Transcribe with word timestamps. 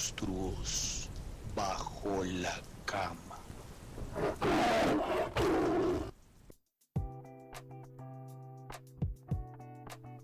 monstruos 0.00 1.10
bajo 1.54 2.24
la 2.24 2.54
cama. 2.86 3.36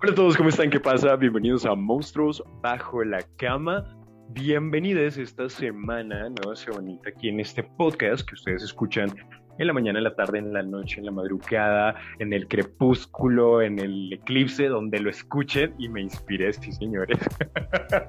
Hola 0.01 0.12
a 0.12 0.15
todos, 0.15 0.34
¿cómo 0.39 0.48
están? 0.48 0.70
¿Qué 0.70 0.80
pasa? 0.80 1.15
Bienvenidos 1.16 1.66
a 1.66 1.75
Monstruos 1.75 2.43
Bajo 2.62 3.05
la 3.05 3.23
Cama. 3.37 3.84
Bienvenidos 4.30 5.19
esta 5.19 5.51
semana, 5.51 6.30
¿no? 6.30 6.56
Se 6.56 6.70
bonita 6.70 7.11
aquí 7.11 7.29
en 7.29 7.41
este 7.41 7.62
podcast 7.62 8.27
que 8.27 8.34
ustedes 8.34 8.62
escuchan 8.62 9.15
en 9.59 9.66
la 9.66 9.73
mañana, 9.73 9.98
en 9.98 10.05
la 10.05 10.15
tarde, 10.15 10.38
en 10.38 10.52
la 10.52 10.62
noche, 10.62 10.98
en 10.98 11.06
la 11.06 11.12
madrugada, 11.12 11.95
en 12.19 12.33
el 12.33 12.47
crepúsculo, 12.48 13.62
en 13.62 13.78
el 13.78 14.12
eclipse, 14.12 14.66
donde 14.69 15.01
lo 15.01 15.10
escuchen 15.10 15.74
y 15.78 15.88
me 15.88 16.02
inspiré, 16.02 16.52
sí 16.52 16.73
señores. 16.73 17.19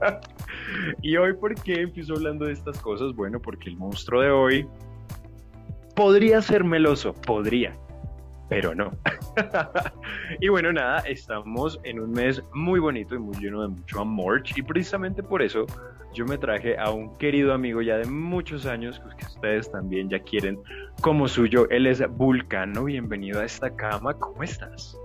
y 1.01 1.15
hoy, 1.17 1.33
¿por 1.33 1.55
qué 1.55 1.81
empiezo 1.81 2.13
hablando 2.13 2.45
de 2.45 2.53
estas 2.53 2.79
cosas? 2.81 3.13
Bueno, 3.15 3.39
porque 3.39 3.69
el 3.69 3.77
monstruo 3.77 4.21
de 4.21 4.31
hoy 4.31 4.67
podría 5.95 6.41
ser 6.41 6.63
meloso, 6.63 7.13
podría, 7.13 7.75
pero 8.49 8.75
no. 8.75 8.91
y 10.41 10.47
bueno, 10.49 10.71
nada, 10.71 10.99
estamos 10.99 11.79
en 11.83 11.99
un 11.99 12.11
mes 12.11 12.43
muy 12.53 12.79
bonito 12.79 13.15
y 13.15 13.19
muy 13.19 13.35
lleno 13.37 13.61
de 13.61 13.69
mucho 13.69 14.01
amor 14.01 14.43
y 14.55 14.61
precisamente 14.61 15.23
por 15.23 15.41
eso 15.41 15.65
yo 16.13 16.25
me 16.25 16.37
traje 16.37 16.77
a 16.77 16.89
un 16.91 17.15
querido 17.17 17.53
amigo 17.53 17.81
ya 17.81 17.97
de 17.97 18.05
muchos 18.05 18.65
años 18.65 19.01
que 19.17 19.25
ustedes 19.25 19.71
también 19.71 20.09
ya 20.09 20.19
quieren 20.19 20.59
como 21.01 21.27
suyo. 21.27 21.69
Él 21.69 21.87
es 21.87 22.01
Vulcano, 22.17 22.85
bienvenido 22.85 23.39
a 23.39 23.45
esta 23.45 23.75
cama, 23.75 24.13
¿cómo 24.13 24.43
estás? 24.43 24.97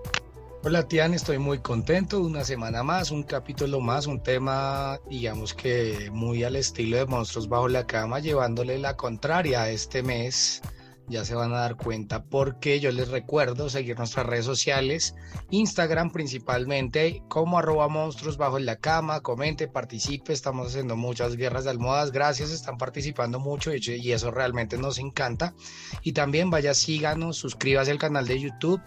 Hola 0.64 0.86
Tian, 0.86 1.12
estoy 1.12 1.38
muy 1.38 1.58
contento, 1.58 2.20
una 2.20 2.44
semana 2.44 2.84
más, 2.84 3.10
un 3.10 3.24
capítulo 3.24 3.80
más, 3.80 4.06
un 4.06 4.22
tema 4.22 5.00
digamos 5.10 5.54
que 5.54 6.08
muy 6.12 6.44
al 6.44 6.54
estilo 6.54 6.98
de 6.98 7.06
Monstruos 7.06 7.48
bajo 7.48 7.66
la 7.66 7.84
cama, 7.84 8.20
llevándole 8.20 8.78
la 8.78 8.96
contraria 8.96 9.68
este 9.70 10.04
mes 10.04 10.62
ya 11.08 11.24
se 11.24 11.34
van 11.34 11.52
a 11.52 11.60
dar 11.60 11.76
cuenta 11.76 12.24
porque 12.24 12.80
yo 12.80 12.90
les 12.92 13.08
recuerdo 13.08 13.68
seguir 13.68 13.98
nuestras 13.98 14.26
redes 14.26 14.44
sociales, 14.44 15.14
Instagram 15.50 16.10
principalmente 16.10 17.22
como 17.28 17.58
arroba 17.58 17.88
monstruos 17.88 18.36
bajo 18.36 18.58
la 18.58 18.76
cama, 18.76 19.20
comente, 19.20 19.68
participe, 19.68 20.32
estamos 20.32 20.68
haciendo 20.68 20.96
muchas 20.96 21.36
guerras 21.36 21.64
de 21.64 21.70
almohadas, 21.70 22.12
gracias, 22.12 22.50
están 22.50 22.78
participando 22.78 23.40
mucho 23.40 23.72
y 23.74 24.12
eso 24.12 24.30
realmente 24.30 24.78
nos 24.78 24.98
encanta. 24.98 25.54
Y 26.02 26.12
también 26.12 26.50
vaya, 26.50 26.74
síganos, 26.74 27.36
suscríbase 27.36 27.90
al 27.90 27.98
canal 27.98 28.26
de 28.26 28.40
YouTube, 28.40 28.80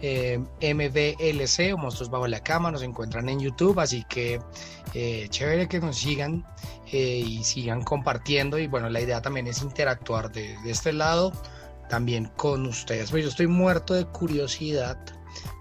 eh, 0.00 0.38
MBLC 0.60 1.74
o 1.74 1.78
Monstruos 1.78 2.10
Bajo 2.10 2.26
la 2.26 2.40
Cama, 2.40 2.70
nos 2.70 2.82
encuentran 2.82 3.28
en 3.28 3.40
YouTube, 3.40 3.78
así 3.80 4.04
que 4.08 4.40
eh, 4.94 5.26
chévere 5.30 5.68
que 5.68 5.80
nos 5.80 5.96
sigan 5.96 6.44
eh, 6.92 7.24
y 7.26 7.42
sigan 7.42 7.82
compartiendo 7.82 8.58
y 8.58 8.66
bueno, 8.66 8.90
la 8.90 9.00
idea 9.00 9.22
también 9.22 9.46
es 9.46 9.62
interactuar 9.62 10.30
de, 10.30 10.56
este 10.66 10.92
lado 10.92 11.32
también 11.88 12.26
con 12.36 12.66
ustedes. 12.66 13.10
Pues 13.10 13.22
yo 13.24 13.30
estoy 13.30 13.46
muerto 13.46 13.94
de 13.94 14.04
curiosidad 14.04 14.98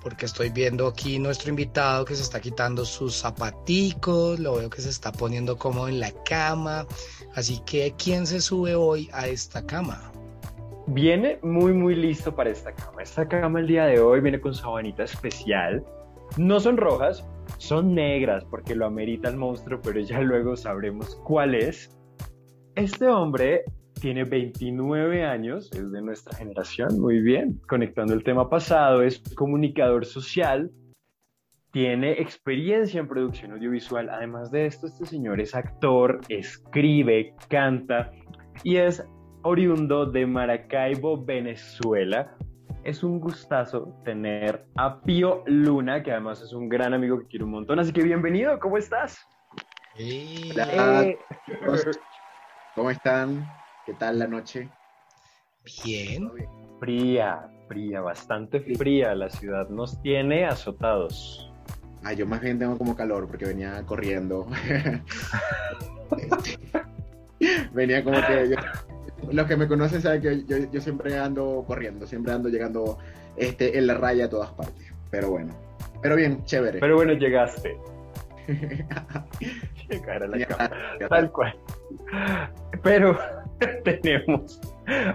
porque 0.03 0.25
estoy 0.25 0.49
viendo 0.49 0.87
aquí 0.87 1.19
nuestro 1.19 1.49
invitado 1.49 2.03
que 2.03 2.15
se 2.15 2.23
está 2.23 2.41
quitando 2.41 2.83
sus 2.83 3.15
zapaticos, 3.15 4.39
lo 4.39 4.55
veo 4.55 4.69
que 4.69 4.81
se 4.81 4.89
está 4.89 5.13
poniendo 5.13 5.57
cómodo 5.57 5.87
en 5.87 6.01
la 6.01 6.11
cama. 6.25 6.85
Así 7.33 7.61
que, 7.65 7.95
¿quién 7.97 8.27
se 8.27 8.41
sube 8.41 8.75
hoy 8.75 9.09
a 9.13 9.27
esta 9.27 9.65
cama? 9.65 10.11
Viene 10.87 11.39
muy, 11.43 11.71
muy 11.71 11.95
listo 11.95 12.35
para 12.35 12.49
esta 12.49 12.73
cama. 12.73 13.03
Esta 13.03 13.25
cama 13.25 13.61
el 13.61 13.67
día 13.67 13.85
de 13.85 14.01
hoy 14.01 14.19
viene 14.19 14.41
con 14.41 14.53
sabanita 14.53 15.03
especial. 15.03 15.85
No 16.35 16.59
son 16.59 16.75
rojas, 16.75 17.23
son 17.61 17.93
negras 17.93 18.43
porque 18.45 18.75
lo 18.75 18.87
amerita 18.87 19.29
el 19.29 19.37
monstruo, 19.37 19.79
pero 19.83 19.99
ya 19.99 20.19
luego 20.21 20.55
sabremos 20.55 21.15
cuál 21.23 21.53
es. 21.53 21.95
Este 22.73 23.07
hombre 23.07 23.63
tiene 23.99 24.23
29 24.23 25.23
años, 25.23 25.71
es 25.73 25.91
de 25.91 26.01
nuestra 26.01 26.35
generación, 26.35 26.99
muy 26.99 27.21
bien, 27.21 27.61
conectando 27.67 28.15
el 28.15 28.23
tema 28.23 28.49
pasado, 28.49 29.03
es 29.03 29.21
comunicador 29.35 30.07
social, 30.07 30.71
tiene 31.71 32.13
experiencia 32.13 32.99
en 32.99 33.07
producción 33.07 33.51
audiovisual, 33.51 34.09
además 34.09 34.49
de 34.49 34.65
esto, 34.65 34.87
este 34.87 35.05
señor 35.05 35.39
es 35.39 35.53
actor, 35.53 36.19
escribe, 36.29 37.35
canta 37.47 38.11
y 38.63 38.77
es 38.77 39.05
oriundo 39.43 40.07
de 40.07 40.25
Maracaibo, 40.25 41.23
Venezuela. 41.23 42.35
Es 42.83 43.03
un 43.03 43.19
gustazo 43.19 43.95
tener 44.03 44.65
a 44.75 45.01
Pío 45.01 45.43
Luna, 45.45 46.01
que 46.01 46.11
además 46.11 46.41
es 46.41 46.51
un 46.51 46.67
gran 46.67 46.95
amigo 46.95 47.19
que 47.19 47.27
quiero 47.27 47.45
un 47.45 47.51
montón, 47.51 47.79
así 47.79 47.93
que 47.93 48.01
bienvenido, 48.01 48.59
¿cómo 48.59 48.77
estás? 48.77 49.19
Hola, 49.95 51.03
eh, 51.03 51.19
¿cómo 52.73 52.89
están? 52.89 53.47
¿Qué 53.85 53.93
tal 53.93 54.17
la 54.17 54.25
noche? 54.25 54.67
Bien. 55.85 56.31
Fría, 56.79 57.47
fría, 57.67 58.01
bastante 58.01 58.61
fría. 58.61 59.13
La 59.13 59.29
ciudad 59.29 59.69
nos 59.69 60.01
tiene 60.01 60.47
azotados. 60.47 61.53
Ah, 62.03 62.13
yo 62.13 62.25
más 62.25 62.41
bien 62.41 62.57
tengo 62.57 62.79
como 62.79 62.95
calor 62.95 63.27
porque 63.27 63.45
venía 63.45 63.85
corriendo. 63.85 64.47
venía 67.73 68.03
como 68.03 68.17
que 68.25 68.55
los 69.31 69.47
que 69.47 69.57
me 69.57 69.67
conocen 69.67 70.01
saben 70.01 70.21
que 70.21 70.69
yo, 70.71 70.81
siempre 70.81 71.17
ando 71.17 71.63
corriendo, 71.67 72.07
siempre 72.07 72.33
ando 72.33 72.49
llegando 72.49 72.97
este, 73.35 73.77
en 73.77 73.87
la 73.87 73.95
raya 73.95 74.25
a 74.25 74.29
todas 74.29 74.51
partes. 74.51 74.93
Pero 75.09 75.29
bueno, 75.29 75.53
pero 76.01 76.15
bien, 76.15 76.43
chévere. 76.45 76.79
Pero 76.79 76.95
bueno, 76.95 77.13
llegaste. 77.13 77.77
Llegar 79.89 80.23
a 80.23 80.27
la 80.27 80.45
cama, 80.45 80.71
tal 81.09 81.31
cual. 81.31 81.55
Pero 82.81 83.17
tenemos 83.83 84.59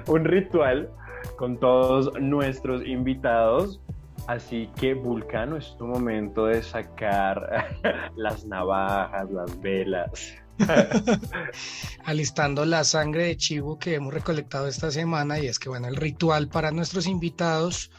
un 0.06 0.24
ritual 0.24 0.88
con 1.36 1.58
todos 1.58 2.12
nuestros 2.20 2.86
invitados. 2.86 3.80
Así 4.28 4.68
que 4.76 4.94
Vulcano 4.94 5.56
es 5.56 5.76
tu 5.78 5.86
momento 5.86 6.46
de 6.46 6.62
sacar 6.62 7.68
las 8.16 8.44
navajas, 8.44 9.30
las 9.30 9.60
velas. 9.60 10.36
Alistando 12.04 12.64
la 12.64 12.84
sangre 12.84 13.24
de 13.24 13.36
chivo 13.36 13.78
que 13.78 13.94
hemos 13.94 14.12
recolectado 14.12 14.68
esta 14.68 14.90
semana 14.90 15.38
y 15.38 15.46
es 15.46 15.58
que 15.58 15.68
bueno, 15.68 15.88
el 15.88 15.96
ritual 15.96 16.48
para 16.48 16.70
nuestros 16.70 17.06
invitados 17.06 17.90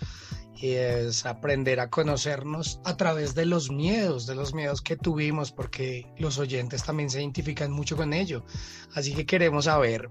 es 0.62 1.26
aprender 1.26 1.80
a 1.80 1.90
conocernos 1.90 2.80
a 2.84 2.98
través 2.98 3.36
de 3.36 3.46
los 3.46 3.70
miedos, 3.70 4.26
de 4.26 4.36
los 4.36 4.54
miedos 4.54 4.82
que 4.82 4.96
tuvimos, 4.96 5.52
porque 5.52 6.08
los 6.18 6.38
oyentes 6.40 6.84
también 6.84 7.10
se 7.10 7.20
identifican 7.20 7.72
mucho 7.72 7.96
con 7.96 8.14
ello. 8.14 8.44
Así 8.96 9.14
que 9.14 9.26
queremos 9.26 9.66
saber, 9.66 10.10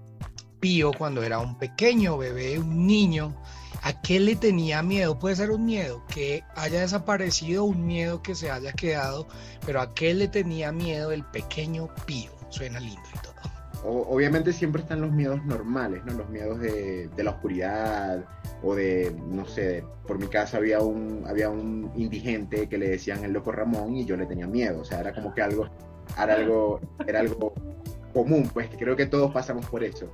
Pío, 0.59 0.91
cuando 0.97 1.23
era 1.23 1.39
un 1.39 1.57
pequeño 1.57 2.17
bebé, 2.17 2.59
un 2.59 2.87
niño, 2.87 3.35
¿a 3.81 4.01
qué 4.01 4.19
le 4.19 4.35
tenía 4.35 4.81
miedo? 4.81 5.19
Puede 5.19 5.35
ser 5.35 5.51
un 5.51 5.65
miedo 5.65 6.03
que 6.07 6.43
haya 6.55 6.79
desaparecido, 6.79 7.63
un 7.65 7.85
miedo 7.85 8.21
que 8.21 8.35
se 8.35 8.49
haya 8.49 8.71
quedado, 8.71 9.27
pero 9.65 9.81
¿a 9.81 9.93
qué 9.93 10.13
le 10.13 10.27
tenía 10.27 10.71
miedo 10.71 11.11
el 11.11 11.25
pequeño 11.25 11.89
Pío? 12.05 12.36
Suena 12.49 12.79
lindo 12.79 13.01
y 13.13 13.19
todo. 13.19 13.33
obviamente 14.09 14.53
siempre 14.53 14.81
están 14.81 15.01
los 15.01 15.11
miedos 15.11 15.43
normales, 15.45 16.03
¿no? 16.05 16.13
Los 16.13 16.29
miedos 16.29 16.59
de, 16.59 17.09
de 17.09 17.23
la 17.23 17.31
oscuridad, 17.31 18.25
o 18.63 18.75
de, 18.75 19.15
no 19.29 19.45
sé, 19.45 19.83
por 20.05 20.17
mi 20.17 20.27
casa 20.27 20.57
había 20.57 20.79
un, 20.79 21.23
había 21.27 21.49
un 21.49 21.91
indigente 21.95 22.67
que 22.67 22.77
le 22.77 22.89
decían 22.89 23.23
el 23.23 23.33
loco 23.33 23.51
Ramón 23.51 23.95
y 23.95 24.05
yo 24.05 24.17
le 24.17 24.25
tenía 24.25 24.47
miedo, 24.47 24.81
o 24.81 24.85
sea, 24.85 24.99
era 24.99 25.13
como 25.13 25.33
que 25.33 25.41
algo, 25.41 25.67
era 26.21 26.35
algo, 26.35 26.79
era 27.05 27.19
algo 27.19 27.53
común, 28.13 28.49
pues 28.51 28.69
creo 28.77 28.95
que 28.95 29.05
todos 29.05 29.31
pasamos 29.31 29.65
por 29.67 29.83
eso. 29.83 30.11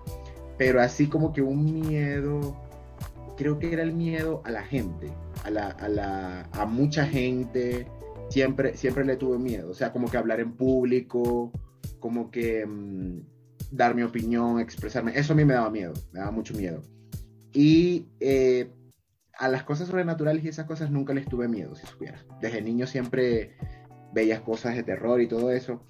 Pero 0.57 0.81
así 0.81 1.07
como 1.07 1.33
que 1.33 1.41
un 1.41 1.63
miedo, 1.81 2.55
creo 3.37 3.59
que 3.59 3.71
era 3.71 3.83
el 3.83 3.93
miedo 3.93 4.41
a 4.43 4.51
la 4.51 4.63
gente, 4.63 5.11
a, 5.43 5.49
la, 5.49 5.67
a, 5.67 5.87
la, 5.87 6.49
a 6.51 6.65
mucha 6.65 7.05
gente, 7.05 7.87
siempre, 8.29 8.75
siempre 8.75 9.05
le 9.05 9.15
tuve 9.15 9.39
miedo, 9.39 9.69
o 9.69 9.73
sea, 9.73 9.93
como 9.93 10.09
que 10.11 10.17
hablar 10.17 10.41
en 10.41 10.51
público, 10.51 11.51
como 12.03 12.31
que 12.31 12.65
mm, 12.65 13.21
dar 13.71 13.95
mi 13.95 14.03
opinión, 14.03 14.59
expresarme, 14.59 15.17
eso 15.17 15.31
a 15.31 15.37
mí 15.37 15.45
me 15.45 15.53
daba 15.53 15.69
miedo, 15.69 15.93
me 16.11 16.19
daba 16.19 16.31
mucho 16.31 16.53
miedo. 16.53 16.81
Y 17.53 18.07
eh, 18.19 18.69
a 19.37 19.47
las 19.47 19.63
cosas 19.63 19.87
sobrenaturales 19.87 20.43
y 20.43 20.49
esas 20.49 20.65
cosas 20.65 20.91
nunca 20.91 21.13
les 21.13 21.25
tuve 21.27 21.47
miedo, 21.47 21.77
si 21.77 21.87
supieras. 21.87 22.25
Desde 22.41 22.61
niño 22.61 22.87
siempre 22.87 23.55
veías 24.13 24.41
cosas 24.41 24.75
de 24.75 24.83
terror 24.83 25.21
y 25.21 25.29
todo 25.29 25.49
eso. 25.49 25.81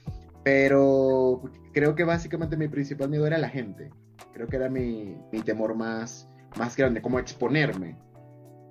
Pero 0.44 1.42
creo 1.74 1.96
que 1.96 2.04
básicamente 2.04 2.58
mi 2.58 2.68
principal 2.68 3.10
miedo 3.10 3.26
era 3.26 3.40
la 3.40 3.50
gente. 3.50 3.90
Creo 4.34 4.48
que 4.48 4.58
era 4.58 4.70
mi, 4.70 5.18
mi 5.32 5.42
temor 5.42 5.74
más, 5.74 6.30
más 6.60 6.78
grande, 6.78 7.02
como 7.02 7.18
exponerme. 7.18 7.98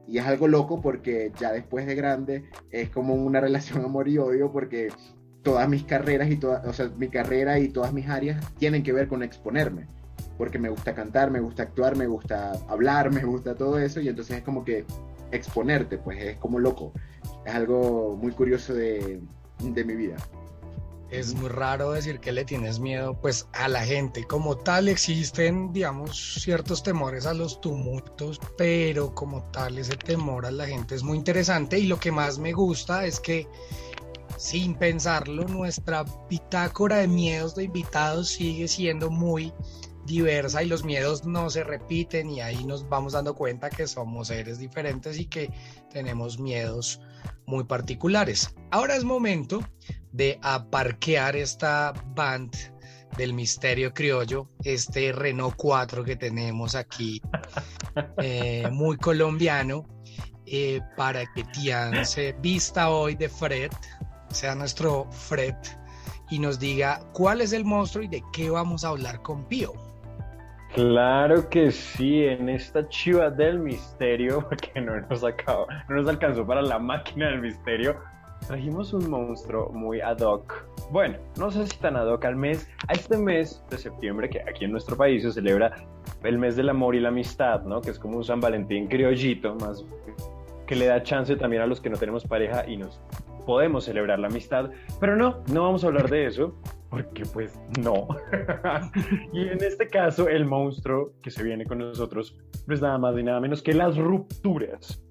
Y 0.06 0.18
es 0.18 0.26
algo 0.26 0.46
loco 0.46 0.80
porque 0.80 1.32
ya 1.40 1.50
después 1.50 1.86
de 1.86 1.96
grande 1.96 2.44
es 2.70 2.88
como 2.90 3.14
una 3.14 3.40
relación 3.46 3.84
amor 3.84 4.06
y 4.06 4.18
odio 4.18 4.52
porque 4.52 4.90
todas 5.42 5.68
mis 5.68 5.84
carreras 5.84 6.30
y 6.30 6.36
todas, 6.36 6.64
o 6.66 6.72
sea, 6.72 6.90
mi 6.96 7.08
carrera 7.08 7.58
y 7.58 7.68
todas 7.68 7.92
mis 7.92 8.08
áreas 8.08 8.44
tienen 8.58 8.82
que 8.82 8.92
ver 8.92 9.08
con 9.08 9.22
exponerme 9.22 9.86
porque 10.38 10.58
me 10.58 10.70
gusta 10.70 10.94
cantar, 10.94 11.30
me 11.30 11.40
gusta 11.40 11.62
actuar, 11.64 11.96
me 11.96 12.06
gusta 12.06 12.52
hablar, 12.68 13.10
me 13.12 13.24
gusta 13.24 13.54
todo 13.54 13.78
eso 13.78 14.00
y 14.00 14.08
entonces 14.08 14.38
es 14.38 14.42
como 14.42 14.64
que 14.64 14.84
exponerte, 15.30 15.98
pues 15.98 16.22
es 16.22 16.36
como 16.38 16.58
loco. 16.58 16.92
Es 17.46 17.54
algo 17.54 18.16
muy 18.20 18.32
curioso 18.32 18.74
de, 18.74 19.20
de 19.60 19.84
mi 19.84 19.94
vida. 19.94 20.16
es 21.10 21.34
muy 21.34 21.48
raro 21.48 21.92
decir 21.92 22.20
que 22.20 22.32
le 22.32 22.44
tienes 22.44 22.80
miedo 22.80 23.14
pues 23.20 23.46
a 23.52 23.68
la 23.68 23.84
gente. 23.84 24.24
Como 24.24 24.56
tal 24.56 24.88
existen, 24.88 25.72
digamos, 25.72 26.40
ciertos 26.42 26.82
temores 26.82 27.26
a 27.26 27.34
los 27.34 27.60
tumultos, 27.60 28.40
pero 28.58 29.14
como 29.14 29.42
tal 29.52 29.78
ese 29.78 29.96
temor 29.96 30.44
a 30.46 30.50
la 30.50 30.66
gente 30.66 30.94
es 30.94 31.02
muy 31.02 31.18
interesante 31.18 31.78
y 31.78 31.86
lo 31.86 31.98
que 32.00 32.12
más 32.12 32.38
me 32.38 32.52
gusta 32.52 33.06
es 33.06 33.20
que 33.20 33.46
sin 34.42 34.74
pensarlo, 34.74 35.44
nuestra 35.44 36.04
bitácora 36.28 36.96
de 36.96 37.06
miedos 37.06 37.54
de 37.54 37.62
invitados 37.62 38.28
sigue 38.28 38.66
siendo 38.66 39.08
muy 39.08 39.52
diversa 40.04 40.64
y 40.64 40.66
los 40.66 40.82
miedos 40.82 41.24
no 41.24 41.48
se 41.48 41.62
repiten 41.62 42.28
y 42.28 42.40
ahí 42.40 42.64
nos 42.64 42.88
vamos 42.88 43.12
dando 43.12 43.36
cuenta 43.36 43.70
que 43.70 43.86
somos 43.86 44.28
seres 44.28 44.58
diferentes 44.58 45.20
y 45.20 45.26
que 45.26 45.48
tenemos 45.92 46.40
miedos 46.40 47.00
muy 47.46 47.62
particulares. 47.62 48.52
Ahora 48.72 48.96
es 48.96 49.04
momento 49.04 49.62
de 50.10 50.40
aparquear 50.42 51.36
esta 51.36 51.92
band 52.16 52.52
del 53.16 53.34
misterio 53.34 53.94
criollo, 53.94 54.50
este 54.64 55.12
Renault 55.12 55.54
4 55.54 56.02
que 56.02 56.16
tenemos 56.16 56.74
aquí, 56.74 57.22
eh, 58.18 58.68
muy 58.72 58.96
colombiano, 58.96 59.86
eh, 60.46 60.80
para 60.96 61.24
que 61.32 61.44
Tian 61.44 62.04
se 62.04 62.32
vista 62.40 62.90
hoy 62.90 63.14
de 63.14 63.28
Fred, 63.28 63.70
sea 64.34 64.54
nuestro 64.54 65.06
Fred, 65.10 65.54
y 66.30 66.38
nos 66.38 66.58
diga 66.58 67.00
cuál 67.12 67.40
es 67.40 67.52
el 67.52 67.64
monstruo 67.64 68.04
y 68.04 68.08
de 68.08 68.22
qué 68.32 68.48
vamos 68.48 68.84
a 68.84 68.88
hablar 68.88 69.20
con 69.22 69.44
Pío. 69.44 69.72
Claro 70.74 71.50
que 71.50 71.70
sí, 71.70 72.24
en 72.24 72.48
esta 72.48 72.88
chiva 72.88 73.28
del 73.28 73.58
misterio, 73.58 74.48
que 74.72 74.80
no 74.80 74.98
nos 75.02 75.22
acabó, 75.22 75.66
no 75.88 75.96
nos 75.96 76.08
alcanzó 76.08 76.46
para 76.46 76.62
la 76.62 76.78
máquina 76.78 77.26
del 77.26 77.42
misterio, 77.42 77.96
trajimos 78.46 78.94
un 78.94 79.10
monstruo 79.10 79.68
muy 79.70 80.00
ad 80.00 80.20
hoc. 80.20 80.64
Bueno, 80.90 81.18
no 81.38 81.50
sé 81.50 81.66
si 81.66 81.76
tan 81.76 81.96
ad 81.96 82.06
hoc 82.06 82.24
al 82.24 82.36
mes, 82.36 82.66
a 82.88 82.94
este 82.94 83.18
mes 83.18 83.62
de 83.68 83.76
septiembre, 83.76 84.30
que 84.30 84.40
aquí 84.40 84.64
en 84.64 84.72
nuestro 84.72 84.96
país 84.96 85.22
se 85.22 85.32
celebra 85.32 85.84
el 86.24 86.38
mes 86.38 86.56
del 86.56 86.70
amor 86.70 86.94
y 86.94 87.00
la 87.00 87.08
amistad, 87.08 87.62
¿no? 87.64 87.82
Que 87.82 87.90
es 87.90 87.98
como 87.98 88.16
un 88.16 88.24
San 88.24 88.40
Valentín 88.40 88.88
criollito, 88.88 89.54
más 89.56 89.84
que 90.66 90.76
le 90.76 90.86
da 90.86 91.02
chance 91.02 91.36
también 91.36 91.60
a 91.60 91.66
los 91.66 91.82
que 91.82 91.90
no 91.90 91.98
tenemos 91.98 92.24
pareja 92.24 92.66
y 92.66 92.78
nos 92.78 92.98
podemos 93.44 93.84
celebrar 93.84 94.18
la 94.18 94.28
amistad. 94.28 94.70
Pero 95.00 95.16
no, 95.16 95.42
no 95.52 95.62
vamos 95.62 95.84
a 95.84 95.88
hablar 95.88 96.08
de 96.08 96.26
eso, 96.26 96.60
porque 96.90 97.24
pues 97.24 97.58
no. 97.80 98.08
y 99.32 99.48
en 99.48 99.62
este 99.62 99.88
caso, 99.88 100.28
el 100.28 100.44
monstruo 100.44 101.12
que 101.22 101.30
se 101.30 101.42
viene 101.42 101.64
con 101.64 101.78
nosotros, 101.78 102.36
pues 102.66 102.80
nada 102.80 102.98
más 102.98 103.16
y 103.18 103.22
nada 103.22 103.40
menos 103.40 103.62
que 103.62 103.72
las 103.72 103.96
rupturas. 103.96 105.02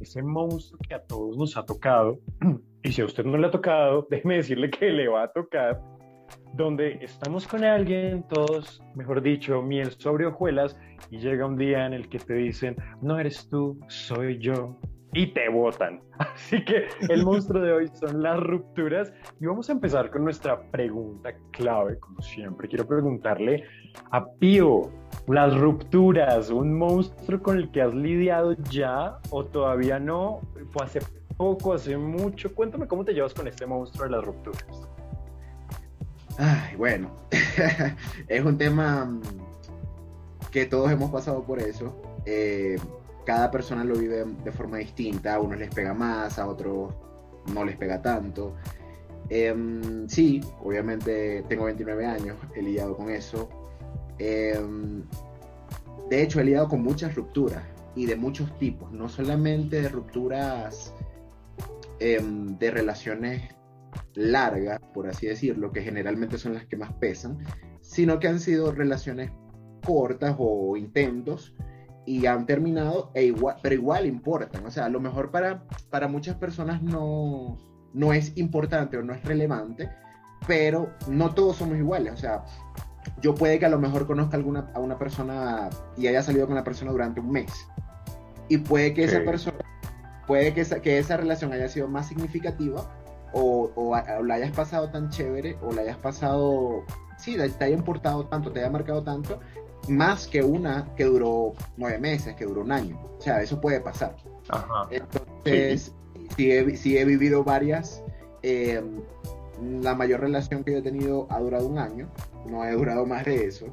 Ese 0.00 0.22
monstruo 0.22 0.78
que 0.88 0.94
a 0.94 1.02
todos 1.02 1.36
nos 1.36 1.56
ha 1.56 1.64
tocado 1.64 2.18
y 2.82 2.92
si 2.92 3.02
a 3.02 3.04
usted 3.04 3.24
no 3.24 3.36
le 3.38 3.46
ha 3.46 3.50
tocado, 3.50 4.06
déjeme 4.10 4.36
decirle 4.36 4.70
que 4.70 4.90
le 4.90 5.08
va 5.08 5.24
a 5.24 5.32
tocar, 5.32 5.82
donde 6.54 6.98
estamos 7.02 7.46
con 7.46 7.64
alguien, 7.64 8.26
todos, 8.28 8.82
mejor 8.94 9.22
dicho, 9.22 9.62
miel 9.62 9.90
sobre 9.92 10.26
hojuelas, 10.26 10.76
y 11.10 11.18
llega 11.18 11.46
un 11.46 11.56
día 11.56 11.86
en 11.86 11.92
el 11.92 12.08
que 12.08 12.18
te 12.18 12.34
dicen, 12.34 12.76
no 13.02 13.18
eres 13.18 13.48
tú, 13.48 13.78
soy 13.88 14.38
yo, 14.38 14.78
y 15.16 15.28
te 15.28 15.48
botan. 15.48 16.02
Así 16.18 16.62
que 16.62 16.88
el 17.08 17.24
monstruo 17.24 17.62
de 17.62 17.72
hoy 17.72 17.90
son 17.94 18.22
las 18.22 18.38
rupturas 18.38 19.12
y 19.40 19.46
vamos 19.46 19.68
a 19.70 19.72
empezar 19.72 20.10
con 20.10 20.24
nuestra 20.24 20.60
pregunta 20.70 21.34
clave, 21.52 21.98
como 21.98 22.20
siempre. 22.20 22.68
Quiero 22.68 22.86
preguntarle 22.86 23.64
a 24.10 24.26
Pío, 24.26 24.90
las 25.26 25.56
rupturas, 25.56 26.50
un 26.50 26.78
monstruo 26.78 27.42
con 27.42 27.56
el 27.56 27.70
que 27.70 27.80
has 27.80 27.94
lidiado 27.94 28.52
ya 28.70 29.18
o 29.30 29.44
todavía 29.46 29.98
no, 29.98 30.42
fue 30.70 30.84
hace 30.84 31.00
poco, 31.38 31.72
hace 31.72 31.96
mucho. 31.96 32.54
Cuéntame 32.54 32.86
cómo 32.86 33.02
te 33.02 33.14
llevas 33.14 33.32
con 33.32 33.48
este 33.48 33.64
monstruo 33.64 34.04
de 34.04 34.10
las 34.10 34.24
rupturas. 34.24 34.66
Ay, 36.38 36.76
bueno, 36.76 37.10
es 38.28 38.44
un 38.44 38.58
tema 38.58 39.18
que 40.50 40.66
todos 40.66 40.90
hemos 40.90 41.10
pasado 41.10 41.42
por 41.42 41.58
eso. 41.58 42.02
Eh, 42.26 42.76
cada 43.26 43.50
persona 43.50 43.84
lo 43.84 43.96
vive 43.96 44.24
de 44.24 44.52
forma 44.52 44.78
distinta, 44.78 45.34
a 45.34 45.40
unos 45.40 45.58
les 45.58 45.74
pega 45.74 45.92
más, 45.92 46.38
a 46.38 46.46
otros 46.46 46.94
no 47.52 47.64
les 47.64 47.76
pega 47.76 48.00
tanto. 48.00 48.54
Em, 49.28 50.08
sí, 50.08 50.40
obviamente 50.62 51.44
tengo 51.48 51.64
29 51.64 52.06
años, 52.06 52.36
he 52.54 52.62
lidiado 52.62 52.96
con 52.96 53.10
eso. 53.10 53.48
Em, 54.18 55.02
de 56.08 56.22
hecho, 56.22 56.40
he 56.40 56.44
lidiado 56.44 56.68
con 56.68 56.82
muchas 56.82 57.14
rupturas 57.14 57.62
y 57.94 58.06
de 58.06 58.16
muchos 58.16 58.56
tipos, 58.58 58.90
no 58.92 59.08
solamente 59.08 59.82
de 59.82 59.88
rupturas 59.88 60.94
Em, 61.98 62.58
de 62.58 62.70
relaciones 62.70 63.42
largas, 64.14 64.78
por 64.92 65.08
así 65.08 65.26
decirlo, 65.26 65.72
que 65.72 65.80
generalmente 65.80 66.36
son 66.36 66.52
las 66.52 66.66
que 66.66 66.76
más 66.76 66.92
pesan, 66.94 67.38
sino 67.80 68.18
que 68.18 68.28
han 68.28 68.38
sido 68.38 68.70
relaciones 68.70 69.30
cortas 69.82 70.36
o 70.38 70.76
intentos 70.76 71.54
y 72.06 72.26
han 72.26 72.46
terminado, 72.46 73.10
e 73.14 73.24
igual, 73.24 73.56
pero 73.62 73.74
igual 73.74 74.06
importan. 74.06 74.64
O 74.64 74.70
sea, 74.70 74.86
a 74.86 74.88
lo 74.88 75.00
mejor 75.00 75.30
para, 75.30 75.64
para 75.90 76.08
muchas 76.08 76.36
personas 76.36 76.82
no, 76.82 77.58
no 77.92 78.12
es 78.12 78.36
importante 78.36 78.96
o 78.96 79.02
no 79.02 79.12
es 79.12 79.24
relevante, 79.24 79.90
pero 80.46 80.94
no 81.08 81.34
todos 81.34 81.56
somos 81.56 81.76
iguales. 81.76 82.12
O 82.12 82.16
sea, 82.16 82.44
yo 83.20 83.34
puede 83.34 83.58
que 83.58 83.66
a 83.66 83.70
lo 83.70 83.78
mejor 83.78 84.06
conozca 84.06 84.36
alguna, 84.36 84.70
a 84.74 84.80
una 84.80 84.98
persona 84.98 85.68
y 85.96 86.06
haya 86.06 86.22
salido 86.22 86.46
con 86.46 86.54
la 86.54 86.64
persona 86.64 86.92
durante 86.92 87.20
un 87.20 87.30
mes. 87.30 87.52
Y 88.48 88.58
puede 88.58 88.94
que 88.94 89.04
esa 89.04 89.24
persona 89.24 89.58
puede 90.26 90.52
que 90.54 90.60
esa, 90.60 90.80
que 90.80 90.98
esa 90.98 91.16
relación 91.16 91.52
haya 91.52 91.68
sido 91.68 91.88
más 91.88 92.08
significativa 92.08 92.84
o, 93.32 93.70
o, 93.74 94.22
la 94.22 94.34
hayas 94.34 94.52
pasado 94.52 94.90
tan 94.90 95.10
chévere 95.10 95.58
o 95.62 95.72
la 95.72 95.82
hayas 95.82 95.98
pasado, 95.98 96.84
sí, 97.18 97.36
te 97.36 97.64
haya 97.64 97.76
importado 97.76 98.26
tanto, 98.26 98.52
te 98.52 98.60
haya 98.60 98.70
marcado 98.70 99.02
tanto, 99.02 99.40
más 99.88 100.26
que 100.26 100.42
una 100.42 100.94
que 100.96 101.04
duró 101.04 101.54
nueve 101.76 101.98
meses, 101.98 102.34
que 102.34 102.44
duró 102.44 102.62
un 102.62 102.72
año. 102.72 102.98
O 103.18 103.20
sea, 103.20 103.42
eso 103.42 103.60
puede 103.60 103.80
pasar. 103.80 104.16
Entonces, 104.90 105.92
sí. 106.36 106.50
he, 106.50 107.00
he, 107.00 107.04
vivido 107.04 107.44
varias. 107.44 108.02
Eh, 108.42 108.82
la 109.82 109.94
mayor 109.94 110.20
relación 110.20 110.64
que 110.64 110.72
yo 110.72 110.78
he 110.78 110.82
tenido 110.82 111.26
ha 111.30 111.40
durado 111.40 111.66
un 111.66 111.78
año, 111.78 112.10
no 112.48 112.64
he 112.64 112.72
durado 112.72 113.06
más 113.06 113.24
de 113.24 113.46
eso. 113.46 113.66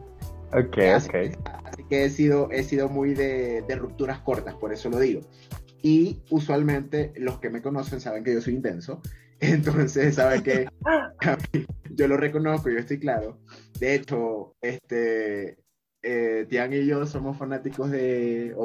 Ok, 0.54 0.78
así, 0.78 1.10
ok. 1.10 1.16
Así 1.66 1.84
que 1.90 2.06
he 2.06 2.10
sido, 2.10 2.50
he 2.52 2.64
sido 2.64 2.88
muy 2.88 3.14
de, 3.14 3.64
de 3.64 3.76
rupturas 3.76 4.20
cortas, 4.20 4.56
por 4.56 4.72
eso 4.72 4.90
lo 4.90 5.00
digo. 5.00 5.22
Y 5.82 6.22
usualmente 6.30 7.12
los 7.18 7.40
que 7.40 7.50
me 7.50 7.62
conocen 7.62 8.00
saben 8.00 8.24
que 8.24 8.34
yo 8.34 8.42
soy 8.42 8.56
intenso. 8.56 9.02
Entonces 9.40 10.16
saben 10.16 10.42
que 10.42 10.68
yo 11.90 12.08
lo 12.08 12.18
reconozco, 12.18 12.70
yo 12.70 12.80
estoy 12.80 13.00
claro. 13.00 13.40
De 13.80 13.96
hecho, 13.96 14.56
este, 14.62 15.58
eh, 16.04 16.46
Tian 16.50 16.74
y 16.74 16.86
yo 16.86 17.06
somos 17.06 17.38
fanáticos 17.38 17.90
de, 17.90 18.56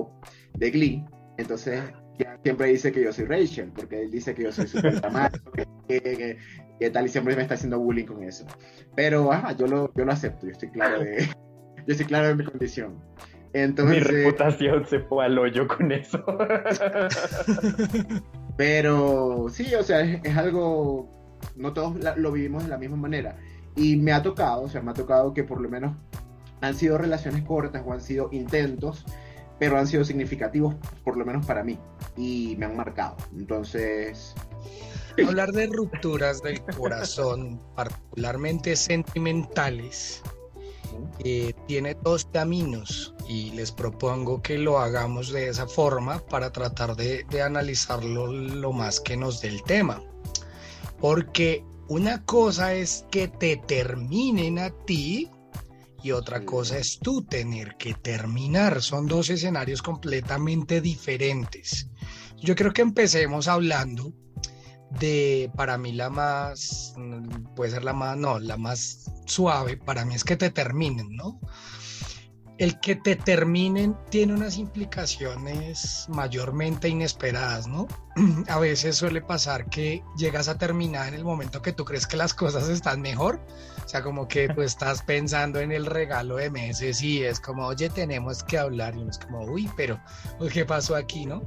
de 0.54 0.70
Glee. 0.70 1.04
Entonces, 1.36 1.82
Tian 2.18 2.38
siempre 2.42 2.66
dice 2.66 2.90
que 2.90 3.04
yo 3.04 3.12
soy 3.12 3.24
Rachel, 3.26 3.72
porque 3.74 4.02
él 4.02 4.10
dice 4.10 4.34
que 4.34 4.42
yo 4.42 4.52
soy 4.52 4.66
súper 4.66 5.00
dramático, 5.00 5.52
que, 5.52 6.36
que, 6.80 6.90
tal, 6.90 7.06
y 7.06 7.08
siempre 7.08 7.36
me 7.36 7.42
está 7.42 7.54
haciendo 7.54 7.78
bullying 7.78 8.06
con 8.06 8.24
eso. 8.24 8.44
Pero, 8.96 9.32
ajá, 9.32 9.52
yo 9.52 9.66
lo, 9.68 9.92
yo 9.94 10.04
lo 10.04 10.12
acepto, 10.12 10.46
yo 10.46 10.52
estoy 10.52 10.70
claro 10.70 11.00
de, 11.00 11.18
yo 11.86 11.92
estoy 11.92 12.06
claro 12.06 12.28
de 12.28 12.34
mi 12.34 12.44
condición. 12.44 13.00
Entonces, 13.52 13.96
Mi 13.96 14.02
reputación 14.02 14.84
se 14.86 15.00
fue 15.00 15.24
al 15.24 15.38
hoyo 15.38 15.66
con 15.66 15.90
eso. 15.90 16.22
Pero 18.58 19.46
sí, 19.48 19.74
o 19.74 19.82
sea, 19.82 20.00
es, 20.00 20.20
es 20.22 20.36
algo, 20.36 21.38
no 21.56 21.72
todos 21.72 21.96
la, 22.02 22.14
lo 22.16 22.32
vivimos 22.32 22.64
de 22.64 22.68
la 22.68 22.78
misma 22.78 22.96
manera. 22.96 23.38
Y 23.74 23.96
me 23.96 24.12
ha 24.12 24.22
tocado, 24.22 24.62
o 24.62 24.68
sea, 24.68 24.82
me 24.82 24.90
ha 24.90 24.94
tocado 24.94 25.32
que 25.32 25.44
por 25.44 25.60
lo 25.60 25.68
menos 25.68 25.96
han 26.60 26.74
sido 26.74 26.98
relaciones 26.98 27.44
cortas 27.44 27.82
o 27.86 27.92
han 27.92 28.00
sido 28.00 28.28
intentos, 28.32 29.04
pero 29.58 29.78
han 29.78 29.86
sido 29.86 30.04
significativos, 30.04 30.74
por 31.04 31.16
lo 31.16 31.24
menos 31.24 31.44
para 31.46 31.64
mí, 31.64 31.78
y 32.16 32.56
me 32.58 32.66
han 32.66 32.76
marcado. 32.76 33.16
Entonces... 33.36 34.34
Hablar 35.26 35.50
de 35.50 35.66
rupturas 35.66 36.42
del 36.42 36.62
corazón, 36.62 37.60
particularmente 37.74 38.76
sentimentales, 38.76 40.22
eh, 41.24 41.54
tiene 41.66 41.96
dos 42.02 42.26
caminos 42.26 43.14
y 43.28 43.50
les 43.50 43.72
propongo 43.72 44.40
que 44.42 44.58
lo 44.58 44.78
hagamos 44.78 45.32
de 45.32 45.48
esa 45.48 45.66
forma 45.66 46.20
para 46.26 46.52
tratar 46.52 46.94
de, 46.94 47.24
de 47.30 47.42
analizarlo 47.42 48.28
lo 48.28 48.72
más 48.72 49.00
que 49.00 49.16
nos 49.16 49.40
dé 49.40 49.48
el 49.48 49.62
tema. 49.64 50.02
Porque 51.00 51.64
una 51.88 52.24
cosa 52.24 52.74
es 52.74 53.04
que 53.10 53.28
te 53.28 53.56
terminen 53.56 54.58
a 54.58 54.70
ti 54.70 55.30
y 56.02 56.12
otra 56.12 56.44
cosa 56.44 56.78
es 56.78 56.98
tú 57.00 57.24
tener 57.24 57.76
que 57.76 57.94
terminar. 57.94 58.82
Son 58.82 59.06
dos 59.06 59.30
escenarios 59.30 59.82
completamente 59.82 60.80
diferentes. 60.80 61.88
Yo 62.36 62.54
creo 62.54 62.72
que 62.72 62.82
empecemos 62.82 63.48
hablando 63.48 64.12
de, 64.90 65.50
para 65.56 65.76
mí 65.76 65.92
la 65.92 66.10
más, 66.10 66.94
puede 67.54 67.72
ser 67.72 67.84
la 67.84 67.92
más, 67.92 68.16
no, 68.16 68.38
la 68.38 68.56
más 68.56 69.10
suave, 69.26 69.76
para 69.76 70.04
mí 70.04 70.14
es 70.14 70.24
que 70.24 70.36
te 70.36 70.50
terminen, 70.50 71.14
¿no? 71.14 71.40
El 72.58 72.80
que 72.80 72.96
te 72.96 73.14
terminen 73.14 73.96
tiene 74.10 74.34
unas 74.34 74.58
implicaciones 74.58 76.06
mayormente 76.08 76.88
inesperadas, 76.88 77.68
¿no? 77.68 77.86
A 78.48 78.58
veces 78.58 78.96
suele 78.96 79.22
pasar 79.22 79.70
que 79.70 80.02
llegas 80.16 80.48
a 80.48 80.58
terminar 80.58 81.08
en 81.08 81.14
el 81.14 81.24
momento 81.24 81.62
que 81.62 81.72
tú 81.72 81.84
crees 81.84 82.06
que 82.06 82.16
las 82.16 82.34
cosas 82.42 82.68
están 82.68 83.00
mejor. 83.00 83.40
O 83.84 83.88
sea, 83.88 84.02
como 84.02 84.26
que 84.26 84.48
tú 84.48 84.62
estás 84.62 85.02
pensando 85.02 85.60
en 85.60 85.70
el 85.70 85.86
regalo 85.86 86.36
de 86.36 86.50
meses 86.50 87.00
y 87.00 87.22
es 87.22 87.38
como, 87.38 87.66
oye, 87.66 87.88
tenemos 87.90 88.42
que 88.42 88.58
hablar. 88.58 88.96
Y 88.96 88.98
uno 88.98 89.10
es 89.10 89.18
como, 89.18 89.44
uy, 89.44 89.70
pero, 89.76 90.00
¿qué 90.52 90.64
pasó 90.64 90.96
aquí, 90.96 91.26
no? 91.26 91.42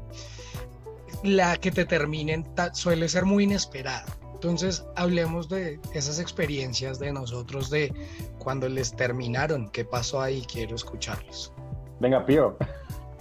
La 1.23 1.57
que 1.57 1.71
te 1.71 1.85
terminen 1.85 2.47
suele 2.73 3.09
ser 3.09 3.25
muy 3.25 3.43
inesperada. 3.43 4.05
Entonces, 4.41 4.83
hablemos 4.95 5.49
de 5.49 5.79
esas 5.93 6.19
experiencias 6.19 6.97
de 6.97 7.13
nosotros, 7.13 7.69
de 7.69 7.93
cuando 8.39 8.67
les 8.67 8.91
terminaron, 8.95 9.69
qué 9.69 9.85
pasó 9.85 10.19
ahí, 10.19 10.43
quiero 10.51 10.75
escucharlos. 10.75 11.53
Venga, 11.99 12.25
Pío. 12.25 12.57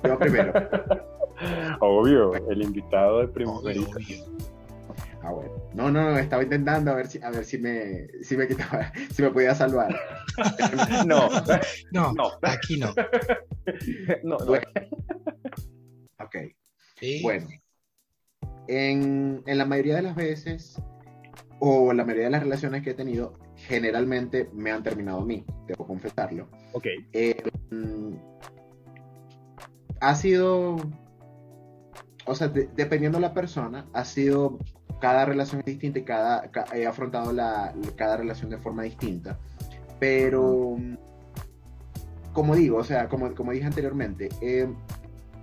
Yo 0.03 0.19
primero. 0.19 0.51
Obvio, 1.81 2.33
el 2.51 2.63
invitado 2.63 3.21
de 3.21 3.29
primero. 3.29 3.61
Ah, 5.23 5.31
bueno. 5.31 5.53
No, 5.75 5.91
no, 5.91 6.11
no, 6.11 6.19
estaba 6.19 6.43
intentando 6.43 6.91
a 6.91 6.95
ver 6.95 7.07
si, 7.07 7.23
a 7.23 7.29
ver 7.29 7.45
si 7.45 7.59
me, 7.59 8.07
si 8.23 8.39
me 8.39 8.49
quitaba, 8.49 8.91
si 9.13 9.21
me 9.21 9.29
podía 9.29 9.55
salvar. 9.55 9.95
no, 11.07 11.29
no, 11.93 12.15
no, 12.15 12.31
aquí 12.41 12.79
no. 12.79 12.95
no, 14.25 14.39
bueno. 14.47 14.67
Ok. 16.19 16.37
Bueno. 17.21 17.47
En, 18.69 19.43
en 19.45 19.59
la 19.59 19.67
mayoría 19.67 19.97
de 19.97 20.03
las 20.03 20.17
veces 20.17 20.81
o 21.61 21.93
la 21.93 22.05
mayoría 22.05 22.25
de 22.25 22.31
las 22.31 22.43
relaciones 22.43 22.83
que 22.83 22.91
he 22.91 22.95
tenido 22.95 23.35
generalmente 23.55 24.49
me 24.55 24.73
han 24.73 24.83
terminado 24.83 25.21
a 25.21 25.25
mí, 25.27 25.45
debo 25.67 25.87
confesarlo. 25.87 26.49
Ok. 26.73 26.87
Eh, 27.13 27.43
ha 30.01 30.15
sido, 30.15 30.77
o 32.25 32.35
sea, 32.35 32.49
dependiendo 32.49 33.19
de 33.19 33.23
la 33.23 33.35
persona, 33.35 33.87
ha 33.93 34.05
sido, 34.07 34.59
cada 35.01 35.27
relación 35.27 35.61
es 35.61 35.67
distinta 35.67 35.99
y 35.99 36.05
cada, 36.05 36.51
he 36.75 36.87
afrontado 36.87 37.33
la, 37.33 37.75
cada 37.95 38.17
relación 38.17 38.49
de 38.49 38.57
forma 38.57 38.83
distinta. 38.83 39.39
Pero, 39.99 40.77
como 42.33 42.57
digo, 42.57 42.79
o 42.79 42.85
sea, 42.85 43.11
como, 43.11 43.35
como 43.35 43.53
dije 43.53 43.67
anteriormente, 43.67 44.31
eh, 44.41 44.67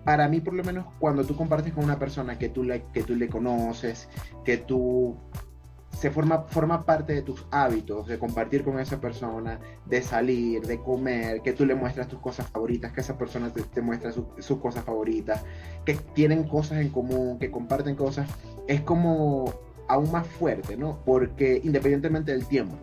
para 0.04 0.28
mí 0.28 0.40
por 0.42 0.56
lo 0.56 0.64
menos 0.64 0.86
cuando 1.00 1.24
tú 1.26 1.36
compartes 1.36 1.74
con 1.74 1.84
una 1.84 2.00
persona 2.00 2.40
que 2.40 2.50
tú 2.50 2.64
le, 2.64 2.86
que 2.92 3.04
tú 3.04 3.14
le 3.14 3.28
conoces, 3.28 4.10
que 4.44 4.58
tú 4.58 5.16
se 6.00 6.12
forma, 6.12 6.44
forma 6.44 6.86
parte 6.86 7.13
de 7.13 7.24
tus 7.24 7.48
hábitos, 7.50 8.08
de 8.08 8.20
compartir 8.20 8.63
con 8.63 8.80
esa 8.80 9.01
persona, 9.01 9.60
de 9.86 10.01
salir, 10.04 10.62
de 10.62 10.80
comer, 10.80 11.42
que 11.42 11.54
tú 11.54 11.66
le 11.66 11.74
muestras 11.74 12.08
tus 12.08 12.20
cosas 12.20 12.48
favoritas, 12.48 12.92
que 12.92 13.01
esa 13.01 13.18
persona 13.18 13.51
te, 13.51 13.82
muestra 13.82 14.12
sus 14.12 14.58
cosas 14.60 14.84
favoritas, 14.84 15.44
que 15.86 15.96
tienen 16.13 16.44
cosas 16.44 16.80
en 16.80 16.89
común, 16.89 17.39
que 17.39 17.50
comparten 17.50 17.96
cosas, 17.96 18.30
es 18.68 18.82
como 18.82 19.51
aún 19.88 20.12
más 20.12 20.27
fuerte, 20.27 20.77
¿no? 20.77 21.00
Porque 21.04 21.60
independientemente 21.63 22.32
del 22.32 22.46
tiempo, 22.46 22.77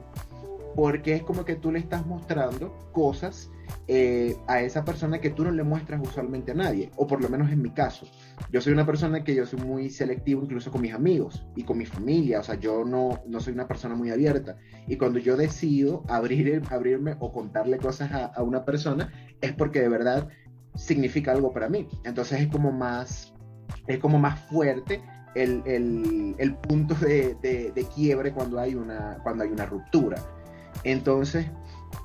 porque 0.74 1.14
es 1.14 1.22
como 1.22 1.44
que 1.44 1.54
tú 1.54 1.70
le 1.70 1.78
estás 1.78 2.04
mostrando 2.06 2.74
cosas 2.90 3.48
eh, 3.86 4.36
a 4.48 4.60
esa 4.60 4.84
persona 4.84 5.20
que 5.20 5.30
tú 5.30 5.44
no 5.44 5.52
le 5.52 5.62
muestras 5.62 6.00
usualmente 6.02 6.50
a 6.50 6.54
nadie, 6.54 6.90
o 6.96 7.06
por 7.06 7.22
lo 7.22 7.28
menos 7.28 7.52
en 7.52 7.62
mi 7.62 7.70
caso. 7.70 8.06
Yo 8.50 8.60
soy 8.60 8.72
una 8.72 8.86
persona 8.86 9.24
que 9.24 9.34
yo 9.34 9.46
soy 9.46 9.60
muy 9.60 9.90
selectivo 9.90 10.42
incluso 10.42 10.70
con 10.70 10.82
mis 10.82 10.92
amigos 10.92 11.44
y 11.56 11.64
con 11.64 11.78
mi 11.78 11.86
familia, 11.86 12.40
o 12.40 12.42
sea, 12.42 12.54
yo 12.56 12.84
no, 12.84 13.22
no 13.26 13.40
soy 13.40 13.52
una 13.52 13.66
persona 13.66 13.94
muy 13.94 14.10
abierta. 14.10 14.56
Y 14.86 14.96
cuando 14.96 15.18
yo 15.18 15.36
decido 15.36 16.04
abrir, 16.08 16.62
abrirme 16.70 17.16
o 17.20 17.32
contarle 17.32 17.78
cosas 17.78 18.10
a, 18.12 18.42
una 18.42 18.64
persona, 18.64 19.12
es 19.40 19.52
porque 19.52 19.80
de 19.80 19.88
verdad 19.88 20.28
significa 20.74 21.32
algo 21.32 21.52
para 21.52 21.68
mí. 21.68 21.88
Entonces 22.04 22.40
es 22.40 22.48
como 22.48 22.72
más, 22.72 23.34
es 23.86 23.98
como 23.98 24.18
más 24.18 24.38
fuerte 24.40 25.02
el, 25.34 25.62
el, 25.66 26.34
el 26.38 26.54
punto 26.56 26.94
de, 26.94 27.36
de, 27.42 27.72
de, 27.72 27.84
quiebre 27.88 28.32
cuando 28.32 28.60
hay 28.60 28.74
una, 28.74 29.18
cuando 29.22 29.44
hay 29.44 29.50
una 29.50 29.66
ruptura. 29.66 30.16
Entonces, 30.84 31.46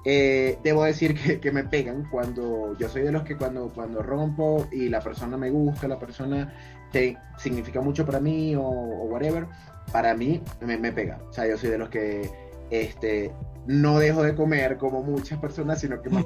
eh, 0.05 0.57
debo 0.63 0.83
decir 0.83 1.39
que, 1.39 1.51
me 1.51 1.63
pegan 1.63 2.07
cuando 2.09 2.77
yo 2.77 2.89
soy 2.89 3.03
de 3.03 3.11
los 3.11 3.23
que 3.23 3.35
cuando, 3.35 3.69
cuando 3.69 4.01
rompo 4.01 4.67
y 4.71 4.89
la 4.89 5.01
persona 5.01 5.37
me 5.37 5.49
gusta, 5.49 5.87
la 5.87 5.99
persona 5.99 6.53
te 6.91 7.17
significa 7.37 7.81
mucho 7.81 8.05
para 8.05 8.19
mí 8.19 8.55
o, 8.55 8.61
whatever, 8.61 9.47
para 9.91 10.15
mí 10.15 10.41
me, 10.61 10.77
me, 10.77 10.91
pega. 10.91 11.19
O 11.29 11.33
sea, 11.33 11.47
yo 11.47 11.57
soy 11.57 11.69
de 11.69 11.77
los 11.77 11.89
que 11.89 12.29
este, 12.69 13.31
no 13.69 13.99
dejo 13.99 14.23
de 14.23 14.35
comer 14.35 14.77
como 14.77 15.03
muchas 15.03 15.39
personas, 15.39 15.79
sino 15.79 16.01
que 16.01 16.09
más 16.09 16.25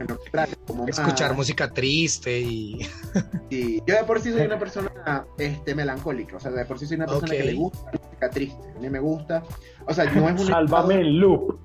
como 0.66 0.88
escuchar 0.88 1.36
música 1.36 1.70
triste 1.70 2.40
y 2.40 2.80
yo 3.86 3.96
de 3.96 4.04
por 4.06 4.22
sí 4.22 4.32
soy 4.32 4.46
una 4.46 4.58
persona 4.58 4.92
este 5.38 5.76
melancólica, 5.76 6.38
o 6.38 6.40
sea, 6.40 6.52
de 6.52 6.66
por 6.66 6.80
sí 6.80 6.86
soy 6.86 6.98
una 6.98 7.08
persona 7.08 7.32
que 7.32 7.44
le 7.44 7.54
gusta 7.54 7.92
la 7.92 8.00
música 8.00 8.30
triste, 8.30 8.70
a 8.76 8.80
mí 8.80 8.90
me 8.90 9.00
gusta, 9.00 9.44
o 9.86 9.94
sea, 9.94 10.06
no 10.06 10.30
es 10.30 10.40
un 10.40 10.48
Sálvame 10.48 11.02
el 11.02 11.18
loop. 11.18 11.60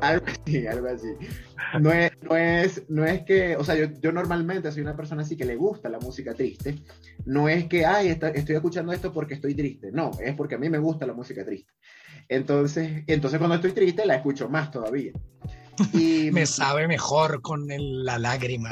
Algo 0.00 0.26
así, 0.26 0.66
algo 0.66 0.88
así. 0.88 1.08
No 1.80 1.92
es, 1.92 2.12
no 2.22 2.36
es, 2.36 2.82
no 2.88 3.04
es 3.04 3.22
que, 3.22 3.56
o 3.56 3.64
sea, 3.64 3.74
yo, 3.74 3.86
yo, 4.00 4.12
normalmente 4.12 4.70
soy 4.70 4.82
una 4.82 4.96
persona 4.96 5.22
así 5.22 5.36
que 5.36 5.44
le 5.44 5.56
gusta 5.56 5.88
la 5.88 5.98
música 5.98 6.34
triste. 6.34 6.76
No 7.24 7.48
es 7.48 7.66
que, 7.66 7.84
ay, 7.86 8.08
estoy 8.08 8.54
escuchando 8.56 8.92
esto 8.92 9.12
porque 9.12 9.34
estoy 9.34 9.54
triste. 9.54 9.90
No, 9.92 10.10
es 10.20 10.34
porque 10.34 10.54
a 10.54 10.58
mí 10.58 10.68
me 10.68 10.78
gusta 10.78 11.06
la 11.06 11.14
música 11.14 11.44
triste. 11.44 11.72
Entonces, 12.28 13.04
entonces 13.06 13.38
cuando 13.38 13.56
estoy 13.56 13.72
triste 13.72 14.06
la 14.06 14.16
escucho 14.16 14.48
más 14.48 14.70
todavía. 14.70 15.12
Y 15.92 16.30
me 16.32 16.46
sabe 16.46 16.86
mejor 16.86 17.42
con 17.42 17.66
la 17.68 18.18
lágrima. 18.18 18.70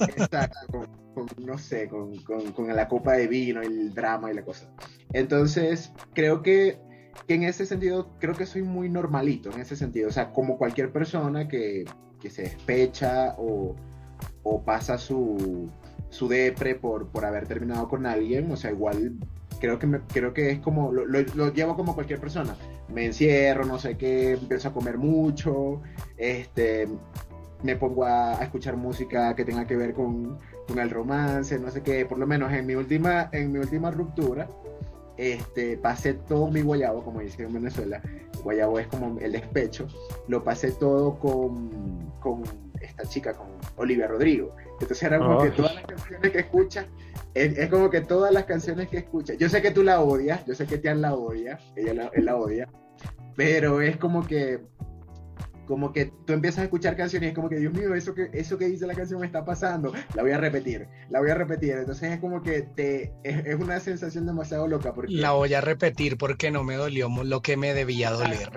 Exacto, 0.00 0.86
con, 1.14 1.26
no 1.44 1.58
sé, 1.58 1.88
con, 1.88 2.16
con, 2.22 2.52
con, 2.52 2.74
la 2.74 2.88
copa 2.88 3.14
de 3.14 3.26
vino, 3.26 3.62
el 3.62 3.94
drama 3.94 4.30
y 4.30 4.34
la 4.34 4.44
cosa. 4.44 4.70
Entonces, 5.12 5.92
creo 6.14 6.42
que 6.42 6.78
que 7.26 7.34
en 7.34 7.42
ese 7.42 7.66
sentido 7.66 8.10
creo 8.18 8.34
que 8.34 8.46
soy 8.46 8.62
muy 8.62 8.88
normalito, 8.88 9.50
en 9.52 9.60
ese 9.60 9.76
sentido, 9.76 10.08
o 10.08 10.12
sea, 10.12 10.32
como 10.32 10.56
cualquier 10.58 10.92
persona 10.92 11.48
que, 11.48 11.84
que 12.20 12.30
se 12.30 12.42
despecha 12.42 13.34
o, 13.38 13.74
o 14.42 14.62
pasa 14.62 14.98
su, 14.98 15.70
su 16.10 16.28
depre 16.28 16.74
por, 16.74 17.08
por 17.08 17.24
haber 17.24 17.46
terminado 17.46 17.88
con 17.88 18.06
alguien, 18.06 18.50
o 18.50 18.56
sea, 18.56 18.70
igual 18.70 19.14
creo 19.60 19.78
que, 19.78 19.86
me, 19.86 20.00
creo 20.00 20.32
que 20.32 20.50
es 20.50 20.60
como, 20.60 20.92
lo, 20.92 21.04
lo, 21.06 21.52
llevo 21.52 21.76
como 21.76 21.94
cualquier 21.94 22.20
persona, 22.20 22.56
me 22.88 23.06
encierro, 23.06 23.64
no 23.64 23.78
sé 23.78 23.96
qué, 23.96 24.32
empiezo 24.32 24.68
a 24.68 24.72
comer 24.72 24.98
mucho, 24.98 25.82
este, 26.16 26.88
me 27.62 27.76
pongo 27.76 28.04
a, 28.04 28.38
a 28.38 28.44
escuchar 28.44 28.76
música 28.76 29.34
que 29.34 29.44
tenga 29.44 29.66
que 29.66 29.76
ver 29.76 29.92
con, 29.92 30.38
con, 30.66 30.78
el 30.78 30.90
romance, 30.90 31.58
no 31.58 31.70
sé 31.70 31.82
qué, 31.82 32.06
por 32.06 32.18
lo 32.18 32.26
menos 32.26 32.52
en 32.52 32.66
mi 32.66 32.74
última, 32.74 33.28
en 33.32 33.52
mi 33.52 33.58
última 33.58 33.90
ruptura, 33.90 34.48
este, 35.18 35.76
pasé 35.76 36.14
todo 36.14 36.48
mi 36.48 36.62
guayabo, 36.62 37.02
como 37.04 37.20
dicen 37.20 37.46
en 37.46 37.54
Venezuela, 37.54 38.00
guayabo 38.42 38.78
es 38.78 38.86
como 38.86 39.18
el 39.18 39.32
despecho, 39.32 39.88
lo 40.28 40.42
pasé 40.42 40.70
todo 40.72 41.18
con, 41.18 42.10
con 42.20 42.42
esta 42.80 43.02
chica, 43.04 43.34
con 43.34 43.48
Olivia 43.76 44.06
Rodrigo. 44.06 44.54
Entonces 44.80 45.02
era 45.02 45.18
como 45.18 45.42
que 45.42 45.50
todas 45.50 45.74
las 45.74 45.84
canciones 45.84 46.30
que 46.30 46.38
escuchas, 46.38 46.86
es, 47.34 47.68
como 47.68 47.90
que 47.90 48.00
todas 48.00 48.32
las 48.32 48.44
canciones 48.44 48.88
que 48.88 48.98
escuchas, 48.98 49.36
yo 49.38 49.48
sé 49.48 49.60
que 49.60 49.72
tú 49.72 49.82
la 49.82 50.00
odias, 50.00 50.46
yo 50.46 50.54
sé 50.54 50.66
que 50.66 50.78
Tian 50.78 51.00
la 51.00 51.14
odia, 51.14 51.58
ella 51.74 51.94
la, 51.94 52.10
él 52.14 52.24
la 52.24 52.36
odia, 52.36 52.68
pero 53.36 53.80
es 53.80 53.96
como 53.96 54.24
que 54.24 54.60
como 55.68 55.92
que 55.92 56.06
tú 56.24 56.32
empiezas 56.32 56.60
a 56.60 56.64
escuchar 56.64 56.96
canciones 56.96 57.26
y 57.26 57.30
es 57.30 57.34
como 57.34 57.50
que, 57.50 57.56
Dios 57.56 57.74
mío, 57.74 57.94
eso 57.94 58.14
que, 58.14 58.30
eso 58.32 58.56
que 58.56 58.66
dice 58.66 58.86
la 58.86 58.94
canción 58.94 59.20
me 59.20 59.26
está 59.26 59.44
pasando, 59.44 59.92
la 60.14 60.22
voy 60.22 60.32
a 60.32 60.38
repetir, 60.38 60.88
la 61.10 61.20
voy 61.20 61.30
a 61.30 61.34
repetir. 61.34 61.72
Entonces 61.72 62.10
es 62.10 62.20
como 62.20 62.42
que 62.42 62.62
te, 62.62 63.12
es, 63.22 63.54
una 63.56 63.78
sensación 63.78 64.24
demasiado 64.24 64.66
loca. 64.66 64.94
Porque... 64.94 65.12
La 65.12 65.32
voy 65.32 65.52
a 65.52 65.60
repetir 65.60 66.16
porque 66.16 66.50
no 66.50 66.64
me 66.64 66.76
dolió 66.76 67.10
lo 67.22 67.42
que 67.42 67.58
me 67.58 67.74
debía 67.74 68.10
doler. 68.10 68.50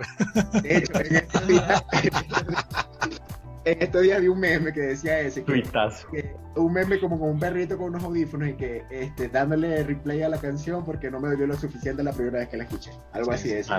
De 0.63 0.77
hecho, 0.77 1.01
en 1.01 1.15
estos 1.17 1.47
días, 1.47 1.83
en 3.65 3.81
estos 3.81 4.01
días 4.03 4.21
vi 4.21 4.27
un 4.29 4.39
meme 4.39 4.71
que 4.71 4.79
decía 4.79 5.19
ese. 5.19 5.43
Que, 5.43 5.63
que, 6.13 6.33
un 6.55 6.71
meme 6.71 6.97
como 6.97 7.19
con 7.19 7.29
un 7.31 7.39
perrito 7.39 7.77
con 7.77 7.87
unos 7.89 8.05
audífonos 8.05 8.47
y 8.47 8.53
que 8.53 8.83
este, 8.89 9.27
dándole 9.27 9.83
replay 9.83 10.21
a 10.21 10.29
la 10.29 10.39
canción 10.39 10.85
porque 10.85 11.11
no 11.11 11.19
me 11.19 11.27
dolió 11.27 11.45
lo 11.47 11.57
suficiente 11.57 12.03
la 12.03 12.13
primera 12.13 12.39
vez 12.39 12.47
que 12.47 12.55
la 12.55 12.63
escuché. 12.63 12.91
Algo 13.11 13.31
así 13.31 13.49
de 13.49 13.59
eso. 13.59 13.73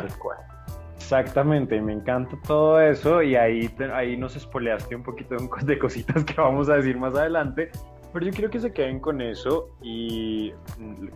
Exactamente, 0.96 1.80
me 1.80 1.92
encanta 1.92 2.38
todo 2.46 2.80
eso 2.80 3.22
y 3.22 3.36
ahí, 3.36 3.70
ahí 3.92 4.16
nos 4.16 4.36
espoleaste 4.36 4.94
un 4.94 5.02
poquito 5.02 5.36
de 5.62 5.78
cositas 5.78 6.24
que 6.24 6.34
vamos 6.34 6.68
a 6.68 6.76
decir 6.76 6.96
más 6.96 7.14
adelante, 7.14 7.70
pero 8.12 8.26
yo 8.26 8.32
quiero 8.32 8.50
que 8.50 8.60
se 8.60 8.72
queden 8.72 9.00
con 9.00 9.20
eso 9.20 9.70
y 9.82 10.52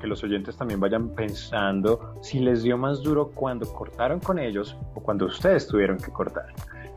que 0.01 0.07
los 0.07 0.25
oyentes 0.25 0.57
también 0.57 0.81
vayan 0.81 1.15
pensando 1.15 2.19
si 2.23 2.41
les 2.41 2.63
dio 2.63 2.79
más 2.79 3.03
duro 3.03 3.31
cuando 3.31 3.71
cortaron 3.73 4.19
con 4.19 4.39
ellos 4.39 4.77
o 4.95 5.03
cuando 5.03 5.27
ustedes 5.27 5.67
tuvieron 5.67 5.99
que 5.99 6.11
cortar. 6.11 6.47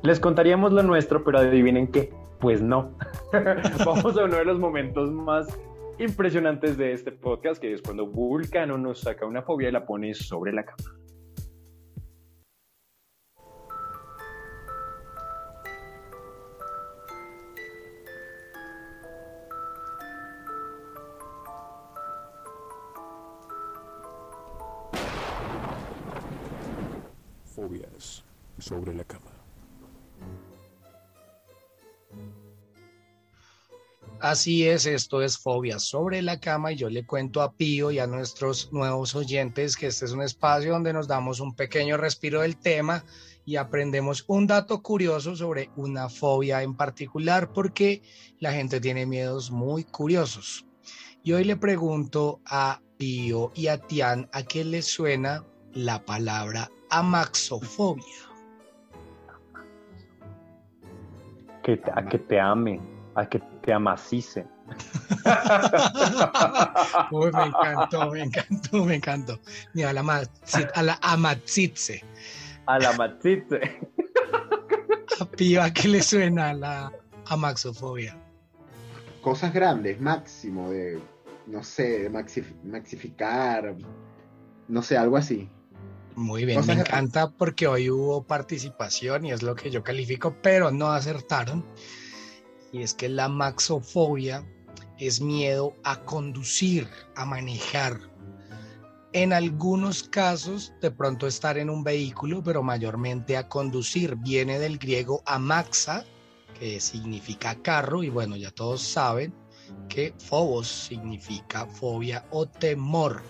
Les 0.02 0.20
contaríamos 0.20 0.72
lo 0.72 0.82
nuestro, 0.84 1.24
pero 1.24 1.40
adivinen 1.40 1.88
qué, 1.88 2.14
pues 2.40 2.62
no. 2.62 2.98
vamos 3.86 4.18
a 4.18 4.24
uno 4.24 4.38
de 4.38 4.46
los 4.46 4.58
momentos 4.58 5.12
más 5.12 5.48
impresionantes 6.00 6.78
de 6.78 6.94
este 6.94 7.12
podcast, 7.12 7.62
que 7.62 7.74
es 7.74 7.82
cuando 7.82 8.08
Vulcano 8.08 8.78
nos 8.78 9.02
saca 9.02 9.26
una 9.26 9.42
fobia 9.42 9.68
y 9.68 9.74
la 9.74 9.86
pone 9.86 10.14
sobre 10.14 10.54
la 10.54 10.64
cama. 10.64 10.99
Sobre 28.70 28.94
la 28.94 29.04
cama. 29.04 29.32
Así 34.22 34.68
es, 34.68 34.86
esto 34.86 35.22
es 35.22 35.38
Fobia 35.38 35.80
sobre 35.80 36.22
la 36.22 36.40
cama 36.40 36.74
y 36.74 36.76
yo 36.76 36.90
le 36.90 37.06
cuento 37.06 37.42
a 37.42 37.54
Pío 37.54 37.90
y 37.90 38.00
a 38.00 38.06
nuestros 38.06 38.72
nuevos 38.74 39.16
oyentes 39.16 39.78
que 39.78 39.88
este 39.88 40.06
es 40.06 40.12
un 40.12 40.22
espacio 40.22 40.74
donde 40.74 40.92
nos 40.92 41.08
damos 41.08 41.40
un 41.40 41.56
pequeño 41.56 41.96
respiro 41.96 42.42
del 42.42 42.58
tema 42.58 43.06
y 43.46 43.56
aprendemos 43.56 44.26
un 44.28 44.46
dato 44.46 44.84
curioso 44.84 45.38
sobre 45.38 45.72
una 45.78 46.10
fobia 46.10 46.62
en 46.62 46.76
particular 46.76 47.54
porque 47.54 48.04
la 48.40 48.52
gente 48.52 48.82
tiene 48.82 49.06
miedos 49.06 49.52
muy 49.52 49.86
curiosos. 49.86 50.66
Y 51.24 51.32
hoy 51.32 51.46
le 51.46 51.56
pregunto 51.56 52.42
a 52.46 52.82
Pío 52.98 53.52
y 53.56 53.68
a 53.68 53.78
Tian 53.78 54.30
a 54.34 54.44
qué 54.44 54.66
les 54.66 54.86
suena 54.86 55.46
la 55.74 56.06
palabra 56.06 56.70
amaxofobia. 56.90 58.29
Que 61.70 61.80
a 61.94 62.02
que 62.04 62.18
te 62.18 62.40
ame, 62.40 62.82
a 63.14 63.30
que 63.30 63.38
te 63.62 63.72
amacice. 63.72 64.44
Uy, 67.12 67.32
me 67.32 67.44
encantó, 67.44 68.10
me 68.10 68.24
encantó, 68.24 68.86
me 68.86 68.96
encantó. 68.96 69.40
Ni 69.76 69.84
a 69.84 69.94
la, 69.94 70.28
a 70.74 70.82
la 70.82 70.98
amatzitze. 71.04 72.04
A 72.66 72.80
la 72.80 72.90
amatzitze. 72.90 73.62
A 75.20 75.26
Pío, 75.26 75.62
¿a 75.62 75.72
qué 75.72 75.90
le 75.90 76.02
suena 76.02 76.56
la 76.56 76.92
amaxofobia? 77.28 78.18
Cosas 79.22 79.54
grandes, 79.54 80.02
máximo, 80.02 80.72
de, 80.72 81.00
no 81.46 81.64
sé, 81.64 82.00
de 82.00 82.10
maxificar, 82.64 83.76
no 84.68 84.82
sé, 84.82 84.98
algo 84.98 85.18
así. 85.18 85.48
Muy 86.20 86.44
bien, 86.44 86.66
me 86.66 86.74
encanta 86.82 87.30
porque 87.30 87.66
hoy 87.66 87.90
hubo 87.90 88.24
participación 88.24 89.26
y 89.26 89.32
es 89.32 89.42
lo 89.42 89.56
que 89.56 89.72
yo 89.72 89.84
califico, 89.84 90.36
pero 90.42 90.70
no 90.70 90.92
acertaron. 90.92 91.66
Y 92.74 92.82
es 92.82 92.94
que 92.94 93.08
la 93.08 93.30
maxofobia 93.30 94.46
es 94.98 95.22
miedo 95.22 95.74
a 95.86 96.04
conducir, 96.04 96.90
a 97.16 97.24
manejar. 97.26 97.98
En 99.14 99.32
algunos 99.32 100.04
casos, 100.04 100.74
de 100.82 100.92
pronto 100.92 101.26
estar 101.26 101.58
en 101.58 101.70
un 101.70 101.86
vehículo, 101.86 102.44
pero 102.44 102.62
mayormente 102.64 103.38
a 103.38 103.48
conducir. 103.48 104.18
Viene 104.18 104.60
del 104.60 104.78
griego 104.78 105.24
amaxa, 105.26 106.04
que 106.60 106.82
significa 106.82 107.56
carro, 107.62 108.04
y 108.04 108.10
bueno, 108.10 108.36
ya 108.36 108.52
todos 108.52 108.82
saben 108.82 109.34
que 109.88 110.14
phobos 110.20 110.68
significa 110.68 111.66
fobia 111.66 112.26
o 112.30 112.46
temor. 112.46 113.24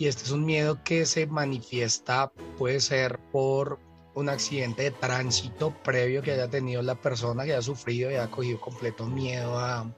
Y 0.00 0.06
este 0.06 0.24
es 0.24 0.30
un 0.30 0.46
miedo 0.46 0.82
que 0.82 1.04
se 1.04 1.26
manifiesta, 1.26 2.32
puede 2.56 2.80
ser 2.80 3.18
por 3.30 3.78
un 4.14 4.30
accidente 4.30 4.84
de 4.84 4.92
tránsito 4.92 5.74
previo 5.84 6.22
que 6.22 6.32
haya 6.32 6.48
tenido 6.48 6.80
la 6.80 6.94
persona 6.94 7.44
que 7.44 7.52
haya 7.52 7.60
sufrido 7.60 8.10
y 8.10 8.14
haya 8.14 8.30
cogido 8.30 8.58
completo 8.58 9.04
miedo 9.04 9.58
a, 9.58 9.92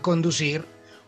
conducir 0.00 0.64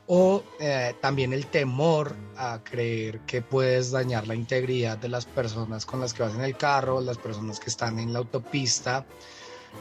o 0.07 0.45
eh, 0.61 0.95
también 1.01 1.33
el 1.33 1.47
temor 1.47 2.15
a 2.37 2.63
creer 2.63 3.21
que 3.21 3.41
puedes 3.41 3.91
dañar 3.91 4.29
la 4.29 4.35
integridad 4.35 4.99
de 4.99 5.09
las 5.09 5.25
personas 5.25 5.87
con 5.87 6.01
las 6.01 6.13
que 6.13 6.23
vas 6.23 6.35
en 6.35 6.43
el 6.43 6.59
carro, 6.59 7.01
las 7.01 7.17
personas 7.17 7.59
que 7.59 7.71
están 7.71 7.99
en 7.99 8.13
la 8.13 8.19
autopista. 8.19 9.07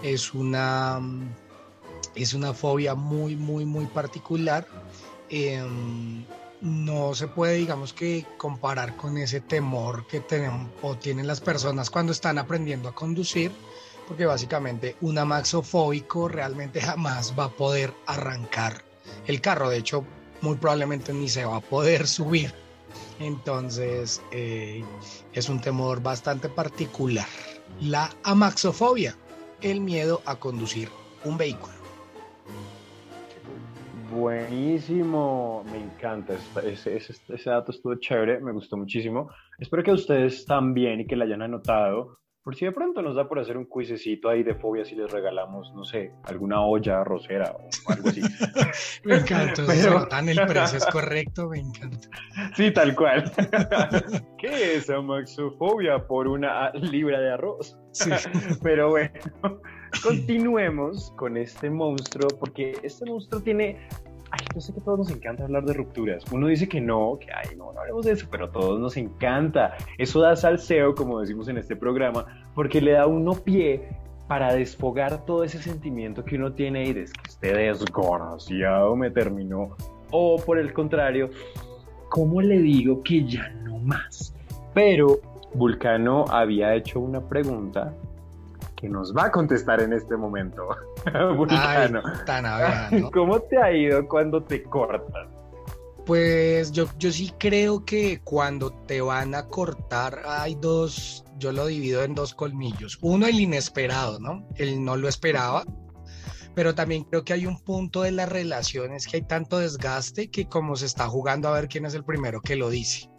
Es 0.02 0.34
una, 0.34 1.02
es 2.16 2.34
una 2.34 2.54
fobia 2.54 2.96
muy, 2.96 3.36
muy, 3.36 3.66
muy 3.66 3.88
particular. 3.88 4.66
Em, 5.28 6.24
no 6.62 7.16
se 7.16 7.28
puede, 7.28 7.56
digamos 7.56 7.94
que, 7.94 8.26
comparar 8.38 8.96
con 8.96 9.18
ese 9.18 9.42
temor 9.42 10.06
que 10.08 10.20
tenemos 10.20 10.70
o 10.82 10.96
tienen 10.96 11.28
las 11.28 11.42
personas 11.42 11.90
cuando 11.90 12.12
están 12.12 12.38
aprendiendo 12.38 12.90
a 12.90 12.96
conducir, 12.96 13.52
porque 14.08 14.26
básicamente 14.26 14.96
un 15.02 15.18
amaxofóbico 15.18 16.28
realmente 16.28 16.82
jamás 16.82 17.34
va 17.38 17.46
a 17.46 17.50
poder 17.50 17.94
arrancar 18.06 18.84
el 19.28 19.42
carro. 19.42 19.70
De 19.70 19.78
hecho, 19.78 20.06
muy 20.42 20.56
probablemente 20.56 21.14
ni 21.14 21.30
se 21.30 21.46
va 21.46 21.58
a 21.58 21.62
poder 21.62 22.08
subir. 22.08 22.54
Entonces, 23.20 24.22
eh, 24.32 24.84
es 25.34 25.50
un 25.50 25.62
temor 25.62 26.02
bastante 26.02 26.50
particular. 26.50 27.28
La 27.82 28.12
amaxofobia, 28.24 29.16
el 29.62 29.82
miedo 29.82 30.22
a 30.26 30.38
conducir 30.38 30.90
un 31.24 31.38
vehículo. 31.38 31.79
Buenísimo, 34.12 35.64
me 35.72 35.78
encanta, 35.78 36.34
ese, 36.64 36.98
ese, 36.98 37.14
ese, 37.30 37.50
dato 37.50 37.72
estuvo 37.72 37.96
chévere, 37.96 38.40
me 38.40 38.52
gustó 38.52 38.76
muchísimo. 38.76 39.30
Espero 39.58 39.84
que 39.84 39.92
ustedes 39.92 40.46
también 40.46 41.02
y 41.02 41.08
que 41.08 41.16
la 41.16 41.26
hayan 41.26 41.44
anotado, 41.44 42.20
por 42.44 42.56
si 42.56 42.66
de 42.66 42.72
pronto 42.72 43.04
nos 43.04 43.16
da 43.16 43.28
por 43.28 43.38
hacer 43.38 43.58
un 43.58 43.66
cuisecito 43.66 44.30
ahí 44.30 44.42
de 44.42 44.56
fobia 44.56 44.84
si 44.84 44.96
les 44.96 45.12
regalamos, 45.12 45.72
no 45.76 45.84
sé, 45.84 46.14
alguna 46.24 46.62
olla 46.62 47.04
rosera 47.04 47.52
o 47.52 47.92
algo 47.92 48.10
así. 48.10 48.22
me 49.04 49.18
encanta, 49.18 49.64
Pero... 49.68 50.08
el 50.10 50.48
precio 50.48 50.78
es 50.80 50.86
correcto, 50.88 51.50
me 51.50 51.60
encanta. 51.60 52.08
Sí, 52.56 52.72
tal 52.72 52.96
cual. 52.96 53.32
¿Qué 54.40 54.78
es 54.78 54.90
amaxofobia 54.90 56.08
por 56.08 56.28
una 56.28 56.72
libra 56.72 57.20
de 57.20 57.34
arroz? 57.34 57.78
Sí. 57.92 58.10
Pero 58.64 58.90
bueno, 58.90 59.12
continuemos 60.04 61.12
con 61.16 61.38
este 61.38 61.70
monstruo, 61.70 62.28
porque 62.40 62.78
este 62.84 63.06
monstruo 63.06 63.42
tiene 63.42 63.78
Ay, 64.32 64.46
yo 64.54 64.62
sé 64.62 64.74
que 64.74 64.80
a 64.80 64.84
todos 64.84 65.00
nos 65.00 65.12
encanta 65.12 65.44
hablar 65.44 65.66
de 65.66 65.74
rupturas. 65.74 66.24
Uno 66.32 66.48
dice 66.48 66.70
que 66.70 66.80
no, 66.80 67.18
que 67.20 67.32
ay, 67.32 67.56
no, 67.58 67.74
no 67.74 67.80
hablemos 67.80 68.06
de 68.06 68.12
eso, 68.12 68.28
pero 68.30 68.46
a 68.46 68.52
todos 68.52 68.80
nos 68.80 68.96
encanta. 68.96 69.76
Eso 69.98 70.20
da 70.20 70.36
salseo, 70.36 70.94
como 70.94 71.20
decimos 71.20 71.48
en 71.48 71.58
este 71.58 71.76
programa, 71.76 72.26
porque 72.54 72.80
le 72.80 72.92
da 72.92 73.08
uno 73.08 73.34
pie 73.34 73.90
para 74.28 74.54
desfogar 74.54 75.26
todo 75.26 75.44
ese 75.44 75.60
sentimiento 75.60 76.24
que 76.24 76.36
uno 76.36 76.54
tiene 76.54 76.84
y 76.84 76.94
de 76.94 77.06
que 77.06 77.28
este 77.28 77.54
desgraciado 77.54 78.96
me 78.96 79.10
terminó. 79.10 79.76
O 80.12 80.38
por 80.38 80.60
el 80.60 80.74
contrario, 80.74 81.32
¿cómo 82.10 82.40
le 82.40 82.60
digo 82.60 83.02
que 83.02 83.26
ya 83.26 83.50
no 83.64 83.80
más? 83.80 84.36
Pero 84.76 85.20
Vulcano 85.56 86.26
había 86.30 86.76
hecho 86.76 87.00
una 87.00 87.28
pregunta 87.28 87.96
que 88.80 88.90
nos 88.90 89.16
va 89.16 89.26
a 89.26 89.32
contestar 89.32 89.82
en 89.82 89.94
este 89.94 90.16
momento. 90.16 90.70
Vulcano. 91.36 92.02
¿Cómo 93.14 93.40
te 93.42 93.58
ha 93.58 93.72
ido 93.72 94.08
cuando 94.08 94.44
te 94.44 94.64
cortan? 94.64 95.28
Pues 96.06 96.72
yo, 96.72 96.86
yo 96.98 97.12
sí 97.12 97.32
creo 97.38 97.86
que 97.86 98.22
cuando 98.24 98.72
te 98.88 99.02
van 99.02 99.36
a 99.36 99.48
cortar 99.48 100.22
hay 100.26 100.56
dos, 100.56 101.24
yo 101.38 101.52
lo 101.52 101.68
divido 101.68 102.04
en 102.04 102.16
dos 102.16 102.34
colmillos. 102.34 102.98
Uno 103.02 103.28
el 103.28 103.40
inesperado, 103.40 104.20
¿no? 104.20 104.48
El 104.56 104.84
no 104.84 104.96
lo 104.96 105.08
esperaba. 105.08 105.66
Pero 106.56 106.74
también 106.74 107.04
creo 107.04 107.24
que 107.24 107.34
hay 107.34 107.46
un 107.46 107.60
punto 107.60 108.02
de 108.02 108.12
las 108.12 108.28
relaciones 108.28 109.08
que 109.08 109.18
hay 109.18 109.24
tanto 109.24 109.60
desgaste 109.60 110.32
que 110.32 110.48
como 110.48 110.76
se 110.76 110.88
está 110.88 111.08
jugando 111.08 111.48
a 111.48 111.52
ver 111.52 111.68
quién 111.68 111.86
es 111.86 111.94
el 111.94 112.04
primero 112.04 112.42
que 112.42 112.56
lo 112.56 112.70
dice. 112.70 113.10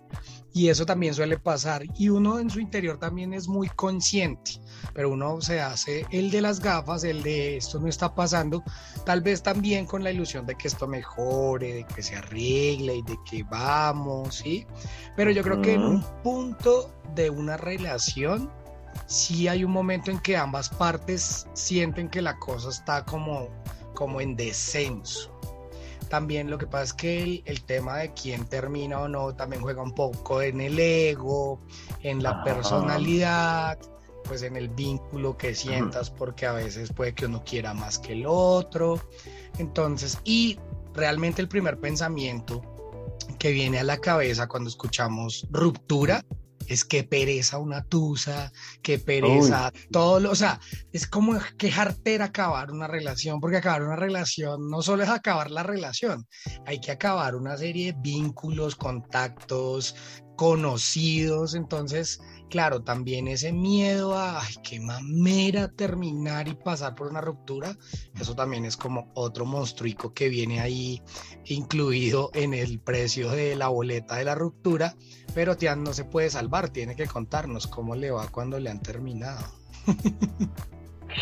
Y 0.52 0.68
eso 0.68 0.84
también 0.84 1.14
suele 1.14 1.38
pasar. 1.38 1.84
Y 1.96 2.08
uno 2.08 2.38
en 2.38 2.50
su 2.50 2.60
interior 2.60 2.98
también 2.98 3.32
es 3.32 3.48
muy 3.48 3.68
consciente 3.68 4.60
pero 4.94 5.10
uno 5.10 5.40
se 5.40 5.60
hace 5.60 6.06
el 6.10 6.30
de 6.30 6.40
las 6.40 6.60
gafas, 6.60 7.04
el 7.04 7.22
de 7.22 7.56
esto 7.56 7.78
no 7.80 7.88
está 7.88 8.14
pasando, 8.14 8.62
tal 9.04 9.20
vez 9.20 9.42
también 9.42 9.86
con 9.86 10.02
la 10.02 10.10
ilusión 10.10 10.46
de 10.46 10.54
que 10.54 10.68
esto 10.68 10.86
mejore, 10.86 11.74
de 11.74 11.84
que 11.84 12.02
se 12.02 12.16
arregle 12.16 12.96
y 12.96 13.02
de 13.02 13.16
que 13.28 13.42
vamos, 13.44 14.36
¿sí? 14.36 14.66
Pero 15.16 15.30
yo 15.30 15.42
creo 15.42 15.60
que 15.62 15.74
en 15.74 15.82
un 15.82 16.02
punto 16.22 16.90
de 17.14 17.30
una 17.30 17.56
relación, 17.56 18.50
sí 19.06 19.48
hay 19.48 19.64
un 19.64 19.72
momento 19.72 20.10
en 20.10 20.18
que 20.20 20.36
ambas 20.36 20.68
partes 20.68 21.46
sienten 21.54 22.08
que 22.08 22.22
la 22.22 22.38
cosa 22.38 22.70
está 22.70 23.04
como, 23.04 23.48
como 23.94 24.20
en 24.20 24.36
descenso. 24.36 25.39
También 26.10 26.50
lo 26.50 26.58
que 26.58 26.66
pasa 26.66 26.84
es 26.84 26.92
que 26.92 27.22
el, 27.22 27.42
el, 27.46 27.62
tema 27.62 27.98
de 27.98 28.12
quién 28.12 28.44
termina 28.44 29.00
o 29.00 29.08
no 29.08 29.34
también 29.34 29.62
juega 29.62 29.80
un 29.80 29.94
poco 29.94 30.42
en 30.42 30.60
el 30.60 30.78
ego, 30.78 31.60
en 32.02 32.22
la 32.22 32.44
personalidad 32.44 33.78
pues 34.24 34.42
en 34.42 34.56
el 34.56 34.68
vínculo 34.68 35.36
que 35.36 35.54
sientas, 35.54 36.10
porque 36.10 36.46
a 36.46 36.52
veces 36.52 36.92
puede 36.92 37.14
que 37.14 37.26
uno 37.26 37.42
quiera 37.44 37.74
más 37.74 37.98
que 37.98 38.12
el 38.12 38.26
otro. 38.26 39.00
Entonces, 39.58 40.18
y 40.24 40.58
realmente 40.94 41.42
el 41.42 41.48
primer 41.48 41.80
pensamiento 41.80 42.62
que 43.38 43.50
viene 43.50 43.78
a 43.80 43.84
la 43.84 43.98
cabeza 43.98 44.46
cuando 44.46 44.68
escuchamos 44.68 45.46
ruptura 45.50 46.24
es 46.70 46.84
que 46.84 47.02
pereza 47.02 47.58
una 47.58 47.82
tusa, 47.82 48.52
que 48.80 49.00
pereza 49.00 49.72
todo, 49.90 50.20
lo, 50.20 50.30
o 50.30 50.36
sea, 50.36 50.60
es 50.92 51.08
como 51.08 51.36
que 51.58 51.70
jartera 51.70 52.26
acabar 52.26 52.70
una 52.70 52.86
relación, 52.86 53.40
porque 53.40 53.56
acabar 53.56 53.82
una 53.82 53.96
relación 53.96 54.70
no 54.70 54.80
solo 54.80 55.02
es 55.02 55.08
acabar 55.08 55.50
la 55.50 55.64
relación, 55.64 56.26
hay 56.66 56.80
que 56.80 56.92
acabar 56.92 57.34
una 57.34 57.56
serie 57.56 57.92
de 57.92 57.98
vínculos, 58.00 58.76
contactos, 58.76 59.96
conocidos, 60.36 61.54
entonces 61.54 62.20
claro, 62.50 62.82
también 62.82 63.28
ese 63.28 63.52
miedo 63.52 64.14
a, 64.14 64.42
ay, 64.42 64.54
qué 64.62 64.80
mamera 64.80 65.68
terminar 65.68 66.48
y 66.48 66.54
pasar 66.54 66.94
por 66.94 67.06
una 67.06 67.20
ruptura, 67.20 67.76
eso 68.20 68.34
también 68.34 68.64
es 68.64 68.76
como 68.76 69.10
otro 69.14 69.46
monstruico 69.46 70.12
que 70.12 70.28
viene 70.28 70.60
ahí 70.60 71.00
incluido 71.46 72.30
en 72.34 72.52
el 72.52 72.80
precio 72.80 73.30
de 73.30 73.56
la 73.56 73.68
boleta 73.68 74.16
de 74.16 74.24
la 74.24 74.34
ruptura, 74.34 74.96
pero 75.34 75.56
Tian 75.56 75.82
no 75.82 75.92
se 75.92 76.04
puede 76.04 76.30
salvar, 76.30 76.70
tiene 76.70 76.96
que 76.96 77.06
contarnos 77.06 77.66
cómo 77.66 77.94
le 77.94 78.10
va 78.10 78.28
cuando 78.28 78.58
le 78.58 78.70
han 78.70 78.80
terminado. 78.80 79.44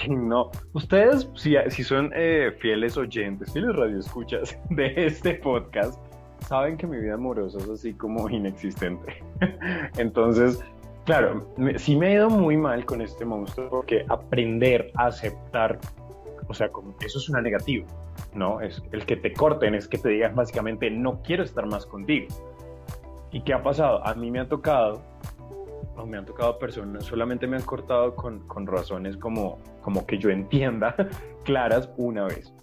No, 0.09 0.51
ustedes 0.75 1.29
si, 1.35 1.55
si 1.69 1.83
son 1.83 2.11
eh, 2.15 2.55
fieles 2.61 2.97
oyentes, 2.97 3.53
fieles 3.53 3.75
radioescuchas 3.75 4.59
de 4.71 4.93
este 5.07 5.35
podcast, 5.35 5.99
saben 6.47 6.77
que 6.77 6.87
mi 6.87 6.99
vida 6.99 7.15
amorosa 7.15 7.59
es 7.59 7.69
así 7.69 7.95
como 7.95 8.29
inexistente. 8.29 9.23
Entonces, 9.97 10.61
claro, 11.05 11.47
sí 11.77 11.97
me 11.97 12.09
ha 12.09 12.13
ido 12.15 12.31
muy 12.31 12.57
mal 12.57 12.85
con 12.85 13.03
este 13.03 13.25
monstruo 13.25 13.71
porque 13.71 14.05
aprender 14.09 14.91
a 14.95 15.07
aceptar, 15.07 15.79
o 16.49 16.55
sea, 16.55 16.71
eso 17.01 17.19
es 17.19 17.29
una 17.29 17.41
negativa, 17.41 17.87
¿no? 18.35 18.61
Es 18.61 18.83
el 18.93 19.07
que 19.07 19.17
te 19.17 19.33
corten, 19.33 19.75
es 19.75 19.89
que 19.89 19.99
te 19.99 20.11
digan 20.11 20.35
básicamente, 20.35 20.91
no 20.91 21.23
quiero 21.23 21.43
estar 21.43 21.67
más 21.67 21.87
contigo. 21.87 22.27
¿Y 23.31 23.43
qué 23.43 23.53
ha 23.53 23.63
pasado? 23.63 24.05
A 24.07 24.15
mí 24.15 24.31
me 24.31 24.41
ha 24.41 24.49
tocado 24.49 25.03
me 26.07 26.17
han 26.17 26.25
tocado 26.25 26.59
personas, 26.59 27.05
solamente 27.05 27.47
me 27.47 27.57
han 27.57 27.63
cortado 27.63 28.15
con, 28.15 28.47
con 28.47 28.67
razones 28.67 29.17
como, 29.17 29.59
como 29.83 30.07
que 30.07 30.19
yo 30.19 30.31
entienda 30.31 30.95
claras 31.45 31.91
una 31.97 32.25
vez. 32.25 32.55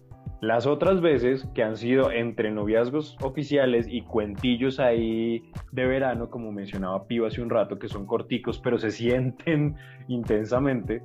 Las 0.41 0.67
otras 0.67 1.01
veces 1.01 1.47
que 1.55 1.63
han 1.63 1.77
sido 1.77 2.11
entre 2.11 2.51
noviazgos 2.51 3.17
oficiales 3.21 3.87
y 3.89 4.01
cuentillos 4.01 4.79
ahí 4.79 5.49
de 5.71 5.85
verano, 5.85 6.29
como 6.29 6.51
mencionaba 6.51 7.07
Pivo 7.07 7.25
hace 7.25 7.41
un 7.41 7.49
rato, 7.49 7.79
que 7.79 7.87
son 7.87 8.05
corticos 8.05 8.59
pero 8.59 8.77
se 8.77 8.91
sienten 8.91 9.75
intensamente, 10.07 11.01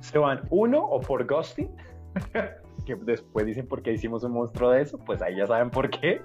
se 0.00 0.18
van 0.18 0.42
uno 0.50 0.84
o 0.84 1.00
por 1.00 1.26
ghosting, 1.26 1.70
que 2.86 2.94
después 2.94 3.46
dicen 3.46 3.66
por 3.66 3.82
qué 3.82 3.92
hicimos 3.92 4.22
un 4.24 4.32
monstruo 4.32 4.70
de 4.70 4.82
eso, 4.82 4.98
pues 4.98 5.20
ahí 5.22 5.36
ya 5.36 5.46
saben 5.46 5.70
por 5.70 5.90
qué. 5.90 6.20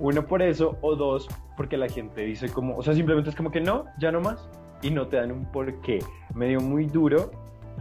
Uno 0.00 0.26
por 0.26 0.42
eso 0.42 0.78
o 0.80 0.94
dos 0.94 1.28
porque 1.56 1.76
la 1.76 1.88
gente 1.88 2.22
dice 2.22 2.48
como, 2.48 2.76
o 2.76 2.82
sea, 2.82 2.94
simplemente 2.94 3.30
es 3.30 3.36
como 3.36 3.50
que 3.50 3.60
no, 3.60 3.86
ya 3.98 4.12
no 4.12 4.20
más 4.20 4.48
y 4.82 4.90
no 4.90 5.08
te 5.08 5.16
dan 5.16 5.32
un 5.32 5.44
porqué. 5.50 5.98
Me 6.34 6.48
dio 6.48 6.60
muy 6.60 6.86
duro 6.86 7.30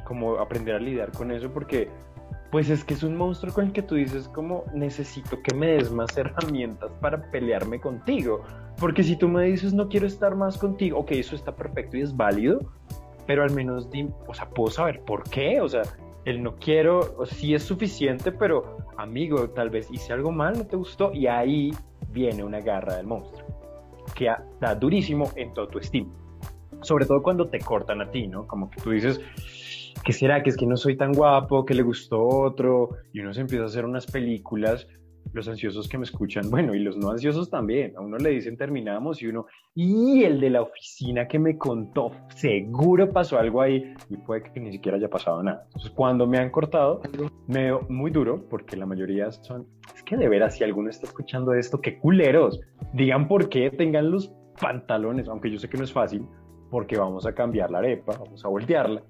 como 0.05 0.37
aprender 0.37 0.75
a 0.75 0.79
lidiar 0.79 1.11
con 1.11 1.31
eso 1.31 1.51
porque 1.51 1.89
pues 2.51 2.69
es 2.69 2.83
que 2.83 2.93
es 2.93 3.03
un 3.03 3.15
monstruo 3.15 3.53
con 3.53 3.65
el 3.65 3.71
que 3.73 3.81
tú 3.81 3.95
dices 3.95 4.27
como 4.29 4.63
necesito 4.73 5.41
que 5.41 5.53
me 5.53 5.67
des 5.73 5.91
más 5.91 6.17
herramientas 6.17 6.91
para 7.01 7.29
pelearme 7.29 7.79
contigo. 7.79 8.41
Porque 8.79 9.03
si 9.03 9.15
tú 9.15 9.27
me 9.27 9.43
dices 9.43 9.73
no 9.73 9.89
quiero 9.89 10.07
estar 10.07 10.35
más 10.35 10.57
contigo, 10.57 10.99
ok, 10.99 11.11
eso 11.11 11.35
está 11.35 11.55
perfecto 11.55 11.97
y 11.97 12.01
es 12.01 12.15
válido, 12.15 12.59
pero 13.25 13.43
al 13.43 13.51
menos, 13.51 13.89
o 14.27 14.33
sea, 14.33 14.49
puedo 14.49 14.71
saber 14.71 15.01
por 15.01 15.23
qué, 15.29 15.59
o 15.61 15.67
sea, 15.67 15.83
el 16.25 16.41
no 16.41 16.55
quiero, 16.55 17.15
o 17.17 17.25
sí 17.25 17.53
es 17.53 17.63
suficiente, 17.63 18.31
pero 18.31 18.77
amigo, 18.97 19.49
tal 19.49 19.69
vez 19.69 19.87
hice 19.91 20.13
algo 20.13 20.31
mal, 20.31 20.57
no 20.57 20.65
te 20.65 20.75
gustó, 20.75 21.13
y 21.13 21.27
ahí 21.27 21.71
viene 22.09 22.43
una 22.43 22.59
garra 22.59 22.95
del 22.95 23.07
monstruo, 23.07 23.45
que 24.15 24.29
da 24.59 24.75
durísimo 24.75 25.31
en 25.35 25.53
todo 25.53 25.67
tu 25.67 25.79
estima 25.79 26.11
sobre 26.81 27.05
todo 27.05 27.21
cuando 27.21 27.47
te 27.47 27.59
cortan 27.59 28.01
a 28.01 28.11
ti, 28.11 28.27
¿no? 28.27 28.47
Como 28.47 28.69
que 28.69 28.81
tú 28.81 28.91
dices, 28.91 29.19
¿qué 30.03 30.13
será? 30.13 30.43
Que 30.43 30.49
es 30.49 30.57
que 30.57 30.65
no 30.65 30.77
soy 30.77 30.95
tan 30.97 31.11
guapo, 31.11 31.65
que 31.65 31.73
le 31.73 31.83
gustó 31.83 32.23
otro, 32.23 32.89
y 33.13 33.19
uno 33.19 33.33
se 33.33 33.41
empieza 33.41 33.63
a 33.63 33.67
hacer 33.67 33.85
unas 33.85 34.05
películas, 34.05 34.87
los 35.37 35.47
ansiosos 35.47 35.87
que 35.87 35.97
me 35.97 36.03
escuchan, 36.03 36.49
bueno, 36.49 36.75
y 36.75 36.79
los 36.79 36.97
no 36.97 37.11
ansiosos 37.11 37.49
también, 37.49 37.95
a 37.95 38.01
uno 38.01 38.17
le 38.17 38.31
dicen 38.31 38.57
terminamos 38.57 39.21
y 39.21 39.27
uno, 39.27 39.45
y 39.73 40.23
el 40.23 40.41
de 40.41 40.49
la 40.49 40.61
oficina 40.61 41.27
que 41.27 41.39
me 41.39 41.57
contó, 41.57 42.11
seguro 42.35 43.09
pasó 43.11 43.37
algo 43.37 43.61
ahí, 43.61 43.93
y 44.09 44.17
puede 44.17 44.43
que 44.43 44.59
ni 44.59 44.71
siquiera 44.71 44.97
haya 44.97 45.09
pasado 45.09 45.41
nada. 45.41 45.63
Entonces, 45.67 45.91
cuando 45.91 46.27
me 46.27 46.39
han 46.39 46.49
cortado, 46.49 47.01
me 47.47 47.65
veo 47.65 47.85
muy 47.87 48.11
duro, 48.11 48.43
porque 48.49 48.75
la 48.75 48.85
mayoría 48.85 49.31
son, 49.31 49.67
es 49.95 50.03
que 50.03 50.17
de 50.17 50.27
veras, 50.27 50.57
si 50.57 50.63
alguno 50.63 50.89
está 50.89 51.05
escuchando 51.05 51.53
esto, 51.53 51.79
qué 51.79 51.99
culeros, 51.99 52.59
digan 52.93 53.27
por 53.27 53.47
qué, 53.47 53.69
tengan 53.69 54.11
los 54.11 54.33
pantalones, 54.59 55.29
aunque 55.29 55.51
yo 55.51 55.59
sé 55.59 55.69
que 55.69 55.77
no 55.77 55.83
es 55.83 55.93
fácil, 55.93 56.25
porque 56.71 56.97
vamos 56.97 57.25
a 57.25 57.33
cambiar 57.33 57.71
la 57.71 57.77
arepa, 57.77 58.17
vamos 58.17 58.43
a 58.43 58.47
voltearla. 58.49 59.03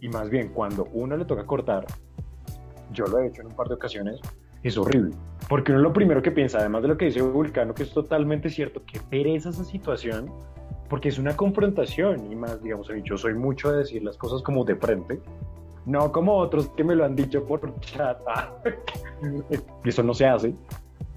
Y 0.00 0.08
más 0.08 0.28
bien, 0.28 0.52
cuando 0.52 0.88
uno 0.92 1.16
le 1.16 1.24
toca 1.24 1.46
cortar, 1.46 1.86
yo 2.92 3.06
lo 3.06 3.20
he 3.20 3.28
hecho 3.28 3.42
en 3.42 3.46
un 3.46 3.54
par 3.54 3.68
de 3.68 3.74
ocasiones, 3.74 4.20
es 4.62 4.76
horrible. 4.76 5.14
Porque 5.48 5.72
uno 5.72 5.80
lo 5.80 5.92
primero 5.92 6.22
que 6.22 6.30
piensa, 6.30 6.58
además 6.58 6.82
de 6.82 6.88
lo 6.88 6.96
que 6.96 7.06
dice 7.06 7.22
Vulcano, 7.22 7.74
que 7.74 7.82
es 7.82 7.92
totalmente 7.92 8.48
cierto, 8.48 8.82
que 8.84 9.00
pereza 9.00 9.50
esa 9.50 9.64
situación, 9.64 10.30
porque 10.88 11.08
es 11.08 11.18
una 11.18 11.36
confrontación. 11.36 12.30
Y 12.30 12.36
más, 12.36 12.62
digamos, 12.62 12.88
yo 13.04 13.16
soy 13.16 13.34
mucho 13.34 13.72
de 13.72 13.78
decir 13.78 14.02
las 14.02 14.16
cosas 14.16 14.42
como 14.42 14.64
de 14.64 14.76
frente, 14.76 15.20
no 15.84 16.12
como 16.12 16.36
otros 16.36 16.68
que 16.70 16.84
me 16.84 16.94
lo 16.94 17.04
han 17.04 17.16
dicho 17.16 17.44
por 17.44 17.78
chat. 17.80 18.18
y 19.84 19.88
eso 19.88 20.02
no 20.02 20.14
se 20.14 20.26
hace 20.26 20.54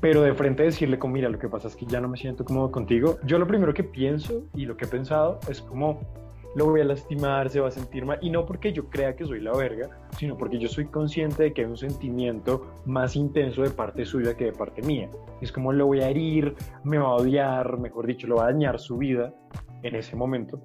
pero 0.05 0.21
de 0.21 0.35
frente 0.35 0.61
decirle 0.61 0.99
como, 0.99 1.15
mira, 1.15 1.29
lo 1.29 1.39
que 1.39 1.49
pasa 1.49 1.67
es 1.67 1.75
que 1.75 1.85
ya 1.87 1.99
no 1.99 2.07
me 2.07 2.15
siento 2.17 2.45
cómodo 2.45 2.71
contigo, 2.71 3.17
yo 3.23 3.39
lo 3.39 3.47
primero 3.47 3.73
que 3.73 3.83
pienso 3.83 4.43
y 4.53 4.65
lo 4.65 4.77
que 4.77 4.85
he 4.85 4.87
pensado 4.87 5.39
es 5.49 5.61
como, 5.61 5.99
lo 6.55 6.65
voy 6.65 6.81
a 6.81 6.85
lastimar, 6.85 7.49
se 7.49 7.59
va 7.59 7.67
a 7.67 7.71
sentir 7.71 8.05
mal, 8.05 8.17
y 8.21 8.29
no 8.29 8.45
porque 8.45 8.73
yo 8.73 8.89
crea 8.89 9.15
que 9.15 9.25
soy 9.25 9.41
la 9.41 9.55
verga, 9.55 9.89
sino 10.17 10.37
porque 10.37 10.57
yo 10.57 10.67
soy 10.67 10.85
consciente 10.85 11.43
de 11.43 11.53
que 11.53 11.61
hay 11.61 11.67
un 11.67 11.77
sentimiento 11.77 12.65
más 12.85 13.15
intenso 13.15 13.61
de 13.61 13.69
parte 13.69 14.05
suya 14.05 14.35
que 14.35 14.45
de 14.45 14.53
parte 14.53 14.81
mía. 14.81 15.09
Es 15.41 15.51
como 15.51 15.73
lo 15.73 15.87
voy 15.87 16.01
a 16.01 16.09
herir, 16.09 16.55
me 16.83 16.97
va 16.97 17.09
a 17.09 17.15
odiar, 17.15 17.77
mejor 17.79 18.07
dicho, 18.07 18.27
lo 18.27 18.37
va 18.37 18.43
a 18.43 18.51
dañar 18.51 18.79
su 18.79 18.97
vida 18.97 19.33
en 19.83 19.95
ese 19.95 20.15
momento. 20.15 20.61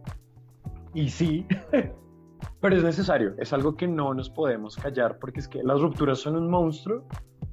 Y 0.95 1.11
sí, 1.11 1.47
pero 2.61 2.77
es 2.77 2.85
necesario, 2.85 3.35
es 3.39 3.53
algo 3.53 3.77
que 3.77 3.89
no 3.89 4.15
nos 4.15 4.31
podemos 4.31 4.77
callar 4.77 5.19
porque 5.19 5.41
es 5.41 5.49
que 5.49 5.63
las 5.63 5.81
rupturas 5.81 6.19
son 6.19 6.37
un 6.37 6.49
monstruo 6.49 7.05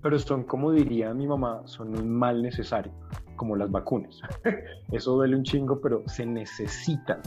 pero 0.01 0.19
son, 0.19 0.43
como 0.43 0.71
diría 0.71 1.13
mi 1.13 1.27
mamá, 1.27 1.61
son 1.65 1.97
un 1.97 2.09
mal 2.09 2.41
necesario, 2.41 2.91
como 3.35 3.55
las 3.55 3.71
vacunas. 3.71 4.21
Eso 4.91 5.13
duele 5.13 5.35
un 5.35 5.43
chingo, 5.43 5.81
pero 5.81 6.03
se 6.07 6.25
necesitan. 6.25 7.21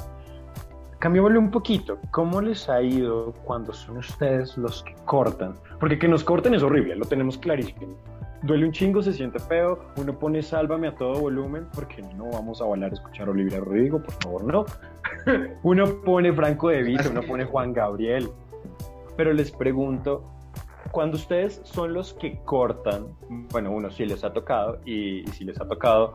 Cambiémosle 1.01 1.39
un 1.39 1.51
poquito. 1.51 1.99
¿Cómo 2.11 2.43
les 2.43 2.69
ha 2.69 2.83
ido 2.83 3.33
cuando 3.45 3.73
son 3.73 3.97
ustedes 3.97 4.59
los 4.59 4.83
que 4.83 4.95
cortan? 5.07 5.55
Porque 5.79 5.99
que 5.99 6.07
nos 6.07 6.23
corten 6.23 6.53
es 6.53 6.63
horrible, 6.63 6.95
lo 6.95 7.07
tenemos 7.07 7.39
clarísimo. 7.39 7.97
Duele 8.43 8.67
un 8.67 8.73
chingo, 8.73 9.03
se 9.03 9.15
siente 9.15 9.39
feo, 9.39 9.79
uno 9.97 10.19
pone 10.19 10.43
sálvame 10.43 10.89
a 10.89 10.95
todo 10.95 11.19
volumen, 11.19 11.67
porque 11.75 12.03
no 12.17 12.31
vamos 12.31 12.61
a 12.61 12.67
bailar 12.67 12.91
a 12.91 12.95
escuchar 12.95 13.29
a 13.29 13.31
Olivia 13.31 13.61
Rodrigo, 13.61 14.03
por 14.03 14.13
favor, 14.23 14.45
no. 14.45 14.67
uno 15.63 15.87
pone 16.05 16.35
Franco 16.35 16.69
De 16.69 16.83
Vito, 16.83 17.11
uno 17.11 17.23
pone 17.23 17.47
Juan 17.47 17.73
Gabriel. 17.73 18.29
Pero 19.17 19.33
les 19.33 19.51
pregunto, 19.51 20.23
cuando 20.91 21.17
ustedes 21.17 21.63
son 21.65 21.95
los 21.95 22.13
que 22.13 22.41
cortan, 22.45 23.07
bueno, 23.51 23.71
uno 23.71 23.91
sí 23.91 24.05
les 24.05 24.23
ha 24.23 24.35
tocado 24.35 24.81
y, 24.85 25.25
si 25.29 25.45
les 25.45 25.59
ha 25.61 25.67
tocado, 25.67 26.13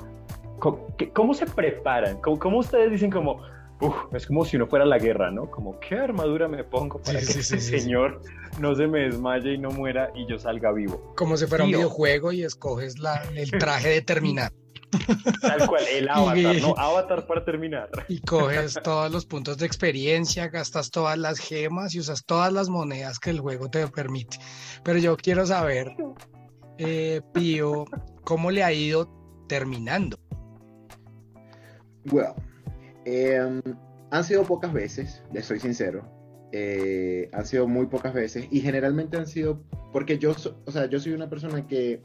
¿cómo, 0.59 1.33
se 1.33 1.47
preparan? 1.47 2.21
¿Cómo, 2.21 2.59
ustedes 2.59 2.91
dicen 2.91 3.09
como, 3.09 3.41
es 4.13 4.25
como 4.25 4.45
si 4.45 4.55
uno 4.55 4.67
fuera 4.67 4.85
a 4.85 4.87
la 4.87 4.97
guerra, 4.97 5.31
¿no? 5.31 5.49
Como, 5.51 5.79
¿qué 5.79 5.95
armadura 5.95 6.47
me 6.47 6.63
pongo 6.63 7.01
para 7.01 7.19
que 7.19 7.25
ese 7.25 7.59
señor 7.59 8.21
no 8.59 8.73
se 8.75 8.87
me 8.87 9.01
desmaye 9.01 9.53
y 9.53 9.57
no 9.57 9.69
muera 9.71 10.11
y 10.15 10.27
yo 10.27 10.39
salga 10.39 10.71
vivo? 10.71 11.13
Como 11.15 11.35
si 11.37 11.45
fuera 11.45 11.63
un 11.65 11.71
videojuego 11.71 12.31
y 12.31 12.43
escoges 12.43 12.99
la, 12.99 13.21
el 13.35 13.51
traje 13.51 13.89
de 13.89 14.01
terminar. 14.01 14.51
Tal 15.41 15.67
cual, 15.67 15.83
el 15.91 16.07
avatar, 16.09 16.61
¿no? 16.61 16.73
Avatar 16.77 17.27
para 17.27 17.43
terminar. 17.43 17.89
Y 18.07 18.21
coges 18.21 18.79
todos 18.81 19.11
los 19.11 19.25
puntos 19.25 19.57
de 19.57 19.65
experiencia, 19.65 20.47
gastas 20.47 20.89
todas 20.89 21.17
las 21.17 21.39
gemas 21.39 21.95
y 21.95 21.99
usas 21.99 22.25
todas 22.25 22.53
las 22.53 22.69
monedas 22.69 23.19
que 23.19 23.29
el 23.29 23.39
juego 23.39 23.69
te 23.69 23.87
permite. 23.87 24.37
Pero 24.83 24.99
yo 24.99 25.17
quiero 25.17 25.45
saber, 25.45 25.91
eh, 26.77 27.21
Pío, 27.33 27.85
¿cómo 28.23 28.51
le 28.51 28.63
ha 28.63 28.71
ido 28.71 29.09
terminando? 29.47 30.17
Bueno, 32.05 32.35
em, 33.05 33.61
han 34.11 34.23
sido 34.23 34.43
pocas 34.43 34.73
veces, 34.73 35.23
les 35.31 35.45
soy 35.45 35.59
sincero. 35.59 36.03
Eh, 36.51 37.29
han 37.33 37.45
sido 37.45 37.67
muy 37.67 37.87
pocas 37.87 38.13
veces 38.13 38.47
y 38.49 38.61
generalmente 38.61 39.17
han 39.17 39.27
sido 39.27 39.61
porque 39.91 40.17
yo, 40.17 40.31
o 40.65 40.71
sea, 40.71 40.85
yo 40.87 40.99
soy 40.99 41.13
una 41.13 41.29
persona 41.29 41.65
que 41.67 42.01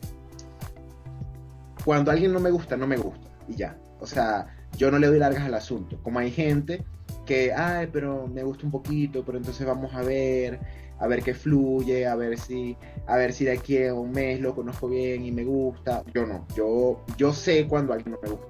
cuando 1.84 2.10
alguien 2.10 2.32
no 2.32 2.40
me 2.40 2.50
gusta, 2.50 2.76
no 2.76 2.86
me 2.86 2.96
gusta. 2.96 3.28
Y 3.48 3.56
ya. 3.56 3.76
O 4.00 4.06
sea, 4.06 4.46
yo 4.76 4.90
no 4.90 4.98
le 4.98 5.06
doy 5.08 5.18
largas 5.18 5.44
al 5.44 5.54
asunto. 5.54 5.98
Como 6.02 6.18
hay 6.18 6.30
gente 6.30 6.84
que, 7.26 7.52
ay, 7.52 7.88
pero 7.92 8.26
me 8.26 8.42
gusta 8.42 8.64
un 8.64 8.72
poquito, 8.72 9.24
pero 9.24 9.38
entonces 9.38 9.66
vamos 9.66 9.94
a 9.94 10.02
ver, 10.02 10.60
a 10.98 11.06
ver 11.06 11.22
qué 11.22 11.34
fluye, 11.34 12.06
a 12.06 12.14
ver 12.14 12.38
si, 12.38 12.76
a 13.06 13.16
ver 13.16 13.32
si 13.32 13.44
de 13.44 13.52
aquí 13.52 13.84
a 13.84 13.94
un 13.94 14.12
mes 14.12 14.40
lo 14.40 14.54
conozco 14.54 14.88
bien 14.88 15.24
y 15.24 15.32
me 15.32 15.44
gusta. 15.44 16.04
Yo 16.14 16.26
no, 16.26 16.46
yo, 16.54 17.04
yo 17.16 17.32
sé 17.32 17.66
cuando 17.66 17.92
alguien 17.92 18.12
no 18.12 18.18
me 18.22 18.28
gusta. 18.30 18.46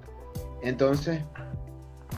Entonces, 0.62 1.22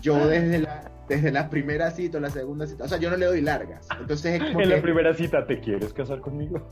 yo 0.03 0.27
desde 0.27 0.59
la, 0.59 0.91
desde 1.09 1.31
la 1.31 1.49
primera 1.49 1.91
cita 1.91 2.19
o 2.19 2.21
la 2.21 2.31
segunda 2.31 2.67
cita. 2.67 2.85
O 2.85 2.89
sea, 2.89 2.99
yo 2.99 3.09
no 3.11 3.17
le 3.17 3.27
doy 3.27 3.41
largas. 3.41 3.87
Entonces 3.99 4.35
es 4.35 4.49
como 4.49 4.61
En 4.61 4.71
la 4.71 4.83
primera 4.83 5.15
cita, 5.15 5.47
¿te 5.47 5.61
quieres 5.61 5.93
casar 5.93 6.21
conmigo? 6.21 6.69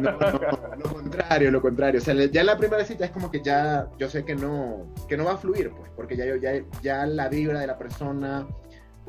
No, 0.00 0.12
no, 0.12 0.76
lo 0.76 0.92
contrario, 0.92 1.50
lo 1.50 1.60
contrario. 1.60 2.00
O 2.00 2.02
sea, 2.02 2.14
ya 2.14 2.40
en 2.40 2.46
la 2.46 2.56
primera 2.56 2.84
cita 2.84 3.04
es 3.04 3.10
como 3.10 3.30
que 3.30 3.42
ya 3.42 3.88
yo 3.98 4.08
sé 4.08 4.24
que 4.24 4.34
no, 4.34 4.94
que 5.08 5.16
no 5.16 5.24
va 5.24 5.32
a 5.32 5.36
fluir, 5.36 5.70
pues, 5.70 5.90
porque 5.96 6.16
ya, 6.16 6.24
ya, 6.36 6.62
ya 6.82 7.06
la 7.06 7.28
vibra 7.28 7.60
de 7.60 7.66
la 7.66 7.76
persona, 7.76 8.46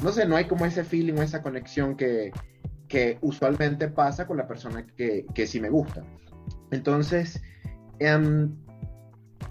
no 0.02 0.12
sé, 0.12 0.26
no 0.26 0.36
hay 0.36 0.46
como 0.46 0.66
ese 0.66 0.84
feeling 0.84 1.14
o 1.14 1.22
esa 1.22 1.42
conexión 1.42 1.96
que, 1.96 2.32
que 2.88 3.18
usualmente 3.22 3.88
pasa 3.88 4.26
con 4.28 4.38
la 4.38 4.48
persona 4.48 4.86
que, 4.98 5.26
que 5.34 5.48
sí 5.48 5.60
me 5.60 5.70
gusta. 5.70 6.04
Entonces, 6.72 7.42
em, 8.00 8.56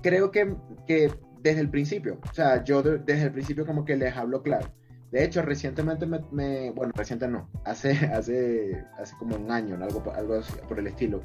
creo 0.02 0.30
que, 0.30 0.54
que 0.86 1.10
desde 1.42 1.61
el 1.61 1.70
principio, 1.70 2.18
o 2.31 2.35
sea, 2.35 2.62
yo 2.64 2.83
desde 2.83 3.24
el 3.24 3.33
principio 3.33 3.66
como 3.66 3.85
que 3.85 3.96
les 3.96 4.16
hablo 4.16 4.42
claro. 4.42 4.68
De 5.11 5.24
hecho, 5.24 5.42
recientemente 5.42 6.07
me, 6.07 6.70
bueno, 6.70 6.92
reciente 6.94 7.26
no, 7.26 7.48
hace, 7.64 7.90
hace, 8.14 8.85
hace 8.96 9.16
como 9.16 9.37
un 9.37 9.50
año, 9.50 9.76
algo, 9.83 10.03
algo 10.14 10.40
por 10.68 10.79
el 10.79 10.87
estilo, 10.87 11.22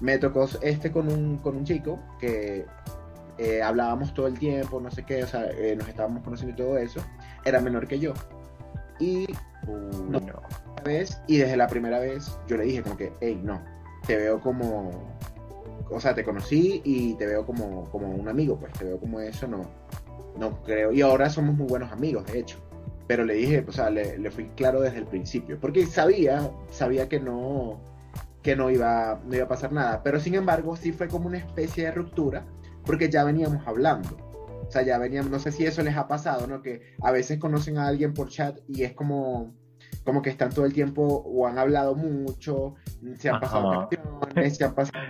me 0.00 0.18
tocó 0.18 0.48
este 0.62 0.90
con 0.90 1.12
un, 1.12 1.38
con 1.38 1.56
un 1.56 1.64
chico 1.64 1.98
que 2.18 2.64
eh, 3.38 3.62
hablábamos 3.62 4.14
todo 4.14 4.26
el 4.26 4.38
tiempo, 4.38 4.80
no 4.80 4.90
sé 4.90 5.04
qué, 5.04 5.22
o 5.22 5.26
sea, 5.26 5.50
eh, 5.50 5.76
nos 5.76 5.86
estábamos 5.88 6.22
conociendo 6.22 6.54
y 6.54 6.56
todo 6.56 6.78
eso, 6.78 7.00
era 7.44 7.60
menor 7.60 7.86
que 7.86 7.98
yo. 7.98 8.14
Y 8.98 9.26
no. 10.08 10.20
vez, 10.84 11.20
y 11.26 11.36
desde 11.36 11.56
la 11.56 11.66
primera 11.66 11.98
vez 11.98 12.38
yo 12.46 12.56
le 12.56 12.64
dije 12.64 12.82
como 12.82 12.96
que, 12.96 13.12
hey, 13.20 13.38
no, 13.42 13.60
te 14.06 14.16
veo 14.16 14.40
como, 14.40 14.90
o 15.90 16.00
sea, 16.00 16.14
te 16.14 16.24
conocí 16.24 16.80
y 16.84 17.14
te 17.14 17.26
veo 17.26 17.44
como, 17.46 17.88
como 17.90 18.08
un 18.08 18.28
amigo, 18.28 18.58
pues 18.58 18.72
te 18.72 18.84
veo 18.84 18.98
como 18.98 19.20
eso, 19.20 19.46
no, 19.46 19.62
no 20.38 20.62
creo. 20.62 20.92
Y 20.92 21.00
ahora 21.00 21.30
somos 21.30 21.54
muy 21.54 21.66
buenos 21.66 21.92
amigos, 21.92 22.26
de 22.26 22.40
hecho 22.40 22.58
pero 23.06 23.24
le 23.24 23.34
dije, 23.34 23.64
o 23.66 23.72
sea, 23.72 23.90
le, 23.90 24.30
fui 24.30 24.48
claro 24.56 24.80
desde 24.80 24.98
el 24.98 25.06
principio, 25.06 25.58
porque 25.60 25.86
sabía, 25.86 26.50
sabía 26.70 27.08
que 27.08 27.20
no, 27.20 27.80
que 28.42 28.56
no 28.56 28.70
iba, 28.70 29.20
no 29.24 29.34
iba 29.34 29.44
a 29.44 29.48
pasar 29.48 29.72
nada, 29.72 30.02
pero 30.02 30.18
sin 30.18 30.34
embargo 30.34 30.76
sí 30.76 30.92
fue 30.92 31.08
como 31.08 31.26
una 31.26 31.38
especie 31.38 31.84
de 31.84 31.92
ruptura, 31.92 32.44
porque 32.84 33.08
ya 33.08 33.24
veníamos 33.24 33.66
hablando, 33.66 34.16
o 34.66 34.70
sea, 34.70 34.82
ya 34.82 34.98
veníamos, 34.98 35.30
no 35.30 35.38
sé 35.38 35.52
si 35.52 35.64
eso 35.64 35.82
les 35.82 35.96
ha 35.96 36.08
pasado, 36.08 36.46
¿no? 36.46 36.62
Que 36.62 36.94
a 37.00 37.12
veces 37.12 37.38
conocen 37.38 37.78
a 37.78 37.86
alguien 37.86 38.12
por 38.12 38.28
chat 38.28 38.58
y 38.68 38.82
es 38.82 38.92
como, 38.92 39.54
como 40.06 40.22
que 40.22 40.30
están 40.30 40.50
todo 40.50 40.64
el 40.64 40.72
tiempo 40.72 41.02
o 41.02 41.46
han 41.46 41.58
hablado 41.58 41.94
mucho, 41.94 42.76
se 43.18 43.28
han 43.28 43.40
pasado 43.40 43.88
canciones, 43.90 44.56
se 44.56 44.64
han 44.64 44.74
pasado 44.74 45.02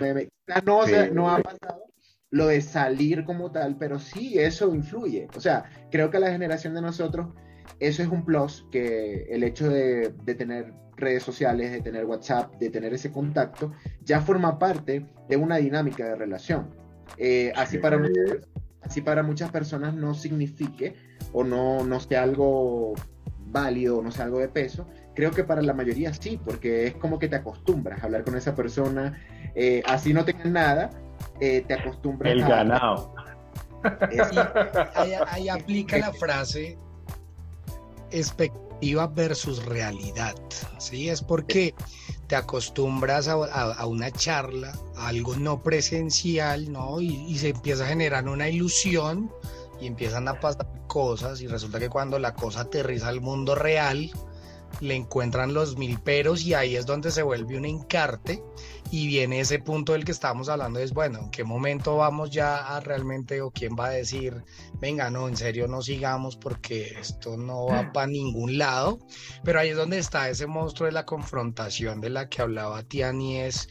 No, 0.65 0.81
no 1.13 1.31
ha 1.31 1.41
pasado 1.41 1.85
lo 2.31 2.49
de 2.49 2.61
salir 2.61 3.25
como 3.25 3.53
tal, 3.53 3.77
pero 3.77 4.01
sí, 4.01 4.39
eso 4.39 4.75
influye. 4.75 5.29
O 5.37 5.41
sea, 5.41 5.65
creo 5.91 6.11
que 6.11 6.19
la 6.19 6.33
generación 6.33 6.75
de 6.75 6.81
nosotros 6.81 7.29
eso 7.79 8.03
es 8.03 8.09
un 8.09 8.25
plus 8.25 8.67
que 8.71 9.25
el 9.29 9.45
hecho 9.45 9.69
de, 9.69 10.15
tener 10.37 10.73
redes 10.97 11.23
sociales, 11.23 11.73
de 11.73 11.83
tener 11.83 12.07
WhatsApp, 12.07 12.55
de 12.57 12.71
tener 12.71 12.95
ese 12.95 13.13
contacto, 13.13 13.73
ya 14.03 14.21
forma 14.21 14.59
parte 14.59 15.07
de 15.29 15.37
una 15.37 15.57
dinámica 15.57 16.07
de 16.07 16.17
relación. 16.17 16.71
Eh, 17.19 17.53
así, 17.55 17.79
para 17.79 17.99
muchas, 17.99 18.49
así 18.81 19.03
para 19.03 19.23
muchas 19.23 19.51
personas 19.51 19.95
no 19.95 20.15
signifique 20.15 20.97
o 21.33 21.45
no, 21.45 21.85
no 21.85 22.01
sea 22.01 22.23
algo 22.23 22.95
válido, 23.47 23.99
o 23.99 24.03
no 24.03 24.11
sea 24.11 24.25
algo 24.27 24.39
de 24.39 24.49
peso, 24.49 24.87
creo 25.15 25.31
que 25.31 25.45
para 25.45 25.63
la 25.63 25.73
mayoría 25.73 26.13
sí, 26.13 26.39
porque 26.45 26.87
es 26.87 26.95
como 26.95 27.19
que 27.19 27.29
te 27.29 27.37
acostumbras 27.37 28.01
a 28.01 28.05
hablar 28.05 28.25
con 28.25 28.37
esa 28.37 28.55
persona, 28.55 29.19
eh, 29.55 29.83
así 29.87 30.13
no 30.13 30.25
tengas 30.25 30.47
nada, 30.47 30.91
eh, 31.41 31.65
te 31.67 31.75
acostumbras 31.75 32.33
El 32.33 32.43
ganado. 32.43 33.15
ahí, 35.29 35.49
aplica 35.49 35.99
la 35.99 36.13
frase 36.13 36.77
expectativa 38.11 39.07
versus 39.07 39.65
realidad. 39.65 40.35
¿sí? 40.79 41.09
Es 41.09 41.23
porque 41.23 41.75
te 42.27 42.37
acostumbras 42.37 43.29
a, 43.29 43.87
una 43.87 44.11
charla, 44.11 44.73
a 44.97 45.09
algo 45.09 45.37
no 45.37 45.63
presencial, 45.63 46.73
¿no? 46.73 47.01
Y, 47.01 47.25
y, 47.29 47.39
se 47.39 47.51
empieza 47.51 47.85
a 47.85 47.87
generar 47.87 48.29
una 48.29 48.49
ilusión 48.49 49.31
y 49.81 49.87
empiezan 49.87 50.29
a 50.29 50.41
pasar 50.41 50.67
cosas 50.87 51.41
y 51.41 51.47
resulta 51.47 51.79
que 51.79 51.89
cuando 51.89 52.19
la 52.19 52.35
cosa 52.35 52.63
aterriza 52.63 53.09
al 53.09 53.21
mundo 53.21 53.55
real, 53.55 54.11
le 54.81 54.95
encuentran 54.95 55.55
los 55.55 55.77
mil 55.77 55.99
peros 56.01 56.45
y 56.45 56.55
ahí 56.55 56.77
es 56.77 56.87
donde 56.87 57.11
se 57.11 57.23
vuelve 57.23 57.57
un 57.57 57.65
encarte 57.65 58.43
y 58.91 59.07
viene 59.07 59.41
ese 59.41 59.59
punto 59.59 59.93
del 59.93 60.05
que 60.05 60.13
estábamos 60.13 60.49
hablando, 60.49 60.79
es 60.79 60.93
bueno, 60.93 61.19
¿en 61.19 61.31
qué 61.31 61.45
momento 61.45 61.97
vamos 61.97 62.31
ya 62.31 62.77
a 62.77 62.81
realmente 62.81 63.41
o 63.41 63.51
quién 63.51 63.75
va 63.79 63.87
a 63.87 63.91
decir, 63.91 64.45
venga, 64.75 65.11
no, 65.11 65.29
en 65.29 65.37
serio 65.37 65.67
no 65.67 65.83
sigamos 65.83 66.37
porque 66.37 66.95
esto 67.01 67.37
no 67.37 67.67
va 67.67 67.93
para 67.93 68.07
ningún 68.07 68.59
lado? 68.59 68.99
Pero 69.45 69.61
ahí 69.61 69.71
es 69.71 69.77
donde 69.77 69.99
está 69.99 70.29
ese 70.29 70.47
monstruo 70.47 70.87
de 70.87 70.93
la 70.93 71.07
confrontación 71.07 72.01
de 72.01 72.11
la 72.11 72.29
que 72.29 72.43
hablaba 72.43 72.83
Tiani, 72.83 73.41
es, 73.41 73.69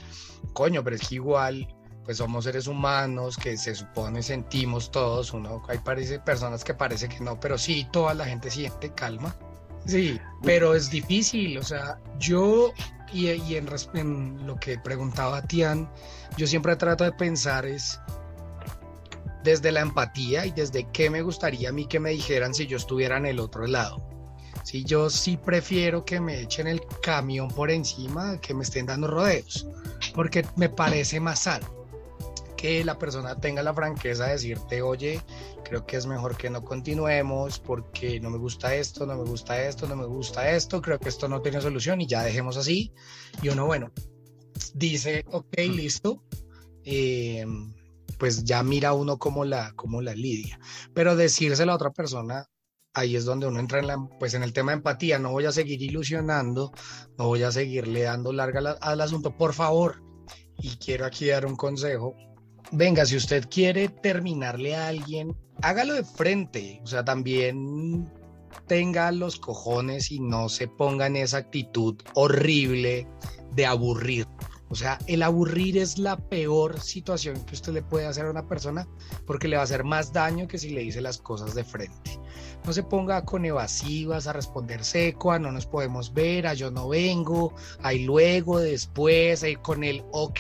coño, 0.53 0.83
pero 0.83 0.95
es 0.95 1.07
que 1.07 1.15
igual 1.15 1.74
pues 2.05 2.17
somos 2.17 2.43
seres 2.43 2.67
humanos 2.67 3.35
que 3.35 3.57
se 3.57 3.73
supone 3.73 4.21
sentimos 4.21 4.91
todos, 4.91 5.33
uno 5.33 5.63
hay 5.67 5.79
parece 5.79 6.19
personas 6.19 6.63
que 6.63 6.75
parece 6.75 7.09
que 7.09 7.19
no, 7.19 7.39
pero 7.39 7.57
sí 7.57 7.87
toda 7.91 8.13
la 8.13 8.25
gente 8.25 8.51
siente 8.51 8.91
calma. 8.93 9.35
Sí, 9.85 10.19
pero 10.43 10.75
es 10.75 10.89
difícil, 10.89 11.57
o 11.57 11.63
sea, 11.63 11.99
yo 12.19 12.73
y, 13.11 13.55
en, 13.55 14.45
lo 14.45 14.59
que 14.59 14.77
preguntaba 14.77 15.41
Tian, 15.43 15.89
yo 16.37 16.47
siempre 16.47 16.75
trato 16.75 17.03
de 17.03 17.11
pensar 17.11 17.65
es 17.65 17.99
desde 19.43 19.71
la 19.71 19.81
empatía 19.81 20.45
y 20.45 20.51
desde 20.51 20.87
qué 20.91 21.09
me 21.09 21.21
gustaría 21.21 21.69
a 21.69 21.71
mí 21.71 21.85
que 21.87 21.99
me 21.99 22.11
dijeran 22.11 22.53
si 22.53 22.65
yo 22.65 22.77
estuviera 22.77 23.17
en 23.17 23.27
el 23.27 23.39
otro 23.39 23.67
lado. 23.67 24.07
Si 24.63 24.83
yo 24.83 25.11
sí 25.11 25.37
prefiero 25.37 26.03
que 26.03 26.19
me 26.19 26.41
echen 26.41 26.65
el 26.65 26.81
camión 27.03 27.49
por 27.49 27.69
encima, 27.69 28.39
que 28.41 28.55
me 28.55 28.63
estén 28.63 28.87
dando 28.87 29.07
rodeos, 29.07 29.67
porque 30.15 30.43
me 30.55 30.69
parece 30.69 31.19
más 31.19 31.39
sano 31.39 31.84
que 32.65 32.83
la 32.83 32.97
persona 32.97 33.39
tenga 33.39 33.61
la 33.61 33.75
franqueza 33.75 34.25
de 34.25 34.31
decirte, 34.31 34.81
oye, 34.81 35.21
creo 35.63 35.85
que 35.85 35.97
es 35.97 36.07
mejor 36.07 36.35
que 36.35 36.49
no 36.49 36.63
continuemos 36.63 37.59
porque 37.59 38.19
no 38.19 38.31
me 38.31 38.39
gusta 38.39 38.73
esto, 38.73 39.05
no 39.05 39.15
me 39.15 39.23
gusta 39.23 39.63
esto, 39.67 39.87
no 39.87 39.95
me 39.95 40.07
gusta 40.07 40.49
esto, 40.49 40.81
creo 40.81 40.97
que 40.97 41.09
esto 41.09 41.27
no 41.27 41.43
tiene 41.43 41.61
solución 41.61 42.01
y 42.01 42.07
ya 42.07 42.23
dejemos 42.23 42.57
así. 42.57 42.91
Y 43.43 43.49
uno, 43.49 43.67
bueno, 43.67 43.91
dice, 44.73 45.25
ok, 45.31 45.55
listo, 45.75 46.23
em, 46.83 47.71
pues 48.17 48.43
ya 48.45 48.63
mira 48.63 48.93
uno 48.93 49.19
como 49.19 49.45
la, 49.45 49.71
como 49.73 50.01
la 50.01 50.15
lidia. 50.15 50.59
Pero 50.95 51.15
decírselo 51.15 51.71
a 51.71 51.75
otra 51.75 51.91
persona, 51.91 52.47
ahí 52.95 53.15
es 53.15 53.25
donde 53.25 53.45
uno 53.45 53.59
entra 53.59 53.77
en, 53.77 53.85
la, 53.85 54.09
pues 54.19 54.33
en 54.33 54.41
el 54.41 54.53
tema 54.53 54.71
de 54.71 54.77
empatía, 54.77 55.19
no 55.19 55.29
voy 55.29 55.45
a 55.45 55.51
seguir 55.51 55.83
ilusionando, 55.83 56.71
no 57.19 57.27
voy 57.27 57.43
a 57.43 57.51
seguirle 57.51 58.01
dando 58.01 58.33
larga 58.33 58.71
al 58.81 59.01
asunto, 59.01 59.37
por 59.37 59.53
favor. 59.53 60.01
Y 60.57 60.77
quiero 60.77 61.05
aquí 61.05 61.27
dar 61.27 61.45
un 61.45 61.57
consejo 61.57 62.15
venga, 62.71 63.05
si 63.05 63.15
usted 63.15 63.47
quiere 63.49 63.89
terminarle 63.89 64.75
a 64.75 64.87
alguien, 64.87 65.35
hágalo 65.61 65.93
de 65.93 66.03
frente, 66.03 66.79
o 66.83 66.87
sea, 66.87 67.05
también 67.05 68.11
tenga 68.67 69.11
los 69.11 69.39
cojones 69.39 70.11
y 70.11 70.19
no 70.19 70.49
se 70.49 70.67
ponga 70.67 71.07
en 71.07 71.17
esa 71.17 71.37
actitud 71.37 71.95
horrible 72.13 73.07
de 73.53 73.65
aburrir. 73.65 74.27
O 74.69 74.75
sea, 74.75 74.97
el 75.07 75.21
aburrir 75.21 75.77
es 75.77 75.99
la 75.99 76.17
peor 76.17 76.79
situación 76.79 77.45
que 77.45 77.53
usted 77.53 77.71
le 77.71 77.83
puede 77.83 78.07
hacer 78.07 78.25
a 78.25 78.31
una 78.31 78.47
persona 78.47 78.87
porque 79.27 79.47
le 79.47 79.57
va 79.57 79.61
a 79.61 79.65
hacer 79.65 79.83
más 79.83 80.11
daño 80.11 80.47
que 80.47 80.57
si 80.57 80.71
le 80.71 80.81
dice 80.81 81.01
las 81.01 81.19
cosas 81.19 81.53
de 81.53 81.63
frente 81.63 82.19
no 82.65 82.73
se 82.73 82.83
ponga 82.83 83.23
con 83.25 83.45
evasivas 83.45 84.27
a 84.27 84.33
responder 84.33 84.83
seco, 84.83 85.31
a 85.31 85.39
no 85.39 85.51
nos 85.51 85.65
podemos 85.65 86.13
ver, 86.13 86.47
a 86.47 86.53
yo 86.53 86.71
no 86.71 86.89
vengo, 86.89 87.53
ahí 87.81 88.03
luego, 88.03 88.59
después, 88.59 89.43
ahí 89.43 89.55
con 89.55 89.83
el 89.83 90.03
ok, 90.11 90.39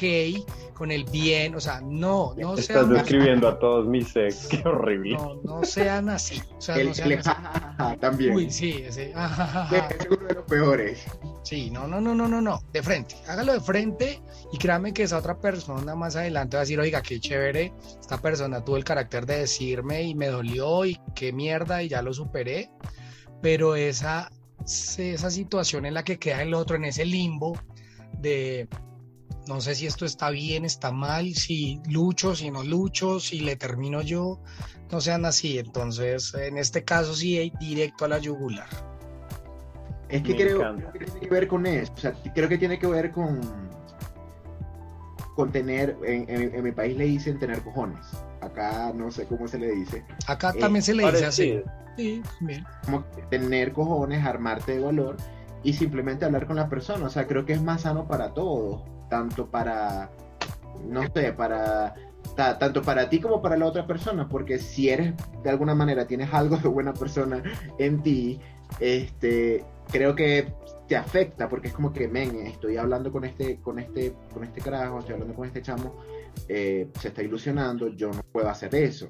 con 0.75 0.91
el 0.91 1.05
bien, 1.05 1.55
o 1.55 1.59
sea, 1.59 1.81
no, 1.81 2.33
no 2.37 2.55
Estás 2.55 2.65
sean 2.65 2.93
describiendo 2.93 3.47
a 3.47 3.57
todos 3.57 3.87
mis 3.87 4.15
ex, 4.15 4.47
qué 4.47 4.61
horrible. 4.67 5.13
No, 5.13 5.35
no 5.43 5.63
sean 5.63 6.09
así. 6.09 6.41
O 6.57 6.61
sea, 6.61 6.75
el, 6.75 6.89
no 6.89 6.93
sean 6.93 7.23
así. 7.25 7.97
también. 7.99 8.35
Uy, 8.35 8.51
sí, 8.51 8.83
ese. 8.85 9.11
es 9.11 10.07
uno 10.09 10.27
de 10.27 10.33
los 10.35 10.43
peores. 10.43 11.05
Sí, 11.43 11.71
no, 11.71 11.87
no, 11.87 12.01
no, 12.01 12.13
no, 12.13 12.27
no, 12.27 12.41
no, 12.41 12.61
de 12.73 12.83
frente, 12.83 13.15
hágalo 13.27 13.53
de 13.53 13.61
frente 13.61 14.21
y 14.51 14.57
créame 14.57 14.93
que 14.93 15.03
esa 15.03 15.17
otra 15.17 15.39
persona 15.39 15.95
más 15.95 16.15
adelante 16.15 16.57
va 16.57 16.61
a 16.61 16.65
decir, 16.65 16.79
oiga, 16.79 17.01
qué 17.01 17.19
chévere, 17.19 17.71
esta 17.99 18.21
persona 18.21 18.63
tuvo 18.63 18.77
el 18.77 18.83
carácter 18.83 19.25
de 19.25 19.39
decirme 19.39 20.03
y 20.03 20.13
me 20.13 20.27
dolió 20.27 20.85
y 20.85 20.99
qué 21.15 21.31
mierda 21.31 21.81
y 21.83 21.87
ya 21.87 22.01
lo 22.01 22.13
superé, 22.13 22.69
pero 23.41 23.75
esa, 23.75 24.29
esa 24.65 25.31
situación 25.31 25.85
en 25.85 25.93
la 25.93 26.03
que 26.03 26.19
queda 26.19 26.41
el 26.41 26.53
otro, 26.53 26.75
en 26.75 26.85
ese 26.85 27.05
limbo 27.05 27.57
de 28.19 28.67
no 29.47 29.61
sé 29.61 29.75
si 29.75 29.85
esto 29.85 30.05
está 30.05 30.29
bien, 30.29 30.65
está 30.65 30.91
mal, 30.91 31.33
si 31.33 31.79
lucho, 31.87 32.35
si 32.35 32.51
no 32.51 32.63
lucho, 32.63 33.19
si 33.19 33.41
le 33.41 33.55
termino 33.55 34.01
yo, 34.01 34.39
no 34.91 35.01
sean 35.01 35.25
así. 35.25 35.59
Entonces, 35.59 36.33
en 36.33 36.57
este 36.57 36.83
caso 36.83 37.13
sí, 37.13 37.51
directo 37.59 38.05
a 38.05 38.07
la 38.09 38.19
yugular. 38.19 38.67
Es 40.09 40.21
que 40.21 40.35
creo, 40.35 40.75
que 40.93 40.99
tiene 40.99 41.19
que 41.19 41.29
ver 41.29 41.47
con 41.47 41.65
eso, 41.65 41.91
o 41.93 41.97
sea, 41.97 42.13
creo 42.33 42.47
que 42.47 42.59
tiene 42.59 42.77
que 42.77 42.85
ver 42.85 43.11
con, 43.11 43.41
con 45.35 45.51
tener, 45.51 45.97
en, 46.03 46.63
mi 46.63 46.71
país 46.71 46.95
le 46.95 47.05
dicen 47.05 47.39
tener 47.39 47.61
cojones, 47.63 48.05
acá 48.39 48.93
no 48.93 49.11
sé 49.11 49.25
cómo 49.25 49.47
se 49.47 49.57
le 49.57 49.71
dice. 49.71 50.05
Acá 50.27 50.53
también 50.53 50.83
se 50.83 50.93
le 50.93 51.11
dice 51.11 51.25
así. 51.25 51.61
Sí, 51.97 52.21
bien. 52.41 52.63
Como 52.83 53.03
tener 53.31 53.73
cojones, 53.73 54.23
armarte 54.23 54.73
de 54.73 54.79
valor 54.79 55.17
y 55.63 55.73
simplemente 55.73 56.25
hablar 56.25 56.45
con 56.45 56.57
la 56.57 56.69
persona, 56.69 57.07
o 57.07 57.09
sea, 57.09 57.25
creo 57.25 57.45
que 57.45 57.53
es 57.53 57.61
más 57.61 57.81
sano 57.81 58.07
para 58.07 58.33
todos, 58.33 58.83
tanto 59.09 59.47
para, 59.47 60.09
no 60.87 61.03
sé, 61.13 61.33
para 61.33 61.95
tanto 62.35 62.81
para 62.81 63.09
ti 63.09 63.21
como 63.21 63.41
para 63.41 63.55
la 63.55 63.65
otra 63.65 63.87
persona, 63.87 64.27
porque 64.27 64.59
si 64.59 64.89
eres 64.89 65.13
de 65.43 65.49
alguna 65.49 65.73
manera 65.73 66.05
tienes 66.05 66.33
algo 66.33 66.57
de 66.57 66.67
buena 66.67 66.93
persona 66.93 67.41
en 67.79 68.01
ti, 68.03 68.39
este, 68.79 69.63
creo 69.91 70.15
que 70.15 70.53
te 70.87 70.95
afecta 70.95 71.47
porque 71.47 71.69
es 71.69 71.73
como 71.73 71.93
que, 71.93 72.07
men, 72.07 72.35
estoy 72.47 72.77
hablando 72.77 73.11
con 73.11 73.23
este, 73.23 73.57
con 73.61 73.79
este, 73.79 74.13
con 74.33 74.43
este 74.43 74.59
carajo, 74.61 74.99
estoy 74.99 75.13
hablando 75.13 75.33
con 75.33 75.47
este 75.47 75.61
chamo, 75.61 75.95
eh, 76.49 76.89
se 76.99 77.07
está 77.07 77.23
ilusionando, 77.23 77.87
yo 77.89 78.11
no 78.11 78.21
puedo 78.31 78.49
hacer 78.49 78.75
eso. 78.75 79.07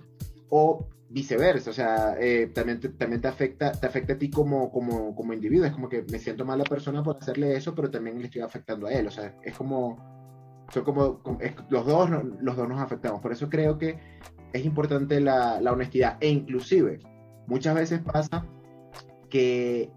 o 0.50 0.88
viceversa, 1.16 1.70
o 1.70 1.74
sea, 1.74 2.18
eh, 2.20 2.52
también, 2.54 2.82
te, 2.82 2.90
también 2.90 3.22
te 3.22 3.30
afecta, 3.30 3.72
te 3.72 3.88
afecta 3.88 4.14
a 4.14 4.18
ti 4.18 4.30
como, 4.30 4.70
como, 4.70 5.16
como 5.16 5.32
individuo, 5.32 5.66
es 5.66 5.72
como 5.72 5.88
que 5.88 6.04
me 6.12 6.20
siento 6.20 6.44
mal 6.44 6.58
la 6.58 6.66
persona 6.66 7.02
por 7.02 7.16
hacerle 7.16 7.56
eso, 7.56 7.74
pero 7.74 7.90
también 7.90 8.20
le 8.20 8.26
estoy 8.26 8.42
afectando 8.42 8.88
a 8.88 8.92
él, 8.92 9.08
o 9.08 9.12
sea, 9.12 9.34
es 9.42 9.56
como, 9.56 10.66
son 10.74 10.84
como, 10.84 11.24
los, 11.70 11.86
dos, 11.86 12.10
los 12.42 12.58
dos 12.58 12.68
nos 12.68 12.82
afectamos, 12.82 13.22
por 13.22 13.32
eso 13.32 13.50
creo 13.50 13.78
que 13.78 13.98
es 14.52 14.66
importante 14.66 15.22
la, 15.22 15.62
la 15.62 15.72
honestidad, 15.72 16.18
e 16.20 16.28
inclusive, 16.28 17.00
muchas 17.48 17.76
veces 17.76 18.02
pasa 18.02 18.46
que 19.30 19.90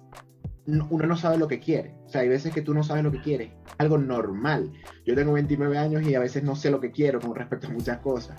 uno 0.67 1.07
no 1.07 1.17
sabe 1.17 1.39
lo 1.39 1.49
que 1.49 1.59
quiere. 1.61 1.95
O 2.07 2.11
sea, 2.11 2.21
hay 2.21 2.29
veces 2.29 2.53
que 2.53 2.61
tú 2.61 2.75
no 2.75 2.83
sabes 2.83 3.03
lo 3.03 3.11
que 3.11 3.23
quieres. 3.23 3.53
Algo 3.79 3.97
normal. 3.97 4.71
Yo 5.07 5.15
tengo 5.15 5.33
29 5.33 5.79
años 5.79 6.03
y 6.03 6.15
a 6.15 6.21
veces 6.21 6.43
no 6.43 6.57
sé 6.57 6.71
lo 6.71 6.79
que 6.79 6.91
quiero 6.91 7.21
con 7.21 7.35
respecto 7.35 7.69
a 7.69 7.71
muchas 7.71 7.99
cosas. 7.99 8.37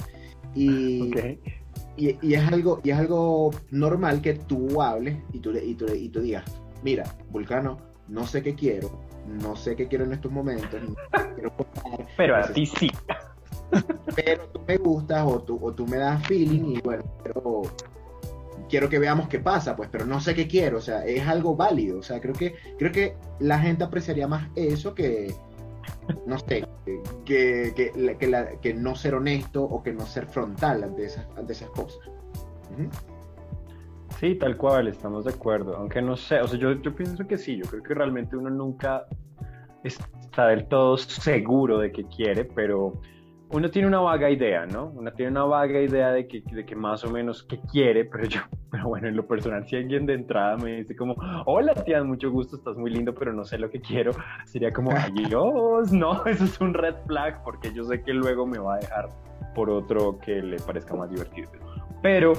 Y, 0.54 1.12
y, 2.00 2.34
es, 2.34 2.48
algo, 2.52 2.80
y 2.84 2.92
es 2.92 2.98
algo 2.98 3.52
normal 3.72 4.22
que 4.22 4.34
tú 4.34 4.82
hables 4.82 5.18
y 5.34 5.40
tú, 5.40 5.52
y, 5.52 5.76
tú, 5.76 5.86
y 5.94 6.10
tú 6.10 6.22
digas, 6.22 6.44
mira, 6.84 7.04
Vulcano, 7.30 7.78
no 8.08 8.26
sé 8.26 8.42
qué 8.42 8.56
quiero, 8.56 9.00
no 9.28 9.56
sé 9.56 9.76
qué 9.76 9.88
quiero 9.88 10.06
en 10.06 10.14
estos 10.14 10.32
momentos. 10.32 10.80
pero 12.18 12.36
a 12.36 12.44
ti 12.48 12.66
sí. 12.66 12.90
Pero 14.16 14.48
tú 14.48 14.62
me 14.68 14.78
gustas 14.78 15.24
o 15.26 15.42
tú, 15.42 15.60
o 15.62 15.74
tú 15.74 15.86
me 15.86 15.98
das 15.98 16.26
feeling 16.26 16.76
y 16.76 16.82
bueno, 16.82 17.04
pero 17.24 17.64
quiero 18.68 18.90
que 18.90 19.00
veamos 19.00 19.28
qué 19.28 19.40
pasa, 19.40 19.76
pues, 19.76 19.90
pero 19.92 20.06
no 20.06 20.20
sé 20.20 20.34
qué 20.34 20.48
quiero, 20.48 20.78
o 20.78 20.82
sea, 20.82 21.06
es 21.06 21.28
algo 21.28 21.56
válido, 21.56 22.00
o 22.00 22.04
sea, 22.04 22.20
creo 22.20 22.34
que, 22.34 22.56
creo 22.78 22.92
que 22.92 23.16
la 23.40 23.60
gente 23.60 23.84
apreciaría 23.84 24.28
más 24.28 24.50
eso 24.56 24.96
que, 24.96 25.34
no 26.26 26.38
sé, 26.40 26.68
que, 27.26 27.74
que, 27.76 27.94
que, 28.18 28.58
que 28.62 28.74
no 28.74 28.96
ser 28.96 29.16
honesto 29.16 29.64
o 29.64 29.82
que 29.84 29.94
no 29.94 30.06
ser 30.06 30.26
frontal 30.28 30.84
ante 30.84 31.06
esas, 31.06 31.28
ante 31.38 31.54
esas 31.54 31.70
cosas. 31.70 32.00
Sí, 34.20 34.36
tal 34.36 34.58
cual, 34.58 34.88
estamos 34.88 35.26
de 35.26 35.32
acuerdo, 35.32 35.76
aunque 35.78 36.02
no 36.02 36.18
sé, 36.18 36.42
o 36.42 36.48
sea, 36.48 36.60
yo, 36.60 36.74
yo 36.74 36.96
pienso 36.96 37.26
que 37.26 37.38
sí, 37.38 37.58
yo 37.58 37.66
creo 37.66 37.84
que 37.84 37.94
realmente 37.94 38.36
uno 38.36 38.50
nunca 38.50 39.06
está 39.84 40.48
del 40.48 40.68
todo 40.68 40.98
seguro 40.98 41.80
de 41.80 41.92
qué 41.92 42.04
quiere, 42.06 42.44
pero 42.44 42.94
uno 43.52 43.70
tiene 43.70 43.88
una 43.88 44.00
vaga 44.00 44.30
idea, 44.30 44.66
¿no? 44.66 44.92
Uno 44.96 45.12
tiene 45.12 45.32
una 45.32 45.44
vaga 45.44 45.82
idea 45.82 46.12
de 46.12 46.28
que, 46.28 46.42
de 46.42 46.66
que 46.66 46.76
más 46.76 47.04
o 47.04 47.10
menos 47.10 47.44
qué 47.44 47.60
quiere, 47.72 48.06
pero 48.06 48.26
yo, 48.26 48.42
pero 48.72 48.88
bueno, 48.88 49.08
en 49.08 49.16
lo 49.16 49.26
personal, 49.26 49.68
si 49.68 49.76
alguien 49.76 50.06
de 50.06 50.14
entrada 50.14 50.58
me 50.58 50.78
dice 50.78 50.96
como, 50.96 51.16
hola 51.46 51.74
tía, 51.74 52.04
mucho 52.04 52.30
gusto, 52.32 52.58
estás 52.58 52.78
muy 52.78 52.92
lindo, 52.92 53.14
pero 53.14 53.34
no 53.34 53.44
sé 53.44 53.58
lo 53.58 53.70
que 53.70 53.82
quiero, 53.82 54.12
sería 54.46 54.72
como, 54.72 54.92
adiós, 54.92 55.92
no, 55.92 56.26
eso 56.26 56.44
es 56.44 56.62
un 56.62 56.74
red 56.74 56.96
flag, 57.08 57.44
porque 57.44 57.74
yo 57.74 57.84
sé 57.86 58.04
que 58.04 58.14
luego 58.14 58.46
me 58.46 58.60
va 58.60 58.76
a 58.76 58.80
dejar 58.80 59.10
por 59.56 59.70
otro 59.70 60.20
que 60.20 60.42
le 60.42 60.58
parezca 60.58 60.96
más 60.96 61.10
divertido. 61.10 61.50
Pero 62.02 62.34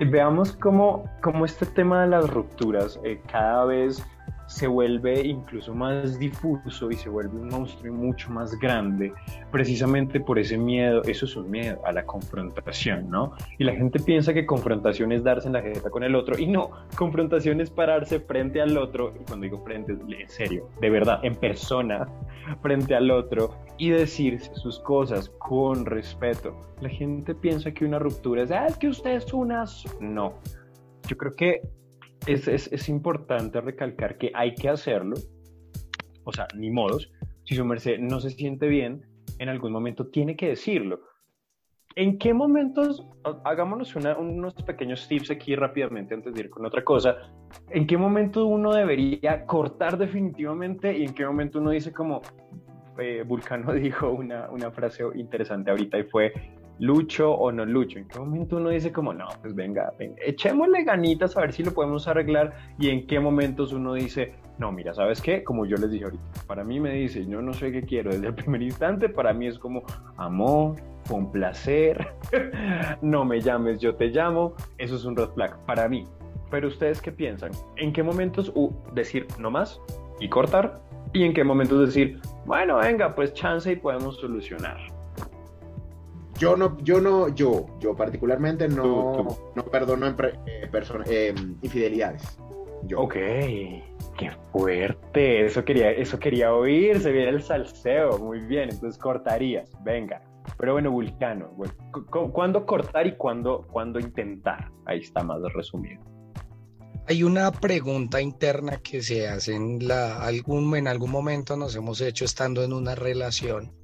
veamos 0.00 0.52
cómo, 0.54 1.04
cómo 1.22 1.44
este 1.44 1.66
tema 1.66 2.02
de 2.02 2.08
las 2.08 2.28
rupturas 2.28 2.98
eh, 3.04 3.20
cada 3.30 3.64
vez 3.64 4.04
se 4.52 4.66
vuelve 4.66 5.26
incluso 5.26 5.74
más 5.74 6.18
difuso 6.18 6.90
y 6.90 6.94
se 6.94 7.08
vuelve 7.08 7.38
un 7.38 7.48
monstruo 7.48 7.92
mucho 7.92 8.30
más 8.30 8.58
grande, 8.58 9.12
precisamente 9.50 10.20
por 10.20 10.38
ese 10.38 10.58
miedo, 10.58 11.02
eso 11.04 11.24
es 11.24 11.36
un 11.36 11.50
miedo 11.50 11.80
a 11.84 11.92
la 11.92 12.04
confrontación, 12.04 13.08
¿no? 13.08 13.32
Y 13.58 13.64
la 13.64 13.72
gente 13.72 13.98
piensa 13.98 14.34
que 14.34 14.46
confrontación 14.46 15.12
es 15.12 15.24
darse 15.24 15.46
en 15.46 15.54
la 15.54 15.62
jeta 15.62 15.90
con 15.90 16.02
el 16.02 16.14
otro, 16.14 16.38
y 16.38 16.46
no, 16.46 16.70
confrontación 16.96 17.60
es 17.60 17.70
pararse 17.70 18.20
frente 18.20 18.60
al 18.60 18.76
otro, 18.76 19.14
y 19.18 19.24
cuando 19.24 19.44
digo 19.44 19.62
frente, 19.64 19.92
en 19.92 20.28
serio, 20.28 20.68
de 20.80 20.90
verdad, 20.90 21.20
en 21.22 21.34
persona, 21.34 22.06
frente 22.60 22.94
al 22.94 23.10
otro, 23.10 23.56
y 23.78 23.90
decirse 23.90 24.54
sus 24.54 24.78
cosas 24.80 25.30
con 25.38 25.86
respeto. 25.86 26.54
La 26.80 26.88
gente 26.88 27.34
piensa 27.34 27.72
que 27.72 27.84
una 27.84 27.98
ruptura 27.98 28.42
es, 28.42 28.50
ah, 28.50 28.66
es 28.66 28.76
que 28.76 28.88
usted 28.88 29.12
es 29.12 29.32
unas... 29.32 29.84
No. 30.00 30.34
Yo 31.08 31.16
creo 31.16 31.34
que 31.34 31.62
es, 32.26 32.48
es, 32.48 32.88
importante 32.88 33.60
recalcar 33.60 34.18
que 34.18 34.30
hay 34.34 34.54
que 34.54 34.68
hacerlo, 34.68 35.16
o 36.24 36.32
sea, 36.32 36.46
ni 36.56 36.70
modos, 36.70 37.10
si 37.44 37.54
su 37.54 37.64
merced 37.64 37.98
no 37.98 38.20
se 38.20 38.30
siente 38.30 38.66
bien, 38.68 39.04
en 39.38 39.48
algún 39.48 39.72
momento 39.72 40.06
tiene 40.06 40.36
que 40.36 40.48
decirlo. 40.48 41.00
¿En 41.94 42.18
qué 42.18 42.32
momentos, 42.32 43.04
hagámonos 43.44 43.94
unos 43.96 44.54
pequeños 44.54 45.06
tips 45.08 45.30
aquí 45.30 45.54
rápidamente 45.54 46.14
antes 46.14 46.32
de 46.32 46.40
ir 46.40 46.50
con 46.50 46.64
otra 46.64 46.82
cosa, 46.82 47.16
en 47.68 47.86
qué 47.86 47.98
momento 47.98 48.46
uno 48.46 48.72
debería 48.72 49.44
cortar 49.44 49.98
definitivamente 49.98 50.96
y 50.96 51.04
en 51.04 51.14
qué 51.14 51.26
momento 51.26 51.58
uno 51.58 51.70
dice 51.70 51.92
como, 51.92 52.22
eh, 52.98 53.24
Vulcano 53.26 53.72
dijo 53.74 54.10
una, 54.10 54.48
una 54.50 54.70
frase 54.70 55.04
interesante 55.14 55.70
ahorita 55.70 55.98
y 55.98 56.04
fue, 56.04 56.32
lucho 56.82 57.32
o 57.32 57.52
no 57.52 57.64
lucho. 57.64 57.98
¿En 58.00 58.08
qué 58.08 58.18
momento 58.18 58.56
uno 58.56 58.70
dice 58.70 58.90
como, 58.92 59.14
no, 59.14 59.28
pues 59.40 59.54
venga, 59.54 59.92
venga, 59.98 60.16
echémosle 60.26 60.82
ganitas 60.82 61.36
a 61.36 61.40
ver 61.40 61.52
si 61.52 61.62
lo 61.62 61.72
podemos 61.72 62.08
arreglar? 62.08 62.54
Y 62.78 62.90
en 62.90 63.06
qué 63.06 63.20
momentos 63.20 63.72
uno 63.72 63.94
dice, 63.94 64.34
no, 64.58 64.72
mira, 64.72 64.92
¿sabes 64.92 65.22
qué? 65.22 65.44
Como 65.44 65.64
yo 65.64 65.76
les 65.76 65.92
dije 65.92 66.04
ahorita, 66.04 66.22
para 66.48 66.64
mí 66.64 66.80
me 66.80 66.92
dice, 66.92 67.24
yo 67.24 67.40
no 67.40 67.52
sé 67.52 67.70
qué 67.70 67.82
quiero 67.82 68.10
desde 68.10 68.26
el 68.26 68.34
primer 68.34 68.62
instante, 68.62 69.08
para 69.08 69.32
mí 69.32 69.46
es 69.46 69.60
como 69.60 69.84
amor, 70.16 70.74
con 71.08 71.30
placer, 71.30 72.14
no 73.00 73.24
me 73.24 73.40
llames, 73.40 73.78
yo 73.78 73.94
te 73.94 74.08
llamo, 74.08 74.54
eso 74.78 74.96
es 74.96 75.04
un 75.04 75.16
red 75.16 75.28
flag 75.28 75.56
para 75.66 75.88
mí. 75.88 76.04
Pero 76.50 76.66
ustedes 76.66 77.00
qué 77.00 77.12
piensan? 77.12 77.52
¿En 77.76 77.92
qué 77.92 78.02
momentos 78.02 78.52
decir 78.92 79.26
no 79.38 79.52
más 79.52 79.80
y 80.18 80.28
cortar? 80.28 80.80
¿Y 81.12 81.22
en 81.22 81.32
qué 81.32 81.44
momentos 81.44 81.86
decir, 81.86 82.20
bueno, 82.44 82.78
venga, 82.78 83.14
pues 83.14 83.32
chance 83.34 83.70
y 83.70 83.76
podemos 83.76 84.16
solucionar? 84.16 84.91
Yo 86.42 86.56
no, 86.56 86.76
yo 86.78 87.00
no, 87.00 87.28
yo, 87.28 87.66
yo 87.78 87.94
particularmente 87.94 88.66
no, 88.66 89.38
no 89.54 89.64
perdono 89.66 90.08
eh, 90.08 90.68
eh, 91.06 91.34
infidelidades. 91.62 92.36
Yo. 92.82 93.02
Ok, 93.02 93.14
qué 93.14 94.32
fuerte. 94.50 95.46
Eso 95.46 95.64
quería, 95.64 95.92
eso 95.92 96.18
quería 96.18 96.52
oír. 96.52 96.98
Se 96.98 97.12
viene 97.12 97.28
el 97.28 97.42
salseo. 97.44 98.18
Muy 98.18 98.40
bien, 98.40 98.70
entonces 98.70 99.00
cortarías. 99.00 99.70
Venga. 99.84 100.20
Pero 100.58 100.72
bueno, 100.72 100.90
Vulcano, 100.90 101.54
¿cuándo 102.32 102.66
cortar 102.66 103.06
y 103.06 103.14
cuándo, 103.14 103.64
cuándo 103.70 104.00
intentar? 104.00 104.68
Ahí 104.86 104.98
está 104.98 105.22
más 105.22 105.40
resumido. 105.54 106.02
Hay 107.06 107.22
una 107.22 107.52
pregunta 107.52 108.20
interna 108.20 108.78
que 108.78 109.00
se 109.00 109.28
hace 109.28 109.54
en, 109.54 109.86
la, 109.86 110.24
algún, 110.24 110.74
en 110.74 110.88
algún 110.88 111.12
momento 111.12 111.56
nos 111.56 111.76
hemos 111.76 112.00
hecho 112.00 112.24
estando 112.24 112.64
en 112.64 112.72
una 112.72 112.96
relación 112.96 113.81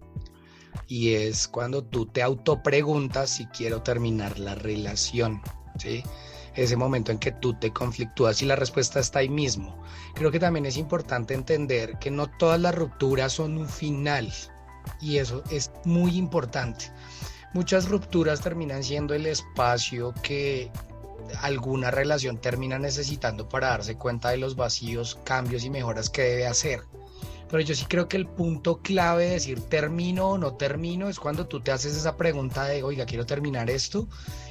y 0.88 1.12
es 1.14 1.46
cuando 1.46 1.85
tú 1.85 2.07
te 2.07 2.22
autopreguntas 2.22 3.31
si 3.31 3.46
quiero 3.46 3.83
terminar 3.83 4.38
la 4.38 4.55
relación, 4.55 5.42
¿sí? 5.79 6.03
Ese 6.55 6.77
momento 6.77 7.12
en 7.12 7.18
que 7.18 7.31
tú 7.31 7.55
te 7.55 7.72
conflictúas 7.72 8.42
y 8.42 8.46
la 8.46 8.57
respuesta 8.57 8.98
está 8.98 9.20
ahí 9.20 9.29
mismo. 9.29 9.81
Creo 10.14 10.33
que 10.33 10.40
también 10.40 10.66
es 10.66 10.77
importante 10.77 11.35
entender 11.35 11.98
que 12.01 12.11
no 12.11 12.27
todas 12.27 12.59
las 12.59 12.74
rupturas 12.74 13.35
son 13.35 13.59
un 13.59 13.68
final 13.68 14.33
y 15.01 15.18
eso 15.18 15.44
es 15.51 15.70
muy 15.85 16.16
importante. 16.16 16.87
Muchas 17.53 17.88
rupturas 17.88 18.40
terminan 18.40 18.83
siendo 18.83 19.14
el 19.14 19.27
espacio 19.27 20.14
que 20.22 20.70
alguna 21.42 21.90
relación 21.90 22.38
termina 22.38 22.79
necesitando 22.79 23.48
para 23.48 23.68
darse 23.68 23.96
cuenta 23.96 24.31
de 24.31 24.38
los 24.38 24.57
vacíos, 24.57 25.18
cambios 25.24 25.64
y 25.64 25.70
mejoras 25.70 26.11
que 26.11 26.22
debe 26.22 26.46
hacer. 26.46 26.81
Pero 27.50 27.62
yo 27.62 27.74
sí 27.74 27.87
creo 27.87 28.08
que 28.08 28.16
el 28.16 28.26
punto 28.26 28.80
clave 28.82 29.24
de 29.24 29.30
decir 29.30 29.61
termino 29.62 30.30
o 30.30 30.38
no 30.38 30.54
termino 30.54 31.08
es 31.08 31.18
cuando 31.18 31.46
tú 31.46 31.61
te 31.61 31.70
haces 31.70 31.96
esa 31.96 32.16
pregunta 32.16 32.64
de, 32.64 32.82
oiga, 32.82 33.06
quiero 33.06 33.24
terminar 33.24 33.70
esto, 33.70 34.08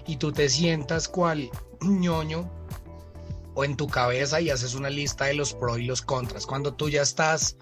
y 0.07 0.17
tú 0.17 0.31
te 0.31 0.49
sientas 0.49 1.07
cual 1.07 1.49
ñoño 1.81 2.49
o 3.53 3.65
en 3.65 3.75
tu 3.75 3.87
cabeza 3.87 4.39
y 4.41 4.49
haces 4.49 4.75
una 4.75 4.89
lista 4.89 5.25
de 5.25 5.33
los 5.33 5.53
pros 5.53 5.79
y 5.79 5.83
los 5.83 6.01
contras. 6.01 6.45
Cuando 6.45 6.73
tú 6.73 6.89
ya 6.89 7.01
estás 7.01 7.57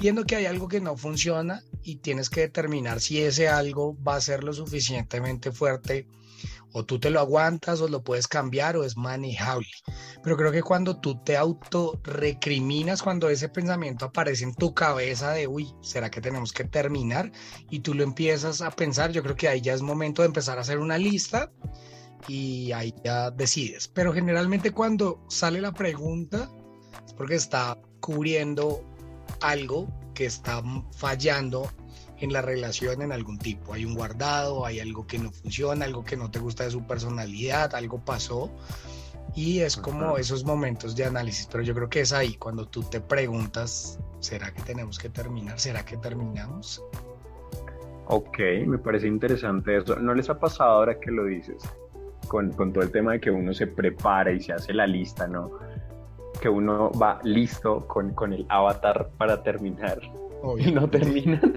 viendo 0.00 0.24
que 0.24 0.36
hay 0.36 0.46
algo 0.46 0.68
que 0.68 0.80
no 0.80 0.96
funciona 0.96 1.62
y 1.82 1.96
tienes 1.96 2.30
que 2.30 2.42
determinar 2.42 3.00
si 3.00 3.20
ese 3.20 3.48
algo 3.48 3.96
va 4.02 4.16
a 4.16 4.20
ser 4.20 4.44
lo 4.44 4.52
suficientemente 4.52 5.52
fuerte 5.52 6.06
o 6.74 6.84
tú 6.84 6.98
te 6.98 7.08
lo 7.08 7.20
aguantas 7.20 7.80
o 7.80 7.88
lo 7.88 8.02
puedes 8.02 8.26
cambiar 8.26 8.76
o 8.76 8.82
es 8.84 8.96
manejable. 8.96 9.68
Pero 10.22 10.36
creo 10.36 10.50
que 10.50 10.62
cuando 10.62 11.00
tú 11.00 11.22
te 11.22 11.36
auto 11.36 12.00
recriminas, 12.02 13.00
cuando 13.00 13.30
ese 13.30 13.48
pensamiento 13.48 14.06
aparece 14.06 14.42
en 14.42 14.54
tu 14.54 14.74
cabeza 14.74 15.30
de, 15.30 15.46
uy, 15.46 15.72
¿será 15.82 16.10
que 16.10 16.20
tenemos 16.20 16.52
que 16.52 16.64
terminar? 16.64 17.30
Y 17.70 17.80
tú 17.80 17.94
lo 17.94 18.02
empiezas 18.02 18.60
a 18.60 18.72
pensar, 18.72 19.12
yo 19.12 19.22
creo 19.22 19.36
que 19.36 19.48
ahí 19.48 19.60
ya 19.60 19.72
es 19.72 19.82
momento 19.82 20.22
de 20.22 20.26
empezar 20.26 20.58
a 20.58 20.62
hacer 20.62 20.80
una 20.80 20.98
lista 20.98 21.52
y 22.26 22.72
ahí 22.72 22.92
ya 23.04 23.30
decides. 23.30 23.86
Pero 23.86 24.12
generalmente 24.12 24.72
cuando 24.72 25.24
sale 25.28 25.60
la 25.60 25.72
pregunta 25.72 26.50
es 27.06 27.12
porque 27.14 27.36
está 27.36 27.78
cubriendo 28.00 28.84
algo 29.40 29.88
que 30.12 30.26
está 30.26 30.60
fallando 30.90 31.70
en 32.20 32.32
la 32.32 32.42
relación 32.42 33.02
en 33.02 33.12
algún 33.12 33.38
tipo. 33.38 33.74
Hay 33.74 33.84
un 33.84 33.94
guardado, 33.94 34.66
hay 34.66 34.80
algo 34.80 35.06
que 35.06 35.18
no 35.18 35.30
funciona, 35.30 35.84
algo 35.84 36.04
que 36.04 36.16
no 36.16 36.30
te 36.30 36.38
gusta 36.38 36.64
de 36.64 36.70
su 36.70 36.86
personalidad, 36.86 37.74
algo 37.74 38.04
pasó. 38.04 38.50
Y 39.34 39.60
es 39.60 39.76
como 39.76 40.16
esos 40.16 40.44
momentos 40.44 40.94
de 40.94 41.04
análisis, 41.04 41.48
pero 41.50 41.64
yo 41.64 41.74
creo 41.74 41.88
que 41.88 42.00
es 42.00 42.12
ahí 42.12 42.34
cuando 42.34 42.66
tú 42.66 42.82
te 42.84 43.00
preguntas, 43.00 43.98
¿será 44.20 44.52
que 44.52 44.62
tenemos 44.62 44.98
que 44.98 45.08
terminar? 45.08 45.58
¿Será 45.58 45.84
que 45.84 45.96
terminamos? 45.96 46.82
Ok, 48.06 48.38
me 48.66 48.78
parece 48.78 49.08
interesante 49.08 49.78
eso. 49.78 49.96
¿No 49.96 50.14
les 50.14 50.30
ha 50.30 50.38
pasado 50.38 50.70
ahora 50.70 51.00
que 51.00 51.10
lo 51.10 51.24
dices? 51.24 51.62
con, 52.24 52.52
con 52.52 52.72
todo 52.72 52.84
el 52.84 52.90
tema 52.90 53.12
de 53.12 53.20
que 53.20 53.30
uno 53.30 53.52
se 53.54 53.66
prepara 53.66 54.32
y 54.32 54.40
se 54.40 54.52
hace 54.52 54.72
la 54.72 54.86
lista, 54.86 55.26
¿no? 55.26 55.50
Que 56.40 56.48
uno 56.48 56.90
va 56.92 57.20
listo 57.22 57.86
con, 57.86 58.12
con 58.14 58.32
el 58.32 58.46
avatar 58.48 59.10
para 59.16 59.42
terminar 59.42 60.00
y 60.58 60.70
no 60.72 60.88
terminan. 60.88 61.54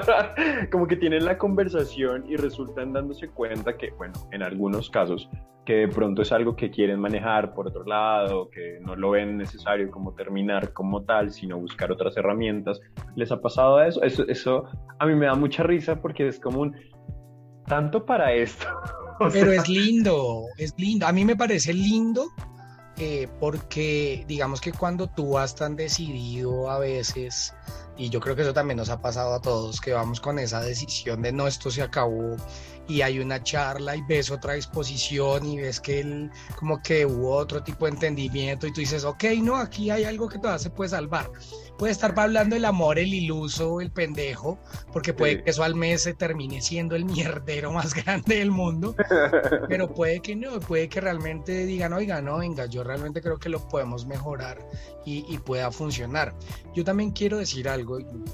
como 0.72 0.86
que 0.86 0.96
tienen 0.96 1.24
la 1.24 1.38
conversación 1.38 2.24
y 2.28 2.36
resultan 2.36 2.92
dándose 2.92 3.28
cuenta 3.28 3.76
que, 3.76 3.90
bueno, 3.92 4.14
en 4.32 4.42
algunos 4.42 4.90
casos, 4.90 5.28
que 5.64 5.74
de 5.74 5.88
pronto 5.88 6.22
es 6.22 6.32
algo 6.32 6.56
que 6.56 6.70
quieren 6.70 7.00
manejar 7.00 7.54
por 7.54 7.68
otro 7.68 7.84
lado, 7.84 8.50
que 8.50 8.78
no 8.80 8.96
lo 8.96 9.10
ven 9.10 9.38
necesario 9.38 9.90
como 9.90 10.12
terminar 10.14 10.72
como 10.72 11.02
tal, 11.04 11.30
sino 11.30 11.58
buscar 11.58 11.90
otras 11.90 12.16
herramientas. 12.16 12.80
¿Les 13.16 13.32
ha 13.32 13.40
pasado 13.40 13.82
eso? 13.82 14.02
Eso, 14.02 14.24
eso 14.28 14.64
a 14.98 15.06
mí 15.06 15.14
me 15.14 15.26
da 15.26 15.34
mucha 15.34 15.62
risa 15.62 16.00
porque 16.00 16.28
es 16.28 16.38
como 16.38 16.60
un 16.60 16.76
tanto 17.66 18.04
para 18.04 18.32
esto. 18.32 18.66
Pero 19.32 19.52
es 19.52 19.68
lindo, 19.68 20.44
es 20.58 20.74
lindo. 20.76 21.06
A 21.06 21.12
mí 21.12 21.24
me 21.24 21.36
parece 21.36 21.72
lindo 21.72 22.26
eh, 22.98 23.26
porque 23.40 24.24
digamos 24.28 24.60
que 24.60 24.72
cuando 24.72 25.08
tú 25.08 25.32
vas 25.32 25.56
tan 25.56 25.74
decidido 25.74 26.70
a 26.70 26.78
veces 26.78 27.52
y 27.96 28.08
yo 28.08 28.20
creo 28.20 28.34
que 28.34 28.42
eso 28.42 28.52
también 28.52 28.76
nos 28.76 28.90
ha 28.90 29.00
pasado 29.00 29.34
a 29.34 29.40
todos, 29.40 29.80
que 29.80 29.92
vamos 29.92 30.20
con 30.20 30.38
esa 30.38 30.60
decisión 30.60 31.22
de 31.22 31.32
no, 31.32 31.46
esto 31.46 31.70
se 31.70 31.82
acabó 31.82 32.36
y 32.86 33.00
hay 33.00 33.18
una 33.18 33.42
charla 33.42 33.96
y 33.96 34.02
ves 34.02 34.30
otra 34.30 34.56
exposición 34.56 35.46
y 35.46 35.58
ves 35.58 35.80
que 35.80 36.00
él, 36.00 36.30
como 36.58 36.82
que 36.82 37.06
hubo 37.06 37.36
otro 37.36 37.62
tipo 37.62 37.86
de 37.86 37.92
entendimiento 37.92 38.66
y 38.66 38.72
tú 38.72 38.80
dices, 38.80 39.04
ok, 39.04 39.24
no, 39.42 39.56
aquí 39.56 39.90
hay 39.90 40.04
algo 40.04 40.28
que 40.28 40.38
todavía 40.38 40.58
se 40.58 40.70
puede 40.70 40.90
salvar 40.90 41.30
puede 41.78 41.92
estar 41.92 42.18
hablando 42.18 42.56
el 42.56 42.64
amor, 42.64 42.98
el 42.98 43.12
iluso, 43.12 43.80
el 43.80 43.90
pendejo, 43.90 44.58
porque 44.92 45.12
puede 45.12 45.42
que 45.42 45.50
eso 45.50 45.64
al 45.64 45.74
mes 45.74 46.02
se 46.02 46.14
termine 46.14 46.60
siendo 46.60 46.94
el 46.94 47.04
mierdero 47.04 47.72
más 47.72 47.94
grande 48.04 48.36
del 48.36 48.50
mundo, 48.50 48.94
pero 49.68 49.92
puede 49.92 50.20
que 50.20 50.36
no, 50.36 50.60
puede 50.60 50.88
que 50.88 51.00
realmente 51.00 51.64
digan, 51.66 51.92
oiga, 51.92 52.20
no, 52.20 52.38
venga, 52.38 52.66
yo 52.66 52.84
realmente 52.84 53.20
creo 53.20 53.38
que 53.38 53.48
lo 53.48 53.66
podemos 53.68 54.06
mejorar 54.06 54.58
y, 55.04 55.38
pueda 55.44 55.70
funcionar. 55.70 56.34
Yo 56.74 56.84
también 56.84 57.10
quiero 57.10 57.36
decir 57.36 57.68
algo 57.68 57.83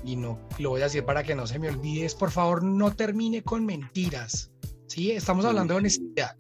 y 0.04 0.16
no 0.16 0.38
lo 0.58 0.70
voy 0.70 0.80
a 0.80 0.84
decir 0.84 1.04
para 1.04 1.22
que 1.22 1.34
no 1.34 1.46
se 1.46 1.58
me 1.58 1.68
olvide, 1.68 2.04
es 2.04 2.14
por 2.14 2.30
favor 2.30 2.62
no 2.62 2.94
termine 2.94 3.42
con 3.42 3.64
mentiras, 3.66 4.50
¿sí? 4.86 5.10
Estamos 5.10 5.44
hablando 5.44 5.74
de 5.74 5.78
honestidad, 5.78 6.36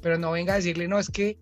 pero 0.00 0.18
no 0.18 0.32
venga 0.32 0.54
a 0.54 0.56
decirle, 0.56 0.88
no, 0.88 0.98
es 0.98 1.08
que 1.08 1.38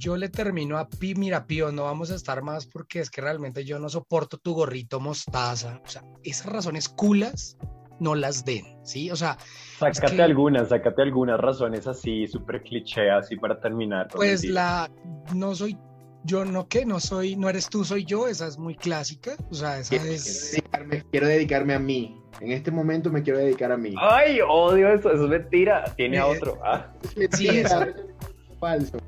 yo 0.00 0.16
le 0.16 0.30
termino 0.30 0.78
a 0.78 0.88
Pi, 0.88 1.14
mira, 1.14 1.46
Pío, 1.46 1.72
no 1.72 1.84
vamos 1.84 2.10
a 2.10 2.14
estar 2.14 2.42
más 2.42 2.66
porque 2.66 3.00
es 3.00 3.10
que 3.10 3.20
realmente 3.20 3.64
yo 3.64 3.78
no 3.78 3.88
soporto 3.90 4.38
tu 4.38 4.54
gorrito 4.54 4.98
mostaza. 4.98 5.80
O 5.84 5.88
sea, 5.88 6.02
esas 6.22 6.46
razones 6.46 6.88
culas 6.88 7.58
no 8.00 8.14
las 8.14 8.44
den, 8.46 8.64
¿sí? 8.82 9.10
O 9.10 9.16
sea... 9.16 9.36
Sácate 9.78 10.22
algunas, 10.22 10.70
sácate 10.70 11.02
algunas 11.02 11.38
razones 11.38 11.86
así, 11.86 12.26
súper 12.26 12.62
cliché, 12.62 13.10
así 13.10 13.36
para 13.36 13.60
terminar. 13.60 14.08
Pues 14.08 14.44
la... 14.44 14.90
No 15.34 15.54
soy... 15.54 15.76
Yo 16.24 16.44
no, 16.44 16.68
¿qué? 16.68 16.84
No 16.84 17.00
soy... 17.00 17.36
No 17.36 17.48
eres 17.48 17.68
tú, 17.68 17.84
soy 17.84 18.04
yo. 18.04 18.28
Esa 18.28 18.46
es 18.46 18.58
muy 18.58 18.74
clásica. 18.74 19.32
O 19.50 19.54
sea, 19.54 19.78
esa 19.78 19.96
es... 19.96 20.62
Quiero 21.10 21.26
dedicarme, 21.26 21.74
a 21.74 21.78
mí. 21.78 22.20
En 22.40 22.52
este 22.52 22.70
momento 22.70 23.10
me 23.10 23.22
quiero 23.22 23.38
dedicar 23.38 23.72
a 23.72 23.76
mí. 23.76 23.94
Ay, 23.98 24.40
odio 24.46 24.92
eso. 24.92 25.12
Eso 25.12 25.24
es 25.24 25.30
mentira. 25.30 25.84
Tiene 25.96 26.18
a 26.18 26.26
otro. 26.26 26.58
Ah. 26.64 26.92
Sí. 27.32 27.48
Falso 28.60 28.98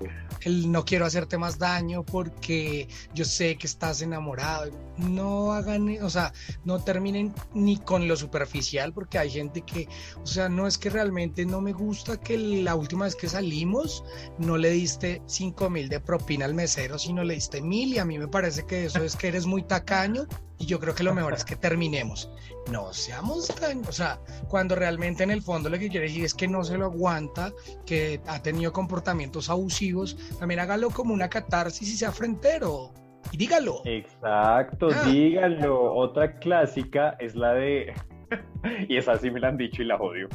el 0.45 0.71
no 0.71 0.85
quiero 0.85 1.07
hacerte 1.07 1.39
más 1.39 1.59
daño 1.59 2.05
porque 2.05 2.89
yo 3.15 3.25
sé 3.25 3.57
que 3.57 3.67
estás 3.67 4.03
enamorado. 4.03 4.71
No 4.99 5.53
hagan, 5.53 5.89
o 6.03 6.11
sea, 6.11 6.33
no 6.65 6.83
terminen 6.83 7.35
ni 7.55 7.79
con 7.79 8.09
lo 8.09 8.17
superficial 8.17 8.93
porque 8.93 9.19
hay 9.19 9.31
gente 9.31 9.63
que, 9.63 9.89
o 10.23 10.27
sea, 10.27 10.49
no 10.49 10.67
es 10.67 10.79
que 10.79 10.91
realmente 10.91 11.47
no 11.47 11.61
me 11.61 11.73
gusta 11.73 12.19
que 12.19 12.37
la 12.37 12.75
última 12.75 13.05
vez 13.05 13.15
que 13.15 13.29
salimos 13.29 14.05
no 14.39 14.57
le 14.57 14.71
diste 14.71 15.23
cinco 15.27 15.71
mil 15.71 15.89
de 15.89 16.01
propina 16.01 16.45
al 16.45 16.55
mesero, 16.55 16.99
sino 16.99 17.25
le 17.25 17.35
diste 17.35 17.63
mil 17.63 17.95
y 17.95 17.99
a 17.99 18.05
mí 18.05 18.19
me 18.19 18.29
parece 18.29 18.65
que 18.67 18.87
eso 18.87 19.03
es 19.03 19.17
que 19.17 19.29
eres 19.29 19.47
muy 19.47 19.63
tacaño 19.63 20.27
y 20.59 20.67
yo 20.67 20.79
creo 20.79 20.95
que 20.95 21.03
lo 21.03 21.15
mejor 21.15 21.35
es 21.35 21.45
que 21.45 21.57
terminemos. 21.57 22.31
No 22.71 22.93
seamos 22.93 23.49
tan, 23.49 23.85
o 23.87 23.93
sea, 23.93 24.21
cuando 24.49 24.75
realmente 24.75 25.25
en 25.25 25.31
el 25.31 25.43
fondo 25.43 25.69
lo 25.69 25.79
que 25.79 25.89
quiere 25.89 26.07
decir 26.07 26.25
es 26.25 26.35
que 26.35 26.47
no 26.49 26.63
se 26.65 26.79
lo 26.79 26.87
aguanta, 26.87 27.53
que 27.87 28.21
ha 28.27 28.43
tenido 28.43 28.73
comportamientos 28.73 29.51
abusivos, 29.51 30.17
también 30.39 30.61
hágalo 30.61 30.91
como 30.91 31.13
una 31.15 31.29
catarsis 31.29 31.93
y 31.93 31.97
sea 31.97 32.13
frentero. 32.13 32.93
Y 33.31 33.37
dígalo. 33.37 33.83
Exacto, 33.85 34.89
ah. 34.95 35.03
dígalo. 35.05 35.95
Otra 35.95 36.39
clásica 36.39 37.17
es 37.19 37.35
la 37.35 37.55
de. 37.55 37.95
y 38.89 38.97
esa 38.97 39.17
sí 39.19 39.31
me 39.31 39.41
la 39.41 39.49
han 39.49 39.57
dicho 39.57 39.83
y 39.83 39.87
la 39.87 39.97
odio 39.97 40.29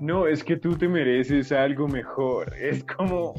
no, 0.00 0.26
es 0.26 0.42
que 0.42 0.56
tú 0.56 0.76
te 0.76 0.88
mereces 0.88 1.52
algo 1.52 1.88
mejor. 1.88 2.52
Es 2.58 2.84
como, 2.84 3.34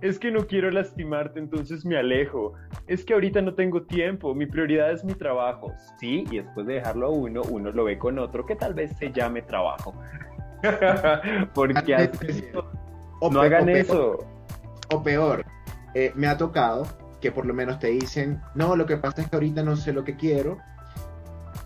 es 0.00 0.18
que 0.18 0.30
no 0.30 0.46
quiero 0.46 0.70
lastimarte, 0.70 1.38
entonces 1.38 1.84
me 1.84 1.96
alejo. 1.96 2.54
Es 2.86 3.04
que 3.04 3.14
ahorita 3.14 3.42
no 3.42 3.54
tengo 3.54 3.82
tiempo, 3.82 4.34
mi 4.34 4.46
prioridad 4.46 4.92
es 4.92 5.04
mi 5.04 5.14
trabajo. 5.14 5.72
Sí, 5.98 6.24
y 6.30 6.38
después 6.38 6.66
de 6.66 6.74
dejarlo 6.74 7.06
a 7.06 7.10
uno, 7.10 7.42
uno 7.50 7.70
lo 7.70 7.84
ve 7.84 7.98
con 7.98 8.18
otro 8.18 8.46
que 8.46 8.56
tal 8.56 8.74
vez 8.74 8.96
se 8.96 9.12
llame 9.12 9.42
trabajo. 9.42 9.94
Porque 11.54 11.94
así, 11.94 12.44
no 13.30 13.40
hagan 13.40 13.68
eso. 13.68 14.18
O 14.92 15.02
peor, 15.02 15.44
eh, 15.94 16.12
me 16.14 16.26
ha 16.26 16.36
tocado 16.36 16.86
que 17.20 17.32
por 17.32 17.46
lo 17.46 17.52
menos 17.52 17.78
te 17.78 17.88
dicen, 17.88 18.40
no, 18.54 18.76
lo 18.76 18.86
que 18.86 18.96
pasa 18.96 19.22
es 19.22 19.28
que 19.28 19.36
ahorita 19.36 19.62
no 19.62 19.76
sé 19.76 19.92
lo 19.92 20.04
que 20.04 20.16
quiero. 20.16 20.58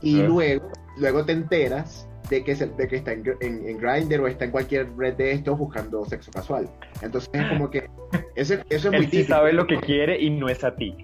Y 0.00 0.20
eh. 0.20 0.26
luego, 0.26 0.70
luego 0.96 1.24
te 1.24 1.32
enteras 1.32 2.08
de 2.28 2.44
que, 2.44 2.54
de 2.54 2.88
que 2.88 2.96
está 2.96 3.12
en, 3.12 3.24
en, 3.40 3.78
Grindr 3.78 4.20
o 4.20 4.26
está 4.26 4.44
en 4.44 4.50
cualquier 4.50 4.96
red 4.96 5.14
de 5.14 5.32
estos 5.32 5.58
buscando 5.58 6.04
sexo 6.04 6.30
casual. 6.30 6.68
Entonces 7.02 7.30
es 7.32 7.48
como 7.48 7.70
que 7.70 7.88
eso, 8.34 8.54
eso 8.70 8.90
es 8.90 8.92
muy 8.92 9.08
Él 9.12 9.26
sabe 9.26 9.52
lo 9.52 9.66
que 9.66 9.78
quiere 9.80 10.20
y 10.20 10.30
no 10.30 10.48
es 10.48 10.64
a 10.64 10.74
ti. 10.74 10.96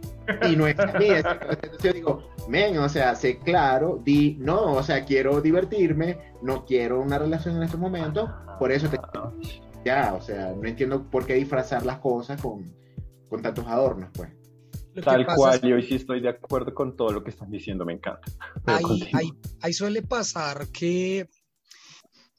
Y 0.48 0.56
no 0.56 0.66
es 0.66 0.78
a 0.78 0.86
mí. 0.98 1.06
Entonces 1.08 1.78
yo 1.82 1.92
digo, 1.92 2.28
men, 2.48 2.78
o 2.78 2.88
sea, 2.88 3.14
sé 3.14 3.38
claro, 3.38 4.00
di, 4.04 4.36
no, 4.40 4.74
o 4.74 4.82
sea, 4.82 5.04
quiero 5.04 5.40
divertirme, 5.40 6.18
no 6.42 6.64
quiero 6.64 7.00
una 7.00 7.18
relación 7.18 7.56
en 7.56 7.62
estos 7.62 7.80
momentos, 7.80 8.30
por 8.58 8.72
eso 8.72 8.88
te... 8.88 8.98
Ya, 9.84 10.12
o 10.14 10.20
sea, 10.20 10.52
no 10.60 10.68
entiendo 10.68 11.08
por 11.08 11.24
qué 11.24 11.34
disfrazar 11.34 11.86
las 11.86 11.98
cosas 11.98 12.40
con, 12.42 12.74
con 13.28 13.40
tantos 13.42 13.66
adornos, 13.66 14.10
pues. 14.12 14.37
Tal 15.04 15.26
cual, 15.26 15.60
yo 15.62 15.80
sí 15.80 15.94
estoy 15.94 16.20
de 16.20 16.28
acuerdo 16.28 16.74
con 16.74 16.96
todo 16.96 17.10
lo 17.10 17.22
que 17.22 17.30
están 17.30 17.50
diciendo, 17.50 17.84
me 17.84 17.94
encanta. 17.94 18.30
Ahí, 19.62 19.72
suele 19.72 20.02
pasar 20.02 20.68
que 20.68 21.28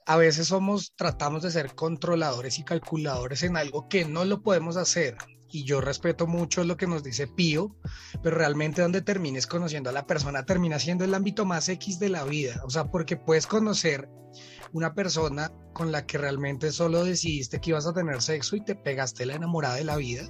a 0.05 0.17
veces 0.17 0.47
somos, 0.47 0.93
tratamos 0.95 1.43
de 1.43 1.51
ser 1.51 1.75
controladores 1.75 2.59
y 2.59 2.63
calculadores 2.63 3.43
en 3.43 3.57
algo 3.57 3.87
que 3.87 4.05
no 4.05 4.25
lo 4.25 4.41
podemos 4.41 4.77
hacer. 4.77 5.17
Y 5.51 5.63
yo 5.63 5.81
respeto 5.81 6.27
mucho 6.27 6.63
lo 6.63 6.77
que 6.77 6.85
nos 6.85 7.03
dice 7.03 7.27
Pío, 7.27 7.75
pero 8.21 8.37
realmente 8.37 8.83
donde 8.83 9.01
termines 9.01 9.47
conociendo 9.47 9.89
a 9.89 9.93
la 9.93 10.05
persona 10.05 10.45
termina 10.45 10.77
siendo 10.77 11.05
el 11.05 11.13
ámbito 11.13 11.45
más 11.45 11.69
X 11.69 11.99
de 11.99 12.09
la 12.09 12.23
vida. 12.23 12.61
O 12.65 12.69
sea, 12.69 12.85
porque 12.85 13.17
puedes 13.17 13.47
conocer 13.47 14.07
una 14.73 14.93
persona 14.93 15.51
con 15.73 15.91
la 15.91 16.05
que 16.05 16.19
realmente 16.19 16.71
solo 16.71 17.03
decidiste 17.03 17.59
que 17.59 17.71
ibas 17.71 17.87
a 17.87 17.93
tener 17.93 18.21
sexo 18.21 18.55
y 18.55 18.63
te 18.63 18.75
pegaste 18.75 19.25
la 19.25 19.35
enamorada 19.35 19.75
de 19.75 19.83
la 19.83 19.95
vida 19.95 20.23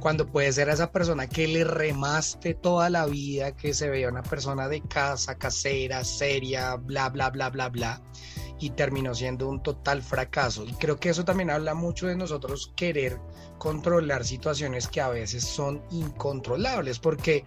cuando 0.00 0.26
puede 0.26 0.52
ser 0.52 0.68
a 0.70 0.74
esa 0.74 0.90
persona 0.90 1.28
que 1.28 1.48
le 1.48 1.64
remaste 1.64 2.54
toda 2.54 2.90
la 2.90 3.06
vida, 3.06 3.56
que 3.56 3.72
se 3.74 3.88
veía 3.88 4.08
una 4.08 4.22
persona 4.22 4.68
de 4.68 4.82
casa, 4.82 5.36
casera, 5.36 6.04
seria, 6.04 6.76
bla, 6.76 7.08
bla, 7.08 7.30
bla, 7.30 7.50
bla, 7.50 7.68
bla, 7.68 8.02
y 8.58 8.70
terminó 8.70 9.14
siendo 9.14 9.48
un 9.48 9.62
total 9.62 10.02
fracaso. 10.02 10.64
Y 10.64 10.72
creo 10.74 10.98
que 10.98 11.10
eso 11.10 11.24
también 11.24 11.50
habla 11.50 11.74
mucho 11.74 12.06
de 12.06 12.16
nosotros 12.16 12.72
querer 12.76 13.18
controlar 13.58 14.24
situaciones 14.24 14.88
que 14.88 15.00
a 15.00 15.08
veces 15.08 15.44
son 15.44 15.82
incontrolables, 15.90 16.98
porque 16.98 17.44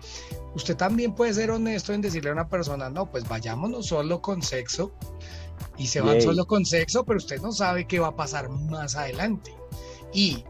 usted 0.55 0.75
también 0.75 1.13
puede 1.13 1.33
ser 1.33 1.51
honesto 1.51 1.93
en 1.93 2.01
decirle 2.01 2.29
a 2.31 2.33
una 2.33 2.49
persona, 2.49 2.89
no, 2.89 3.11
pues 3.11 3.27
vayámonos 3.27 3.87
solo 3.87 4.21
con 4.21 4.41
sexo, 4.41 4.93
y 5.77 5.87
se 5.87 6.01
van 6.01 6.21
solo 6.21 6.45
con 6.47 6.65
sexo, 6.65 7.03
pero 7.03 7.17
usted 7.17 7.41
no 7.41 7.51
sabe 7.51 7.85
qué 7.85 7.99
va 7.99 8.07
a 8.07 8.15
pasar 8.15 8.49
más 8.49 8.95
adelante. 8.95 9.53
Y 10.13 10.43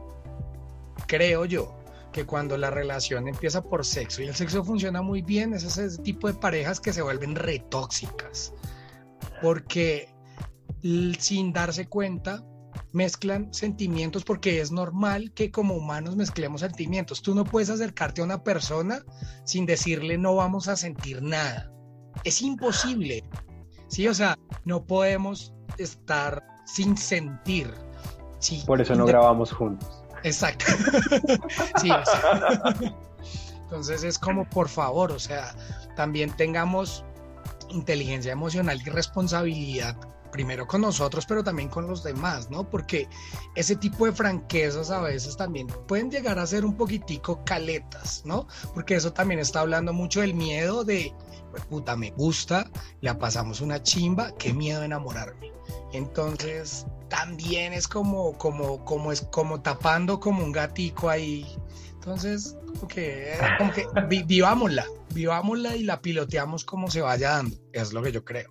creo 1.07 1.45
yo 1.45 1.76
que 2.17 2.25
cuando 2.25 2.57
la 2.57 2.71
relación 2.71 3.27
empieza 3.27 3.61
por 3.61 3.85
sexo 3.85 4.23
y 4.23 4.25
el 4.25 4.33
sexo 4.33 4.63
funciona 4.63 5.03
muy 5.03 5.21
bien, 5.21 5.53
es 5.53 5.63
ese 5.63 6.01
tipo 6.01 6.27
de 6.27 6.33
parejas 6.33 6.79
que 6.79 6.91
se 6.91 7.03
vuelven 7.03 7.35
retóxicas. 7.35 8.55
Porque 9.39 10.09
sin 11.19 11.53
darse 11.53 11.85
cuenta 11.87 12.43
mezclan 12.91 13.53
sentimientos 13.53 14.23
porque 14.23 14.61
es 14.61 14.71
normal 14.71 15.31
que 15.35 15.51
como 15.51 15.75
humanos 15.75 16.15
mezclemos 16.15 16.61
sentimientos. 16.61 17.21
Tú 17.21 17.35
no 17.35 17.43
puedes 17.43 17.69
acercarte 17.69 18.21
a 18.21 18.23
una 18.23 18.43
persona 18.43 19.03
sin 19.45 19.67
decirle 19.67 20.17
no 20.17 20.33
vamos 20.33 20.67
a 20.69 20.75
sentir 20.75 21.21
nada. 21.21 21.71
Es 22.23 22.41
imposible. 22.41 23.23
Sí, 23.89 24.07
o 24.07 24.13
sea, 24.15 24.39
no 24.65 24.83
podemos 24.83 25.53
estar 25.77 26.43
sin 26.65 26.97
sentir. 26.97 27.71
Sí, 28.39 28.63
Por 28.65 28.81
eso 28.81 28.95
no 28.95 29.05
grabamos 29.05 29.51
juntos. 29.51 30.06
Exacto. 30.23 30.65
sí, 31.81 31.89
Entonces 33.63 34.03
es 34.03 34.17
como, 34.17 34.49
por 34.49 34.69
favor, 34.69 35.11
o 35.11 35.19
sea, 35.19 35.55
también 35.95 36.35
tengamos 36.35 37.03
inteligencia 37.69 38.31
emocional 38.31 38.81
y 38.85 38.89
responsabilidad 38.89 39.97
primero 40.31 40.67
con 40.67 40.81
nosotros, 40.81 41.25
pero 41.25 41.43
también 41.43 41.69
con 41.69 41.87
los 41.87 42.03
demás, 42.03 42.49
¿no? 42.49 42.69
Porque 42.69 43.07
ese 43.55 43.75
tipo 43.75 44.05
de 44.05 44.11
franquezas 44.11 44.91
a 44.91 45.01
veces 45.01 45.35
también 45.37 45.67
pueden 45.87 46.11
llegar 46.11 46.37
a 46.39 46.47
ser 46.47 46.65
un 46.65 46.75
poquitico 46.75 47.43
caletas, 47.43 48.21
¿no? 48.25 48.47
Porque 48.73 48.95
eso 48.95 49.13
también 49.13 49.39
está 49.39 49.61
hablando 49.61 49.93
mucho 49.93 50.21
del 50.21 50.33
miedo 50.33 50.83
de, 50.83 51.13
pues, 51.51 51.65
puta, 51.65 51.95
me 51.95 52.11
gusta, 52.11 52.69
la 53.01 53.17
pasamos 53.17 53.61
una 53.61 53.81
chimba, 53.81 54.31
qué 54.37 54.53
miedo 54.53 54.83
enamorarme. 54.83 55.51
Entonces, 55.93 56.85
también 57.09 57.73
es 57.73 57.87
como, 57.87 58.37
como, 58.37 58.83
como 58.85 59.11
es 59.11 59.21
como 59.21 59.61
tapando 59.61 60.19
como 60.19 60.43
un 60.43 60.51
gatico 60.51 61.09
ahí. 61.09 61.45
Entonces, 61.93 62.57
como 62.65 62.87
que, 62.87 63.33
como 63.57 63.71
que 63.71 63.85
vivámosla, 64.25 64.85
vivámosla 65.13 65.75
y 65.75 65.83
la 65.83 66.01
piloteamos 66.01 66.63
como 66.63 66.89
se 66.89 67.01
vaya 67.01 67.31
dando. 67.31 67.57
Es 67.73 67.93
lo 67.93 68.01
que 68.01 68.11
yo 68.11 68.23
creo. 68.23 68.49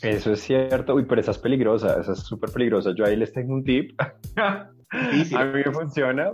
Eso 0.00 0.32
es 0.32 0.40
cierto. 0.40 0.94
Uy, 0.94 1.04
pero 1.04 1.20
esa 1.20 1.32
es 1.32 1.38
peligrosa, 1.38 2.00
esa 2.00 2.12
es 2.12 2.20
súper 2.20 2.50
peligrosa. 2.50 2.92
Yo 2.96 3.04
ahí 3.04 3.16
les 3.16 3.32
tengo 3.32 3.54
un 3.54 3.64
tip. 3.64 4.00
a 4.36 4.70
mí 4.92 5.24
me 5.30 5.72
funciona, 5.72 6.30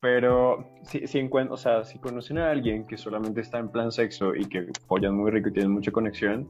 pero 0.00 0.78
si, 0.82 1.06
si, 1.06 1.28
o 1.32 1.56
sea, 1.56 1.84
si 1.84 1.98
conocen 1.98 2.38
a 2.38 2.50
alguien 2.50 2.86
que 2.86 2.96
solamente 2.96 3.40
está 3.40 3.58
en 3.58 3.70
plan 3.70 3.90
sexo 3.90 4.34
y 4.34 4.44
que 4.44 4.66
follan 4.86 5.16
muy 5.16 5.30
rico 5.30 5.48
y 5.48 5.52
tienen 5.52 5.72
mucha 5.72 5.90
conexión, 5.90 6.48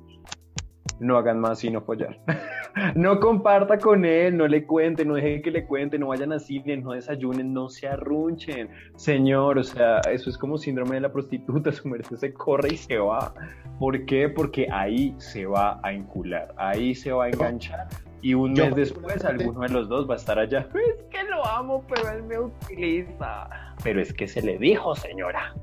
no 1.01 1.17
hagan 1.17 1.41
más 1.41 1.61
sino 1.61 1.81
follar. 1.81 2.19
no 2.95 3.21
comparta 3.21 3.79
con 3.79 4.05
él, 4.05 4.37
no 4.37 4.47
le 4.47 4.65
cuente, 4.67 5.05
no 5.05 5.15
dejen 5.15 5.43
que 5.43 5.51
le 5.51 5.67
cuente, 5.67 5.99
no 5.99 6.09
vayan 6.09 6.33
a 6.33 6.39
cine, 6.39 6.77
no 6.77 6.93
desayunen, 6.93 7.53
no 7.53 7.69
se 7.69 7.89
arrunchen. 7.89 8.69
Señor, 8.97 9.59
o 9.59 9.65
sea, 9.65 10.01
eso 10.13 10.31
es 10.31 10.39
como 10.39 10.59
síndrome 10.59 10.97
de 10.97 11.01
la 11.03 11.13
prostituta, 11.13 11.73
su 11.73 11.89
merced 11.89 12.17
se 12.17 12.33
corre 12.33 12.75
y 12.75 12.77
se 12.77 12.99
va. 12.99 13.33
¿Por 13.79 14.05
qué? 14.07 14.29
Porque 14.29 14.69
ahí 14.71 15.15
se 15.19 15.47
va 15.47 15.81
a 15.83 15.93
incular, 15.93 16.55
ahí 16.57 16.95
se 16.95 17.13
va 17.13 17.27
a 17.27 17.29
enganchar. 17.29 17.89
Y 18.21 18.35
un 18.35 18.53
mes 18.53 18.75
después 18.75 19.25
alguno 19.25 19.61
de 19.61 19.69
los 19.69 19.89
dos 19.89 20.09
va 20.09 20.15
a 20.15 20.17
estar 20.17 20.39
allá. 20.39 20.69
Es 20.75 21.05
que 21.05 21.23
lo 21.25 21.45
amo, 21.47 21.85
pero 21.89 22.11
él 22.11 22.23
me 22.25 22.39
utiliza. 22.39 23.49
Pero 23.85 24.01
es 24.01 24.13
que 24.13 24.27
se 24.27 24.43
le 24.43 24.59
dijo, 24.59 24.97
señora. 24.97 25.55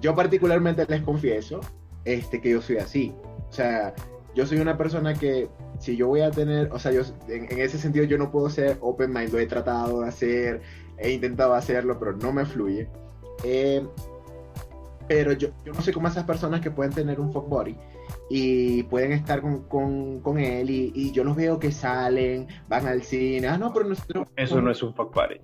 yo 0.00 0.14
particularmente 0.14 0.84
les 0.88 1.02
confieso 1.02 1.60
este, 2.04 2.40
que 2.40 2.50
yo 2.50 2.60
soy 2.60 2.78
así. 2.78 3.14
O 3.50 3.52
sea, 3.52 3.94
yo 4.34 4.46
soy 4.46 4.58
una 4.58 4.78
persona 4.78 5.14
que 5.14 5.48
si 5.80 5.96
yo 5.96 6.06
voy 6.06 6.20
a 6.20 6.30
tener, 6.30 6.70
o 6.72 6.78
sea, 6.78 6.92
yo 6.92 7.02
en, 7.28 7.60
ese 7.60 7.78
sentido 7.78 8.04
yo 8.04 8.16
no 8.16 8.30
puedo 8.30 8.48
ser 8.48 8.78
open 8.80 9.12
mind, 9.12 9.32
lo 9.32 9.38
he 9.38 9.46
tratado 9.46 10.02
de 10.02 10.08
hacer, 10.08 10.62
he 10.98 11.10
intentado 11.10 11.54
hacerlo, 11.54 11.98
pero 11.98 12.16
no 12.16 12.32
me 12.32 12.44
fluye. 12.44 12.88
Eh, 13.42 13.84
pero 15.08 15.32
yo, 15.32 15.48
yo, 15.64 15.72
no 15.72 15.82
sé 15.82 15.92
cómo 15.92 16.06
esas 16.06 16.24
personas 16.24 16.60
que 16.60 16.70
pueden 16.70 16.92
tener 16.92 17.18
un 17.18 17.32
fuck 17.32 17.48
body 17.48 17.76
y 18.28 18.84
pueden 18.84 19.10
estar 19.10 19.40
con, 19.40 19.64
con, 19.64 20.20
con 20.20 20.38
él 20.38 20.70
y, 20.70 20.92
y, 20.94 21.10
yo 21.10 21.24
los 21.24 21.34
veo 21.34 21.58
que 21.58 21.72
salen, 21.72 22.46
van 22.68 22.86
al 22.86 23.02
cine, 23.02 23.48
ah, 23.48 23.58
no, 23.58 23.72
pero 23.72 23.88
nosotros... 23.88 24.28
Eso 24.36 24.60
no 24.62 24.70
es 24.70 24.80
un 24.84 24.94
fuck 24.94 25.12
body. 25.12 25.40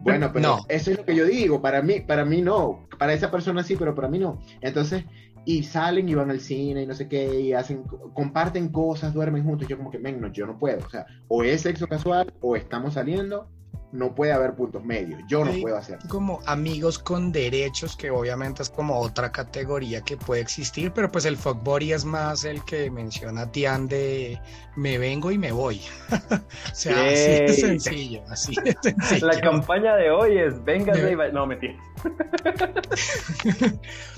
Bueno, 0.00 0.30
pero 0.32 0.48
no. 0.48 0.58
eso 0.68 0.90
es 0.90 0.98
lo 0.98 1.04
que 1.04 1.14
yo 1.14 1.26
digo, 1.26 1.60
para 1.60 1.82
mí, 1.82 2.00
para 2.00 2.24
mí 2.24 2.40
no, 2.40 2.88
para 2.98 3.12
esa 3.12 3.30
persona 3.30 3.62
sí, 3.62 3.76
pero 3.76 3.94
para 3.94 4.08
mí 4.08 4.18
no. 4.18 4.40
Entonces, 4.60 5.04
y 5.44 5.62
salen 5.62 6.08
y 6.08 6.14
van 6.14 6.30
al 6.30 6.40
cine 6.40 6.82
y 6.82 6.86
no 6.86 6.94
sé 6.94 7.08
qué, 7.08 7.40
y 7.40 7.52
hacen, 7.52 7.84
comparten 8.14 8.68
cosas, 8.68 9.14
duermen 9.14 9.44
juntos. 9.44 9.68
Yo 9.68 9.76
como 9.76 9.90
que, 9.90 9.98
ven, 9.98 10.20
no, 10.20 10.32
yo 10.32 10.46
no 10.46 10.58
puedo. 10.58 10.86
O 10.86 10.90
sea, 10.90 11.06
o 11.28 11.42
es 11.42 11.62
sexo 11.62 11.86
casual 11.86 12.32
o 12.40 12.56
estamos 12.56 12.94
saliendo, 12.94 13.48
no 13.92 14.14
puede 14.14 14.32
haber 14.32 14.54
puntos 14.54 14.84
medios. 14.84 15.20
Yo 15.28 15.44
no 15.44 15.52
puedo 15.60 15.76
hacer. 15.76 15.98
Como 16.08 16.40
amigos 16.46 16.98
con 16.98 17.32
derechos, 17.32 17.96
que 17.96 18.10
obviamente 18.10 18.62
es 18.62 18.70
como 18.70 18.98
otra 18.98 19.32
categoría 19.32 20.02
que 20.02 20.16
puede 20.16 20.42
existir, 20.42 20.92
pero 20.92 21.10
pues 21.10 21.24
el 21.24 21.36
fuckbody 21.36 21.92
es 21.92 22.04
más 22.04 22.44
el 22.44 22.64
que 22.64 22.90
menciona 22.90 23.50
Tian 23.50 23.88
de 23.88 24.40
me 24.76 24.98
vengo 24.98 25.30
y 25.30 25.38
me 25.38 25.52
voy. 25.52 25.80
o 26.10 26.74
sea, 26.74 27.06
así 27.06 27.14
de 27.14 27.54
sencillo, 27.54 28.22
así 28.28 28.54
de 28.62 28.76
sencillo. 28.82 29.26
La 29.26 29.40
campaña 29.40 29.96
de 29.96 30.10
hoy 30.10 30.38
es 30.38 30.62
venga 30.64 30.98
y 30.98 31.14
vaya. 31.14 31.32
No, 31.32 31.46
mentira. 31.46 31.76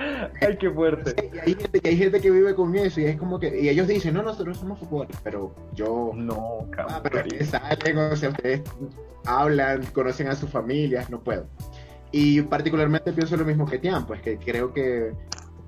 Ay, 0.40 0.56
qué 0.58 0.70
fuerte. 0.70 1.30
Y 1.32 1.38
hay, 1.38 1.54
gente, 1.54 1.80
hay 1.84 1.96
gente 1.96 2.20
que 2.20 2.30
vive 2.30 2.54
con 2.54 2.74
eso 2.76 3.00
y 3.00 3.04
es 3.04 3.16
como 3.16 3.38
que. 3.38 3.60
Y 3.60 3.68
ellos 3.68 3.86
dicen, 3.88 4.14
no, 4.14 4.22
nosotros 4.22 4.58
somos 4.58 4.78
futbolistas, 4.78 5.20
pero 5.22 5.54
yo. 5.74 6.12
No, 6.14 6.68
cabrón. 6.70 6.96
Ah, 6.96 7.00
pero 7.02 7.20
ustedes 7.20 7.50
salen, 7.50 7.98
o 7.98 8.16
sea, 8.16 8.30
ustedes 8.30 8.62
hablan, 9.24 9.84
conocen 9.86 10.28
a 10.28 10.34
sus 10.34 10.50
familias, 10.50 11.10
no 11.10 11.22
puedo. 11.22 11.46
Y 12.12 12.40
particularmente 12.42 13.12
pienso 13.12 13.36
lo 13.36 13.44
mismo 13.44 13.66
que 13.66 13.78
Tian, 13.78 14.06
pues 14.06 14.20
que 14.22 14.38
creo 14.38 14.72
que 14.72 15.12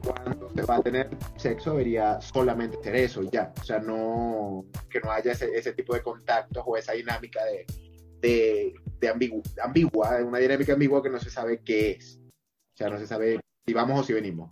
cuando 0.03 0.51
se 0.51 0.63
va 0.63 0.77
a 0.77 0.83
tener 0.83 1.11
sexo 1.37 1.73
debería 1.73 2.21
solamente 2.21 2.79
ser 2.83 2.97
eso, 2.97 3.23
ya. 3.31 3.53
O 3.61 3.65
sea, 3.65 3.79
no. 3.81 4.65
Que 4.89 5.01
no 5.01 5.11
haya 5.11 5.33
ese, 5.33 5.57
ese 5.57 5.73
tipo 5.73 5.95
de 5.95 6.03
contactos 6.03 6.63
o 6.67 6.77
esa 6.77 6.93
dinámica 6.93 7.45
de. 7.45 7.67
de, 8.21 8.75
de 8.99 9.09
ambigua, 9.63 10.23
una 10.25 10.39
dinámica 10.39 10.73
ambigua 10.73 11.03
que 11.03 11.11
no 11.11 11.21
se 11.21 11.31
sabe 11.31 11.61
qué 11.63 11.93
es. 11.93 12.19
O 12.75 12.77
sea, 12.77 12.89
no 12.89 12.99
se 12.99 13.07
sabe 13.07 13.42
si 13.67 13.73
vamos 13.73 14.01
o 14.01 14.05
si 14.05 14.13
venimos. 14.13 14.51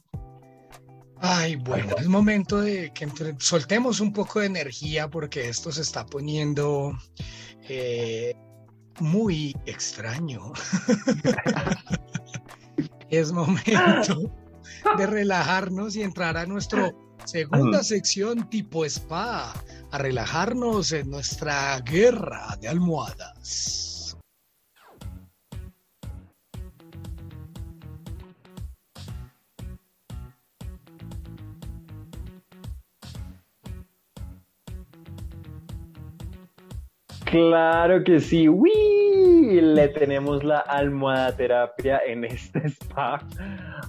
Ay, 1.22 1.56
bueno, 1.56 1.96
es 1.98 2.06
momento 2.06 2.60
de 2.60 2.92
que 2.94 3.06
soltemos 3.38 4.00
un 4.00 4.12
poco 4.12 4.40
de 4.40 4.46
energía 4.46 5.08
porque 5.08 5.48
esto 5.48 5.70
se 5.70 5.82
está 5.82 6.06
poniendo 6.06 6.96
eh, 7.68 8.34
muy 9.00 9.54
extraño. 9.66 10.52
es 13.10 13.32
momento 13.32 14.34
de 14.96 15.06
relajarnos 15.06 15.94
y 15.96 16.02
entrar 16.02 16.38
a 16.38 16.46
nuestra 16.46 16.90
segunda 17.24 17.84
sección 17.84 18.48
tipo 18.48 18.86
spa, 18.86 19.52
a 19.90 19.98
relajarnos 19.98 20.92
en 20.92 21.10
nuestra 21.10 21.80
guerra 21.80 22.56
de 22.62 22.68
almohadas. 22.68 23.89
Claro 37.30 38.02
que 38.02 38.18
sí. 38.20 38.48
¡Wii! 38.48 39.60
Le 39.60 39.88
tenemos 39.88 40.42
la 40.42 40.58
almohada 40.58 41.36
terapia 41.36 42.00
en 42.06 42.24
este 42.24 42.58
spa 42.68 43.24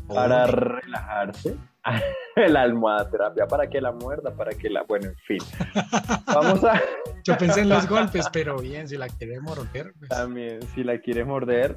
para 0.08 0.46
relajarse. 0.46 1.56
la 2.36 2.62
almohada 2.62 3.10
terapia 3.10 3.48
para 3.48 3.68
que 3.68 3.82
la 3.82 3.92
muerda, 3.92 4.32
para 4.36 4.52
que 4.52 4.70
la. 4.70 4.84
Bueno, 4.84 5.08
en 5.08 5.16
fin. 5.16 5.40
Vamos 6.28 6.64
a. 6.64 6.80
Yo 7.24 7.38
pensé 7.38 7.62
en 7.62 7.70
los 7.70 7.88
golpes, 7.88 8.30
pero 8.32 8.60
bien, 8.60 8.88
si 8.88 8.98
la 8.98 9.08
quiere 9.08 9.40
morder. 9.40 9.94
Pues. 9.98 10.10
También, 10.10 10.62
si 10.76 10.84
la 10.84 11.00
quiere 11.00 11.26
morder, 11.26 11.76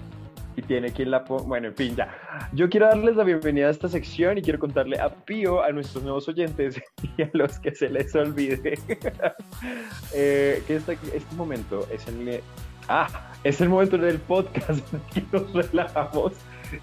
y 0.57 0.63
tiene 0.63 0.93
quien 0.93 1.11
la 1.11 1.21
Bueno, 1.21 1.69
en 1.69 1.75
fin, 1.75 1.97
ya. 1.97 2.15
Yo 2.53 2.69
quiero 2.69 2.87
darles 2.87 3.17
la 3.17 3.25
bienvenida 3.25 3.69
a 3.69 3.71
esta 3.71 3.89
sección 3.89 4.39
y 4.39 4.43
quiero 4.43 4.59
contarle 4.59 4.99
a 4.99 5.09
Pío, 5.09 5.63
a 5.63 5.71
nuestros 5.73 6.03
nuevos 6.05 6.29
oyentes 6.29 6.81
y 7.19 7.23
a 7.23 7.31
los 7.33 7.59
que 7.59 7.75
se 7.75 7.89
les 7.91 8.15
olvide 8.15 8.79
eh, 10.15 10.63
que 10.67 10.77
este, 10.77 10.99
este, 11.13 11.35
momento 11.37 11.87
es 11.91 12.07
el. 12.09 12.41
Ah, 12.89 13.33
es 13.45 13.61
el 13.61 13.71
momento 13.71 13.97
del 13.97 14.19
podcast 14.19 14.81
que 15.15 15.25
nos 15.33 15.53
relajamos 15.53 16.33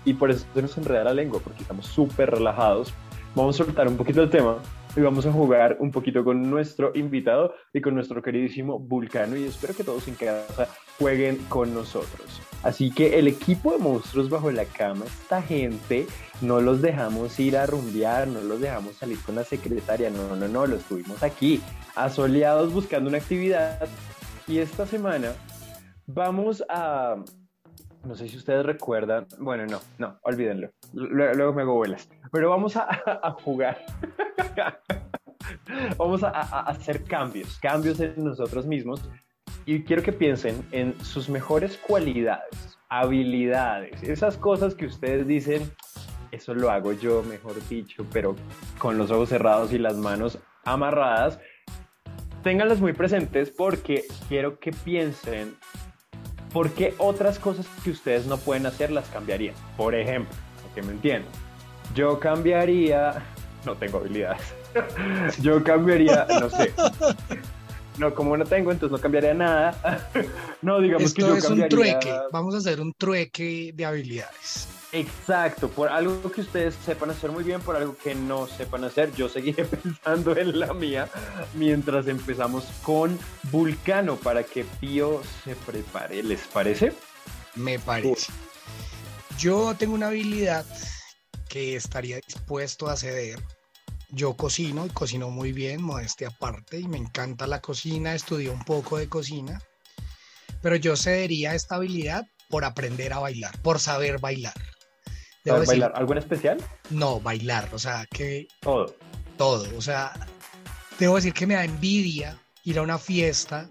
y 0.04 0.14
por 0.14 0.32
eso 0.32 0.46
se 0.54 0.62
nos 0.62 0.78
enreda 0.78 1.04
la 1.06 1.14
lengua, 1.14 1.40
porque 1.44 1.62
estamos 1.62 1.86
súper 1.86 2.32
relajados. 2.32 2.94
Vamos 3.36 3.60
a 3.60 3.64
soltar 3.64 3.88
un 3.88 3.98
poquito 3.98 4.22
el 4.22 4.30
tema 4.30 4.58
y 4.96 5.00
vamos 5.00 5.26
a 5.26 5.32
jugar 5.32 5.78
un 5.80 5.92
poquito 5.92 6.24
con 6.24 6.50
nuestro 6.50 6.92
invitado 6.96 7.54
y 7.74 7.80
con 7.82 7.96
nuestro 7.96 8.22
queridísimo 8.22 8.78
Vulcano 8.78 9.38
y 9.38 9.46
espero 9.46 9.74
que 9.74 9.84
todos 9.84 10.08
en 10.08 10.16
casa 10.16 10.68
jueguen 10.98 11.38
con 11.48 11.74
nosotros. 11.74 12.42
Así 12.64 12.91
que 12.91 13.18
el 13.18 13.28
equipo 13.28 13.72
de 13.72 13.80
monstruos 13.80 14.30
bajo 14.30 14.51
la 14.51 14.66
cama, 14.66 15.05
esta 15.05 15.41
gente, 15.41 16.05
no 16.41 16.62
los 16.62 16.82
dejamos 16.82 17.39
ir 17.39 17.57
a 17.57 17.66
rumbear, 17.66 18.28
no 18.28 18.41
los 18.41 18.62
dejamos 18.62 18.97
salir 18.97 19.20
con 19.24 19.36
la 19.36 19.43
secretaria, 19.43 20.12
no, 20.12 20.36
no, 20.36 20.47
no, 20.47 20.68
los 20.68 20.84
tuvimos 20.84 21.24
aquí, 21.24 21.59
asoleados 21.95 22.72
buscando 22.72 23.09
una 23.09 23.18
actividad. 23.18 23.89
Y 24.47 24.59
esta 24.59 24.86
semana 24.86 25.34
vamos 26.05 26.64
a, 26.70 27.16
no 28.03 28.16
sé 28.16 28.28
si 28.28 28.38
ustedes 28.38 28.64
recuerdan, 28.64 29.26
bueno, 29.39 29.66
no, 29.66 29.80
no, 29.97 30.20
olvídenlo, 30.22 30.70
luego, 30.93 31.53
me 31.53 31.64
hago 31.64 31.74
vuelas, 31.74 32.09
pero 32.32 32.51
vamos 32.51 32.78
a, 32.78 32.88
jugar. 33.43 33.84
vamos 35.97 36.24
a 36.24 36.30
hacer 36.30 37.03
cambios, 37.05 37.57
cambios 37.57 37.99
en 37.99 38.24
nosotros 38.24 38.68
mismos 38.68 39.01
y 39.66 39.84
quiero 39.84 40.03
que 40.03 40.12
piensen 40.12 40.66
en 40.72 40.99
sus 41.03 41.30
mejores 41.30 41.78
cualidades, 41.78 42.78
habilidades, 42.89 44.01
esas 44.03 44.38
cosas 44.38 44.76
que 44.76 44.86
ustedes 44.86 45.28
dicen, 45.28 45.72
eso 46.32 46.53
lo 46.53 46.72
hago 46.72 46.93
yo, 46.93 47.24
mejor 47.24 47.55
dicho, 47.68 48.05
pero 48.12 48.36
con 48.78 48.97
los 48.97 49.12
ojos 49.12 49.30
cerrados 49.30 49.74
y 49.74 49.78
las 49.78 49.97
manos 49.97 50.39
amarradas. 50.64 51.39
Ténganlas 52.43 52.80
muy 52.80 52.93
presentes 52.93 53.49
porque 53.51 54.05
quiero 54.28 54.59
que 54.59 54.72
piensen 54.72 55.55
por 56.51 56.72
qué 56.72 56.95
otras 56.97 57.38
cosas 57.38 57.68
que 57.84 57.91
ustedes 57.91 58.26
no 58.26 58.38
pueden 58.38 58.66
hacer 58.66 58.91
las 58.91 59.07
cambiarían. 59.09 59.55
Por 59.78 59.93
ejemplo, 59.93 60.36
que 60.74 60.82
me 60.82 60.93
entiendan, 60.93 61.32
yo 61.93 62.20
cambiaría 62.20 63.22
no 63.66 63.76
tengo 63.76 63.99
habilidades. 63.99 64.41
yo 65.41 65.64
cambiaría, 65.64 66.26
no 66.39 66.49
sé. 66.49 66.74
No, 67.98 68.14
como 68.16 68.38
no 68.38 68.46
tengo, 68.46 68.72
entonces 68.72 68.92
no 68.96 69.02
cambiaría 69.02 69.34
nada. 69.34 70.10
no, 70.62 70.80
digamos 70.80 71.14
que 71.14 71.22
yo 71.22 71.36
es 71.36 71.46
cambiaría... 71.46 71.66
un 71.66 71.70
trueque. 71.70 72.14
Vamos 72.32 72.56
a 72.56 72.60
hacer 72.60 72.80
un 72.80 72.94
trueque 72.94 73.72
de 73.74 73.86
habilidades. 73.86 74.68
Exacto, 74.94 75.70
por 75.70 75.88
algo 75.88 76.30
que 76.32 76.42
ustedes 76.42 76.76
sepan 76.86 77.12
hacer 77.12 77.32
muy 77.32 77.46
bien, 77.46 77.62
por 77.62 77.78
algo 77.78 77.96
que 77.96 78.14
no 78.14 78.48
sepan 78.48 78.84
hacer. 78.84 79.14
Yo 79.16 79.30
seguiré 79.30 79.64
pensando 79.84 80.36
en 80.36 80.60
la 80.60 80.74
mía 80.74 81.10
mientras 81.54 82.08
empezamos 82.08 82.66
con 82.84 83.18
Vulcano 83.52 84.18
para 84.18 84.44
que 84.44 84.66
Pío 84.80 85.22
se 85.44 85.56
prepare. 85.56 86.24
¿Les 86.24 86.42
parece? 86.48 86.94
Me 87.56 87.80
parece. 87.80 88.32
Yo 89.38 89.74
tengo 89.78 89.96
una 89.96 90.08
habilidad 90.08 90.66
que 91.48 91.76
estaría 91.76 92.18
dispuesto 92.18 92.89
a 92.89 92.98
ceder. 92.98 93.39
Yo 94.12 94.36
cocino 94.36 94.86
y 94.86 94.89
cocino 94.89 95.30
muy 95.30 95.53
bien, 95.53 95.82
modestia 95.82 96.28
aparte, 96.28 96.80
y 96.80 96.88
me 96.88 96.97
encanta 96.97 97.47
la 97.47 97.62
cocina, 97.62 98.14
estudié 98.14 98.49
un 98.49 98.64
poco 98.64 98.97
de 98.97 99.07
cocina, 99.07 99.62
pero 100.62 100.76
yo 100.76 100.97
cedería 100.97 101.55
esta 101.55 101.76
habilidad 101.76 102.28
por 102.49 102.66
aprender 102.66 103.14
a 103.14 103.20
bailar, 103.20 103.57
por 103.62 103.80
saber 103.80 104.20
bailar. 104.20 104.53
Debo 105.45 105.59
decir, 105.59 105.80
bailar? 105.80 105.93
¿Algo 105.95 106.12
en 106.12 106.20
especial? 106.20 106.57
No, 106.89 107.20
bailar, 107.22 107.70
o 107.74 107.80
sea, 107.80 108.05
que... 108.12 108.47
Todo. 108.59 108.95
Todo, 109.38 109.66
o 109.78 109.82
sea, 109.82 110.12
debo 110.99 111.16
decir 111.16 111.34
que 111.34 111.47
me 111.47 111.55
da 111.55 111.64
envidia 111.64 112.38
ir 112.64 112.78
a 112.78 112.82
una 112.82 112.99
fiesta 112.99 113.68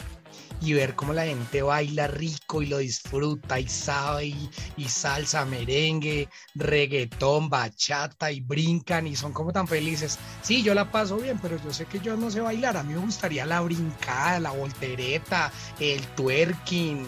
y 0.61 0.75
ver 0.75 0.95
cómo 0.95 1.13
la 1.13 1.25
gente 1.25 1.63
baila 1.63 2.07
rico 2.07 2.63
y 2.63 2.67
lo 2.67 2.79
disfruta 2.79 3.59
y 3.59 3.69
sabe 3.69 4.27
y, 4.27 4.51
y, 4.77 4.85
salsa, 4.85 5.45
merengue, 5.45 6.29
reggaetón, 6.55 7.49
bachata 7.49 8.31
y 8.31 8.41
brincan 8.41 9.07
y 9.07 9.17
son 9.17 9.33
como 9.33 9.53
tan 9.53 9.67
felices. 9.67 10.19
Sí, 10.43 10.63
yo 10.63 10.75
la 10.75 10.91
paso 10.91 11.17
bien, 11.17 11.39
pero 11.41 11.57
yo 11.63 11.73
sé 11.73 11.87
que 11.87 12.01
yo 12.01 12.17
no 12.17 12.31
sé 12.31 12.41
bailar. 12.41 12.77
A 12.77 12.83
mí 12.83 12.95
me 12.95 13.01
gustaría 13.01 13.47
la 13.47 13.61
brincada, 13.61 14.41
la 14.41 14.51
voltereta, 14.51 15.51
el 15.79 16.01
twerking. 16.09 17.07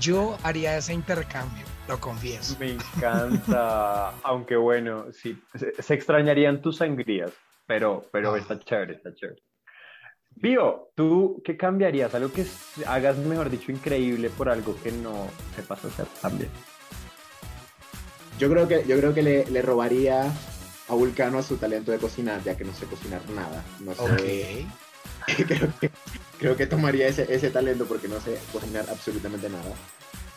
Yo 0.00 0.36
haría 0.42 0.76
ese 0.76 0.92
intercambio, 0.92 1.64
lo 1.88 1.98
confieso. 2.00 2.56
Me 2.58 2.72
encanta, 2.72 4.10
aunque 4.22 4.56
bueno, 4.56 5.06
sí, 5.12 5.40
se, 5.54 5.80
se, 5.80 5.94
extrañarían 5.94 6.60
tus 6.60 6.78
sangrías, 6.78 7.32
pero, 7.66 8.04
pero 8.10 8.34
ah. 8.34 8.38
está 8.38 8.58
chévere, 8.58 8.94
está 8.94 9.14
chévere. 9.14 9.40
Pío, 10.44 10.90
¿tú 10.94 11.40
qué 11.42 11.56
cambiarías? 11.56 12.14
Algo 12.14 12.30
que 12.30 12.44
hagas, 12.86 13.16
mejor 13.16 13.48
dicho, 13.48 13.72
increíble 13.72 14.28
por 14.28 14.50
algo 14.50 14.76
que 14.82 14.92
no 14.92 15.26
sepas 15.56 15.82
hacer 15.86 16.04
también. 16.20 16.50
Yo 18.38 18.50
creo 18.50 18.68
que, 18.68 18.84
yo 18.86 18.98
creo 18.98 19.14
que 19.14 19.22
le, 19.22 19.46
le 19.46 19.62
robaría 19.62 20.30
a 20.88 20.94
Vulcano 20.94 21.38
a 21.38 21.42
su 21.42 21.56
talento 21.56 21.92
de 21.92 21.98
cocinar, 21.98 22.44
ya 22.44 22.58
que 22.58 22.64
no 22.64 22.74
sé 22.74 22.84
cocinar 22.84 23.22
nada. 23.30 23.64
No 23.80 23.94
sé. 23.94 24.66
Creo, 25.46 25.72
que, 25.80 25.90
creo 26.38 26.56
que 26.56 26.66
tomaría 26.66 27.08
ese, 27.08 27.34
ese 27.34 27.48
talento 27.48 27.86
porque 27.86 28.08
no 28.08 28.20
sé 28.20 28.38
cocinar 28.52 28.84
absolutamente 28.90 29.48
nada. 29.48 29.74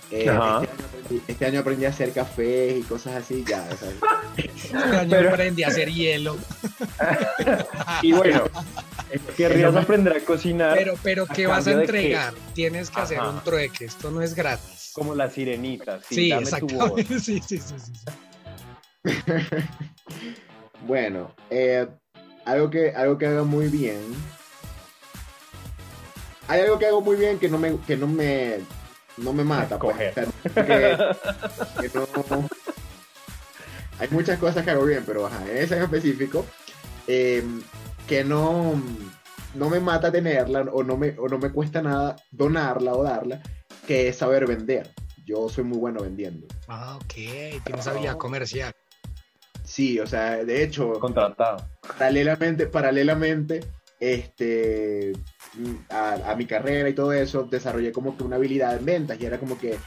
Eh, 0.09 0.19
este, 0.19 0.29
año 0.29 0.41
aprendí, 0.85 1.21
este, 1.27 1.45
año 1.45 1.59
aprendí, 1.59 1.85
a 1.85 1.89
hacer 1.89 2.13
café 2.13 2.77
y 2.77 2.81
cosas 2.83 3.15
así, 3.15 3.43
ya. 3.45 3.67
O 3.71 3.77
sea, 3.77 3.89
este 4.37 4.77
año 4.77 5.09
Pero... 5.09 5.29
aprendí 5.29 5.63
a 5.63 5.67
hacer 5.67 5.89
hielo. 5.89 6.37
y 8.01 8.13
bueno, 8.13 8.43
querrías 9.35 9.75
aprender 9.75 10.15
a 10.15 10.19
cocinar. 10.21 10.77
Pero, 10.77 10.95
pero 11.03 11.25
¿qué 11.25 11.47
vas 11.47 11.67
a 11.67 11.71
entregar? 11.71 12.33
Tienes 12.53 12.89
que 12.89 12.95
Ajá. 12.95 13.03
hacer 13.03 13.19
un 13.19 13.43
trueque, 13.43 13.85
esto 13.85 14.09
no 14.11 14.21
es 14.21 14.33
gratis. 14.33 14.91
Como 14.93 15.13
la 15.13 15.29
sirenita, 15.29 15.99
sí, 16.07 16.15
sí 16.15 16.29
dame 16.29 16.43
exactamente. 16.43 17.05
tu 17.05 17.17
voz. 17.17 17.21
Sí, 17.23 17.41
sí, 17.45 17.59
sí, 17.59 17.75
sí, 17.77 17.91
sí. 17.93 18.05
bueno, 20.87 21.35
eh, 21.49 21.85
algo, 22.45 22.69
que, 22.69 22.91
algo 22.91 23.17
que 23.17 23.25
haga 23.25 23.43
muy 23.43 23.67
bien. 23.67 24.01
Hay 26.47 26.61
algo 26.61 26.79
que 26.79 26.85
hago 26.85 27.01
muy 27.01 27.17
bien 27.17 27.39
que 27.39 27.49
no 27.49 27.57
me, 27.57 27.77
que 27.85 27.97
no 27.97 28.07
me, 28.07 28.59
no 29.17 29.33
me 29.33 29.43
mata. 29.43 29.77
Pues, 29.79 29.95
que, 29.97 30.27
que 30.53 31.91
no, 31.93 32.07
hay 33.99 34.07
muchas 34.11 34.37
cosas 34.39 34.63
que 34.63 34.71
hago 34.71 34.85
bien, 34.85 35.03
pero 35.05 35.25
ajá, 35.25 35.43
en 35.49 35.57
esa 35.57 35.77
en 35.77 35.83
específico, 35.83 36.45
eh, 37.07 37.43
que 38.07 38.23
no, 38.23 38.81
no 39.55 39.69
me 39.69 39.79
mata 39.79 40.11
tenerla 40.11 40.61
o 40.61 40.83
no, 40.83 40.97
me, 40.97 41.15
o 41.17 41.27
no 41.27 41.39
me 41.39 41.51
cuesta 41.51 41.81
nada 41.81 42.15
donarla 42.31 42.93
o 42.93 43.03
darla, 43.03 43.41
que 43.87 44.07
es 44.09 44.17
saber 44.17 44.45
vender. 44.45 44.91
Yo 45.25 45.49
soy 45.49 45.63
muy 45.63 45.77
bueno 45.77 46.01
vendiendo. 46.01 46.47
Ah, 46.67 46.97
ok, 46.97 47.13
tienes 47.65 47.87
habilidad 47.87 48.17
comercial. 48.17 48.73
Sí, 49.63 49.99
o 49.99 50.07
sea, 50.07 50.45
de 50.45 50.63
hecho, 50.63 50.93
Contratado. 50.93 51.67
paralelamente, 51.97 52.67
paralelamente, 52.67 53.65
este, 53.99 55.11
a, 55.89 56.31
a, 56.31 56.35
mi 56.35 56.45
carrera 56.45 56.89
y 56.89 56.93
todo 56.93 57.13
eso, 57.13 57.43
desarrollé 57.43 57.91
como 57.91 58.17
que 58.17 58.23
una 58.23 58.35
habilidad 58.35 58.77
en 58.77 58.85
ventas 58.85 59.19
y 59.19 59.25
era 59.25 59.39
como 59.39 59.57
que 59.57 59.77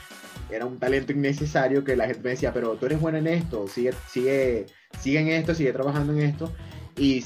era 0.50 0.66
un 0.66 0.78
talento 0.78 1.12
innecesario 1.12 1.84
que 1.84 1.96
la 1.96 2.06
gente 2.06 2.22
me 2.22 2.30
decía, 2.30 2.52
pero 2.52 2.74
tú 2.76 2.86
eres 2.86 3.00
buena 3.00 3.18
en 3.18 3.26
esto, 3.28 3.66
sigue, 3.68 3.92
sigue, 4.08 4.66
sigue 4.98 5.20
en 5.20 5.28
esto, 5.28 5.54
sigue 5.54 5.72
trabajando 5.72 6.12
en 6.12 6.20
esto. 6.20 6.52
Y 6.96 7.24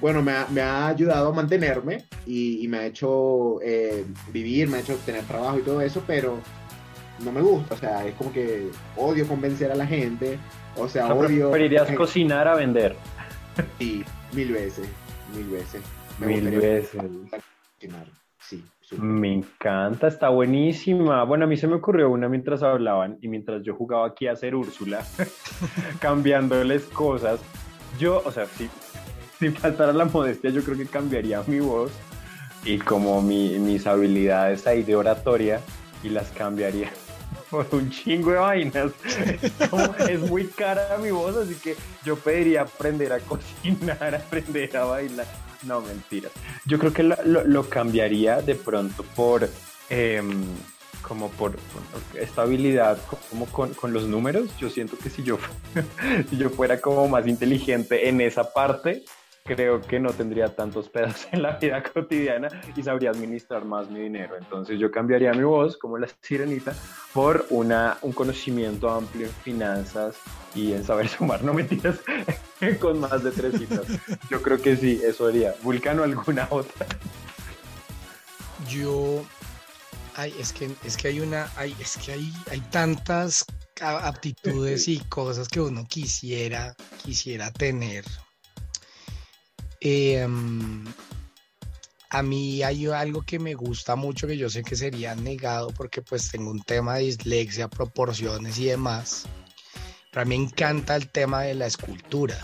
bueno, 0.00 0.22
me 0.22 0.32
ha, 0.32 0.46
me 0.50 0.60
ha, 0.60 0.88
ayudado 0.88 1.30
a 1.30 1.32
mantenerme 1.32 2.04
y, 2.26 2.64
y 2.64 2.68
me 2.68 2.78
ha 2.78 2.86
hecho 2.86 3.60
eh, 3.62 4.04
vivir, 4.32 4.68
me 4.68 4.76
ha 4.76 4.80
hecho 4.80 4.96
tener 5.04 5.24
trabajo 5.24 5.58
y 5.58 5.62
todo 5.62 5.80
eso, 5.80 6.02
pero 6.06 6.38
no 7.24 7.32
me 7.32 7.40
gusta, 7.40 7.74
o 7.74 7.78
sea, 7.78 8.06
es 8.06 8.14
como 8.14 8.32
que 8.32 8.68
odio 8.96 9.26
convencer 9.26 9.72
a 9.72 9.74
la 9.74 9.86
gente, 9.86 10.38
o 10.76 10.88
sea, 10.88 11.06
O 11.06 11.08
sea, 11.08 11.14
odio... 11.14 11.50
preferirías 11.50 11.90
cocinar 11.92 12.46
a 12.46 12.54
vender. 12.54 12.94
Sí, 13.78 14.04
mil 14.32 14.52
veces, 14.52 14.86
mil 15.34 15.48
veces. 15.48 15.82
Me 16.18 16.26
Mil 16.26 16.50
veces. 16.60 17.02
Me 18.98 19.32
encanta, 19.32 20.08
está 20.08 20.28
buenísima. 20.30 21.22
Bueno, 21.24 21.44
a 21.44 21.48
mí 21.48 21.56
se 21.56 21.66
me 21.68 21.76
ocurrió 21.76 22.10
una 22.10 22.28
mientras 22.28 22.62
hablaban 22.62 23.18
y 23.20 23.28
mientras 23.28 23.62
yo 23.62 23.74
jugaba 23.74 24.06
aquí 24.06 24.26
a 24.26 24.34
ser 24.36 24.54
Úrsula, 24.54 25.04
cambiándoles 26.00 26.84
cosas. 26.84 27.40
Yo, 27.98 28.22
o 28.24 28.32
sea, 28.32 28.46
si, 28.46 28.68
si 29.38 29.50
faltara 29.50 29.92
la 29.92 30.04
modestia, 30.06 30.50
yo 30.50 30.62
creo 30.62 30.76
que 30.76 30.86
cambiaría 30.86 31.42
mi 31.46 31.60
voz 31.60 31.92
y 32.64 32.78
como 32.78 33.20
mi- 33.22 33.58
mis 33.58 33.86
habilidades 33.86 34.66
ahí 34.66 34.82
de 34.82 34.96
oratoria 34.96 35.60
y 36.02 36.08
las 36.08 36.30
cambiaría 36.30 36.90
por 37.50 37.66
un 37.72 37.90
chingo 37.90 38.32
de 38.32 38.38
vainas. 38.38 38.92
Es 40.08 40.20
muy 40.20 40.46
cara 40.46 40.98
mi 41.02 41.10
voz, 41.10 41.36
así 41.36 41.54
que 41.54 41.76
yo 42.04 42.16
pediría 42.16 42.62
aprender 42.62 43.12
a 43.12 43.18
cocinar, 43.20 44.14
aprender 44.26 44.76
a 44.76 44.84
bailar. 44.84 45.26
No, 45.64 45.80
mentiras. 45.80 46.32
Yo 46.64 46.78
creo 46.78 46.92
que 46.92 47.02
lo, 47.02 47.68
cambiaría 47.68 48.40
de 48.40 48.54
pronto 48.54 49.02
por 49.14 49.48
em, 49.88 50.44
como 51.02 51.28
por, 51.30 51.52
por 51.52 52.20
esta 52.20 52.42
habilidad 52.42 52.98
como 53.30 53.46
con, 53.46 53.74
con 53.74 53.92
los 53.92 54.04
números. 54.04 54.56
Yo 54.58 54.70
siento 54.70 54.96
que 54.96 55.10
si 55.10 55.22
yo, 55.22 55.38
si 56.30 56.36
yo 56.36 56.50
fuera 56.50 56.80
como 56.80 57.08
más 57.08 57.26
inteligente 57.26 58.08
en 58.08 58.20
esa 58.20 58.52
parte, 58.52 59.04
creo 59.44 59.80
que 59.80 59.98
no 59.98 60.12
tendría 60.12 60.54
tantos 60.54 60.88
pedos 60.88 61.26
en 61.32 61.42
la 61.42 61.56
vida 61.56 61.82
cotidiana 61.82 62.48
y 62.76 62.82
sabría 62.82 63.10
administrar 63.10 63.64
más 63.64 63.90
mi 63.90 64.00
dinero. 64.00 64.36
Entonces 64.36 64.78
yo 64.78 64.90
cambiaría 64.90 65.32
mi 65.32 65.42
voz 65.42 65.76
como 65.76 65.98
la 65.98 66.08
sirenita 66.20 66.74
por 67.12 67.46
una, 67.50 67.98
un 68.02 68.12
conocimiento 68.12 68.88
amplio 68.88 69.26
en 69.26 69.32
finanzas 69.32 70.16
y 70.54 70.72
en 70.72 70.84
saber 70.84 71.08
sumar, 71.16 71.42
no 71.42 71.54
mentiras, 71.54 72.00
con 72.80 73.00
más 73.00 73.22
de 73.22 73.30
tres 73.30 73.58
cifras. 73.58 73.86
Yo 74.30 74.42
creo 74.42 74.60
que 74.60 74.76
sí, 74.76 75.00
eso 75.04 75.26
haría. 75.26 75.54
Vulcano, 75.62 76.02
alguna 76.02 76.46
otra. 76.50 76.86
Yo, 78.68 79.24
ay, 80.14 80.34
es 80.38 80.52
que, 80.52 80.70
es 80.84 80.96
que 80.96 81.08
hay 81.08 81.20
una, 81.20 81.50
hay, 81.56 81.74
es 81.80 81.96
que 81.96 82.12
hay, 82.12 82.32
hay 82.50 82.60
tantas 82.70 83.44
aptitudes 83.80 84.88
y 84.88 84.98
cosas 85.00 85.48
que 85.48 85.60
uno 85.60 85.86
quisiera, 85.88 86.74
quisiera 87.02 87.50
tener. 87.50 88.04
Eh, 89.80 90.26
a 92.10 92.22
mí 92.22 92.62
hay 92.62 92.86
algo 92.86 93.22
que 93.22 93.38
me 93.38 93.54
gusta 93.54 93.96
mucho 93.96 94.26
que 94.26 94.36
yo 94.36 94.50
sé 94.50 94.62
que 94.62 94.76
sería 94.76 95.14
negado 95.14 95.70
porque 95.70 96.02
pues 96.02 96.30
tengo 96.30 96.50
un 96.50 96.60
tema 96.60 96.96
de 96.96 97.04
dislexia, 97.04 97.68
proporciones 97.68 98.58
y 98.58 98.66
demás. 98.66 99.26
Pero 100.10 100.22
a 100.22 100.24
mí 100.24 100.36
me 100.38 100.44
encanta 100.44 100.96
el 100.96 101.08
tema 101.08 101.42
de 101.42 101.54
la 101.54 101.66
escultura. 101.66 102.36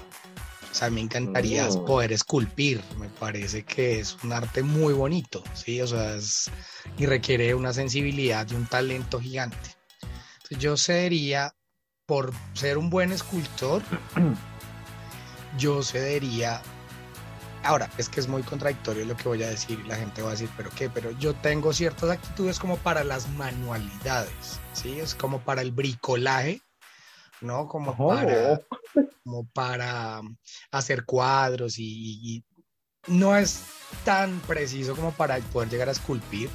O 0.70 0.74
sea, 0.78 0.90
me 0.90 1.00
encantaría 1.00 1.66
Oh. 1.68 1.84
poder 1.86 2.12
esculpir. 2.12 2.82
Me 2.98 3.08
parece 3.08 3.64
que 3.64 3.98
es 4.00 4.16
un 4.22 4.32
arte 4.32 4.62
muy 4.62 4.92
bonito, 4.92 5.42
¿sí? 5.54 5.80
O 5.80 5.86
sea, 5.86 6.14
es- 6.16 6.50
y 6.98 7.06
requiere 7.06 7.54
una 7.54 7.72
sensibilidad 7.72 8.46
y 8.50 8.54
un 8.54 8.66
talento 8.66 9.18
gigante. 9.20 9.70
Entonces, 10.34 10.58
yo 10.58 10.76
cedería, 10.76 11.54
por 12.06 12.32
ser 12.54 12.78
un 12.78 12.90
buen 12.90 13.10
escultor, 13.10 13.82
yo 15.58 15.82
cedería. 15.82 16.62
Ahora, 17.64 17.90
es 17.98 18.08
que 18.08 18.20
es 18.20 18.28
muy 18.28 18.42
contradictorio 18.42 19.04
lo 19.06 19.16
que 19.16 19.28
voy 19.28 19.42
a 19.42 19.48
decir 19.48 19.80
y 19.84 19.88
la 19.88 19.96
gente 19.96 20.22
va 20.22 20.28
a 20.28 20.32
decir, 20.32 20.48
¿pero 20.56 20.70
qué? 20.70 20.88
Pero 20.88 21.10
yo 21.18 21.34
tengo 21.34 21.72
ciertas 21.72 22.10
actitudes 22.10 22.60
como 22.60 22.76
para 22.76 23.02
las 23.02 23.28
manualidades, 23.30 24.60
¿sí? 24.72 25.00
Es 25.00 25.16
como 25.16 25.40
para 25.40 25.62
el 25.62 25.72
bricolaje, 25.72 26.60
¿no? 27.40 27.68
Como 27.68 27.94
Oh. 27.98 28.08
para 28.08 28.60
como 29.24 29.46
para 29.52 30.20
hacer 30.70 31.04
cuadros 31.04 31.74
y, 31.78 32.44
no 33.08 33.36
es 33.36 33.62
tan 34.04 34.40
preciso 34.40 34.96
como 34.96 35.12
para 35.12 35.38
poder 35.38 35.68
llegar 35.68 35.88
a 35.88 35.92
esculpir, 35.92 36.50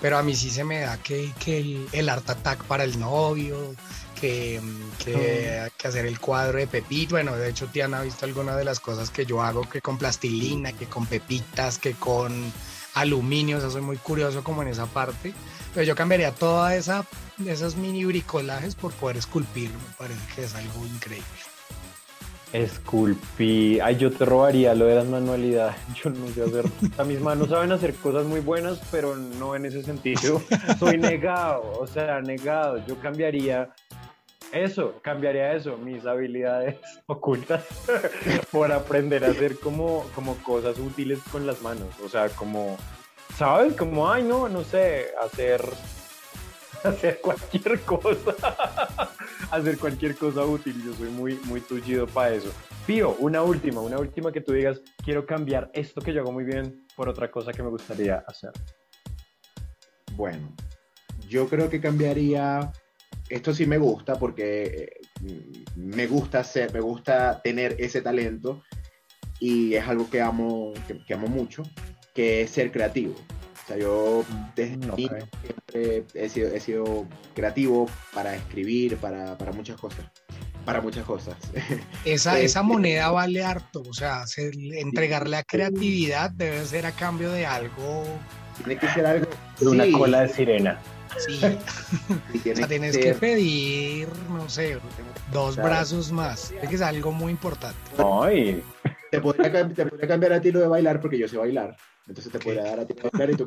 pero 0.00 0.16
a 0.16 0.22
mí 0.22 0.34
sí 0.34 0.48
se 0.48 0.64
me 0.64 0.80
da 0.80 0.96
que, 0.96 1.30
el, 1.46 1.86
el, 1.92 2.08
art 2.08 2.28
attack 2.30 2.64
para 2.64 2.84
el 2.84 2.98
novio, 2.98 3.74
que, 4.18 4.58
que, 5.04 5.68
que, 5.76 5.88
hacer 5.88 6.06
el 6.06 6.18
cuadro 6.18 6.58
de 6.58 6.66
Pepito. 6.66 7.16
Bueno, 7.16 7.36
de 7.36 7.50
hecho, 7.50 7.66
Tiana 7.66 7.98
ha 7.98 8.02
visto 8.02 8.24
algunas 8.24 8.56
de 8.56 8.64
las 8.64 8.80
cosas 8.80 9.10
que 9.10 9.26
yo 9.26 9.42
hago, 9.42 9.68
que 9.68 9.82
con 9.82 9.98
plastilina, 9.98 10.72
que 10.72 10.86
con 10.86 11.04
pepitas, 11.04 11.78
que 11.78 11.92
con 11.92 12.52
aluminio, 12.94 13.58
o 13.58 13.60
sea, 13.60 13.70
soy 13.70 13.82
muy 13.82 13.96
curioso 13.98 14.42
como 14.42 14.62
en 14.62 14.68
esa 14.68 14.86
parte. 14.86 15.34
Pero 15.74 15.86
yo 15.86 15.94
cambiaría 15.94 16.32
todas 16.32 16.74
esa, 16.74 17.06
esos 17.46 17.76
mini 17.76 18.04
bricolajes 18.04 18.74
por 18.74 18.92
poder 18.92 19.16
esculpir, 19.16 19.70
me 19.70 19.94
parece 19.96 20.20
que 20.34 20.44
es 20.44 20.54
algo 20.54 20.86
increíble. 20.86 21.26
Esculpí, 22.52 23.80
ay, 23.80 23.96
yo 23.96 24.10
te 24.12 24.26
robaría 24.26 24.74
lo 24.74 24.84
de 24.84 24.96
las 24.96 25.06
manualidades. 25.06 25.74
Yo 26.02 26.10
no 26.10 26.28
sé 26.28 26.42
hacer. 26.42 26.66
A 26.98 27.04
mis 27.04 27.18
manos 27.18 27.48
saben 27.48 27.72
hacer 27.72 27.94
cosas 27.94 28.26
muy 28.26 28.40
buenas, 28.40 28.78
pero 28.90 29.16
no 29.16 29.56
en 29.56 29.64
ese 29.64 29.82
sentido. 29.82 30.42
Soy 30.78 30.98
negado, 30.98 31.78
o 31.80 31.86
sea, 31.86 32.20
negado. 32.20 32.84
Yo 32.86 32.98
cambiaría 33.00 33.70
eso, 34.52 35.00
cambiaría 35.00 35.54
eso, 35.54 35.78
mis 35.78 36.04
habilidades 36.04 36.76
ocultas 37.06 37.64
por 38.50 38.70
aprender 38.70 39.24
a 39.24 39.28
hacer 39.28 39.58
como, 39.58 40.04
como 40.14 40.36
cosas 40.42 40.78
útiles 40.78 41.20
con 41.30 41.46
las 41.46 41.62
manos. 41.62 41.88
O 42.04 42.08
sea, 42.10 42.28
como, 42.28 42.76
¿sabes? 43.36 43.74
Como, 43.74 44.08
ay, 44.08 44.22
no, 44.22 44.48
no 44.48 44.64
sé, 44.64 45.06
hacer, 45.22 45.62
hacer 46.84 47.20
cualquier 47.20 47.80
cosa. 47.80 48.34
hacer 49.50 49.78
cualquier 49.78 50.16
cosa 50.16 50.44
útil. 50.44 50.82
Yo 50.84 50.94
soy 50.94 51.08
muy, 51.08 51.34
muy 51.44 51.60
tullido 51.60 52.06
para 52.06 52.34
eso. 52.34 52.52
Pío, 52.86 53.16
una 53.18 53.42
última, 53.42 53.80
una 53.80 53.98
última 53.98 54.32
que 54.32 54.40
tú 54.40 54.52
digas, 54.52 54.80
quiero 55.04 55.24
cambiar 55.26 55.70
esto 55.72 56.00
que 56.00 56.12
yo 56.12 56.22
hago 56.22 56.32
muy 56.32 56.44
bien 56.44 56.86
por 56.96 57.08
otra 57.08 57.30
cosa 57.30 57.52
que 57.52 57.62
me 57.62 57.68
gustaría 57.68 58.24
hacer. 58.26 58.52
Bueno, 60.14 60.54
yo 61.28 61.48
creo 61.48 61.70
que 61.70 61.80
cambiaría 61.80 62.72
esto 63.32 63.54
sí 63.54 63.66
me 63.66 63.78
gusta 63.78 64.18
porque 64.18 65.00
eh, 65.22 65.64
me 65.76 66.06
gusta 66.06 66.40
hacer, 66.40 66.72
me 66.72 66.80
gusta 66.80 67.40
tener 67.42 67.76
ese 67.78 68.02
talento 68.02 68.62
y 69.40 69.74
es 69.74 69.88
algo 69.88 70.08
que 70.10 70.20
amo, 70.20 70.72
que, 71.06 71.14
amo 71.14 71.28
mucho, 71.28 71.62
que 72.14 72.42
es 72.42 72.50
ser 72.50 72.72
creativo. 72.72 73.14
O 73.14 73.66
sea, 73.66 73.78
yo 73.78 74.24
desde 74.56 74.76
mm, 74.76 74.96
siempre 74.96 76.04
he 76.14 76.28
sido, 76.28 76.48
he 76.48 76.60
sido, 76.60 77.06
creativo 77.34 77.88
para 78.12 78.34
escribir, 78.34 78.96
para, 78.96 79.38
para 79.38 79.52
muchas 79.52 79.78
cosas. 79.78 80.04
Para 80.64 80.80
muchas 80.80 81.04
cosas. 81.04 81.36
Esa, 82.04 82.38
esa 82.38 82.60
este, 82.60 82.62
moneda 82.62 83.10
vale 83.10 83.42
harto, 83.42 83.82
o 83.88 83.94
sea, 83.94 84.24
entregarle 84.36 85.30
la 85.30 85.42
creatividad 85.42 86.30
debe 86.30 86.64
ser 86.64 86.86
a 86.86 86.92
cambio 86.92 87.30
de 87.32 87.46
algo. 87.46 88.04
Tiene 88.58 88.78
que 88.78 88.88
ser 88.88 89.06
algo. 89.06 89.26
De 89.58 89.68
una 89.68 89.90
cola 89.90 90.22
de 90.22 90.28
sirena. 90.28 90.78
Sí. 91.18 91.40
o 92.52 92.54
sea, 92.54 92.68
tienes 92.68 92.96
que 92.96 93.14
pedir, 93.14 94.08
no 94.30 94.48
sé, 94.48 94.78
dos 95.32 95.56
brazos 95.56 96.12
más. 96.12 96.52
Es 96.62 96.68
que 96.68 96.74
es 96.76 96.82
algo 96.82 97.12
muy 97.12 97.32
importante. 97.32 97.78
Ay. 97.98 98.62
Te 99.10 99.20
podría, 99.20 99.52
cambiar 100.08 100.32
a 100.32 100.40
ti 100.40 100.50
lo 100.50 100.60
de 100.60 100.68
bailar 100.68 101.00
porque 101.00 101.18
yo 101.18 101.28
sé 101.28 101.36
bailar. 101.36 101.76
Entonces 102.08 102.32
te 102.32 102.38
podría 102.38 102.64
dar 102.64 102.80
a 102.80 102.86
ti 102.86 102.94
y 102.94 103.34
tú. 103.36 103.46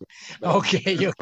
ok, 0.42 0.66
yo. 0.98 1.10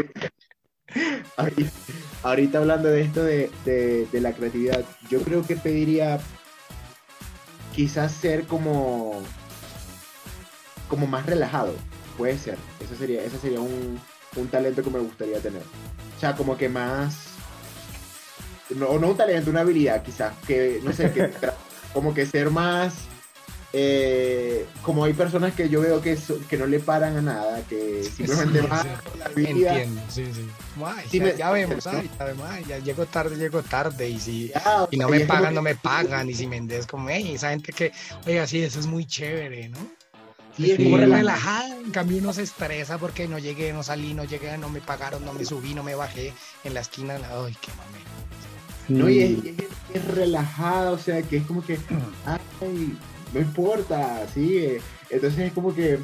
Ahorita, 2.23 2.59
hablando 2.59 2.89
de 2.89 3.03
esto 3.03 3.23
de, 3.23 3.51
de, 3.65 4.21
la 4.21 4.33
creatividad, 4.33 4.85
yo 5.11 5.21
creo 5.23 5.47
que 5.47 5.57
pediría 5.57 6.19
quizás 7.75 8.13
ser 8.13 8.45
como 8.47 9.23
como 10.89 11.07
más 11.07 11.27
relajado. 11.27 11.75
Puede 12.17 12.39
ser. 12.39 12.57
Eso 12.81 12.97
sería, 12.97 13.23
ese 13.23 13.39
sería 13.39 13.61
un, 13.61 14.01
un 14.37 14.49
talento 14.49 14.83
que 14.83 14.91
me 14.91 14.99
gustaría 14.99 15.39
tener. 15.41 15.63
O 16.17 16.21
sea, 16.21 16.35
como 16.35 16.57
que 16.57 16.69
más... 16.69 17.29
No, 18.71 18.99
no 18.99 19.09
un 19.09 19.17
talento, 19.17 19.51
una 19.51 19.61
habilidad 19.61 20.03
quizás, 20.03 20.35
que 20.47 20.81
no 20.83 20.93
sé, 20.93 21.13
que, 21.13 21.31
como 21.93 22.13
que 22.13 22.27
ser 22.27 22.51
más... 22.51 22.95
Eh, 23.75 24.67
como 24.81 25.05
hay 25.05 25.13
personas 25.13 25.53
que 25.55 25.69
yo 25.69 25.83
veo 25.83 26.01
que, 26.01 26.17
que 26.49 26.57
no 26.57 26.67
le 26.67 26.81
paran 26.81 27.19
a 27.19 27.23
nada, 27.23 27.63
que 27.69 28.03
simplemente 28.03 28.63
van 28.63 28.87
la 29.19 29.29
vida. 29.29 29.51
Entiendo, 29.51 30.03
sí, 30.09 30.25
sí. 30.33 31.21
ya, 31.37 31.51
vemos, 31.51 31.87
además, 31.87 32.61
ya 32.67 32.79
llego 32.79 33.05
tarde, 33.05 33.37
llego 33.37 33.63
tarde, 33.63 34.09
y 34.09 34.19
si 34.19 34.53
y 34.91 34.97
no 34.97 35.11
me 35.11 35.21
pagan, 35.21 35.55
no 35.55 35.61
me 35.61 35.75
pagan, 35.75 36.31
y 36.31 36.35
si 36.35 36.47
me 36.47 36.57
endes 36.57 36.87
como, 36.87 37.11
hey, 37.11 37.33
esa 37.35 37.51
gente 37.51 37.75
que, 37.75 37.93
oiga, 38.27 38.47
sí, 38.47 38.63
eso 38.63 38.81
es 38.81 38.87
muy 38.87 39.05
chévere, 39.05 39.69
¿no? 39.69 39.79
Y 40.57 40.73
es 40.73 40.81
muy 40.81 40.99
relajada, 40.99 41.69
en 41.69 41.91
cambio 41.91 42.19
uno 42.19 42.33
se 42.33 42.43
estresa 42.43 42.99
porque 42.99 43.29
no 43.29 43.39
llegué, 43.39 43.73
no 43.73 43.83
salí, 43.83 44.15
no 44.15 44.25
llegué, 44.25 44.57
no 44.59 44.69
me 44.69 44.81
pagaron, 44.81 45.25
no 45.25 45.33
me 45.33 45.45
subí, 45.45 45.75
no 45.75 45.85
me 45.85 45.95
bajé 45.95 46.33
en 46.65 46.75
la 46.75 46.81
esquina. 46.81 47.15
Ay, 47.15 47.57
qué 47.61 47.71
mame. 47.77 48.09
No, 48.89 49.09
y 49.09 49.55
es, 49.93 50.05
relajada, 50.07 50.91
o 50.91 50.99
sea, 50.99 51.23
que 51.23 51.37
es 51.37 51.47
como 51.47 51.65
que, 51.65 51.79
ay, 52.27 52.97
no 53.33 53.41
importa, 53.41 54.27
sí. 54.33 54.79
Entonces 55.11 55.39
es 55.41 55.53
como 55.53 55.75
que 55.75 55.99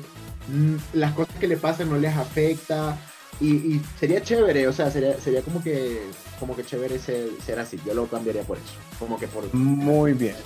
mm, 0.48 0.76
las 0.94 1.12
cosas 1.12 1.34
que 1.36 1.48
le 1.48 1.56
pasan 1.56 1.90
no 1.90 1.98
les 1.98 2.16
afecta. 2.16 2.98
Y, 3.40 3.80
sería 3.98 4.22
chévere, 4.22 4.68
o 4.68 4.72
sea, 4.72 4.92
sería, 4.92 5.20
sería 5.20 5.42
como 5.42 5.60
que 5.60 6.02
como 6.38 6.54
que 6.54 6.64
chévere 6.64 6.98
ser, 6.98 7.30
ser 7.44 7.58
así. 7.58 7.80
Yo 7.84 7.94
lo 7.94 8.06
cambiaría 8.06 8.42
por 8.42 8.58
eso. 8.58 8.74
Como 8.98 9.18
que 9.18 9.26
por. 9.26 9.52
Muy 9.54 10.12
bien. 10.12 10.36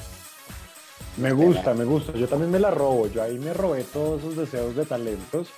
Me 1.18 1.32
gusta, 1.32 1.74
me 1.74 1.84
gusta. 1.84 2.12
Yo 2.12 2.28
también 2.28 2.50
me 2.50 2.60
la 2.60 2.70
robo. 2.70 3.08
Yo 3.08 3.22
ahí 3.22 3.38
me 3.38 3.52
robé 3.52 3.82
todos 3.84 4.20
esos 4.20 4.36
deseos 4.36 4.76
de 4.76 4.84
talentos. 4.84 5.48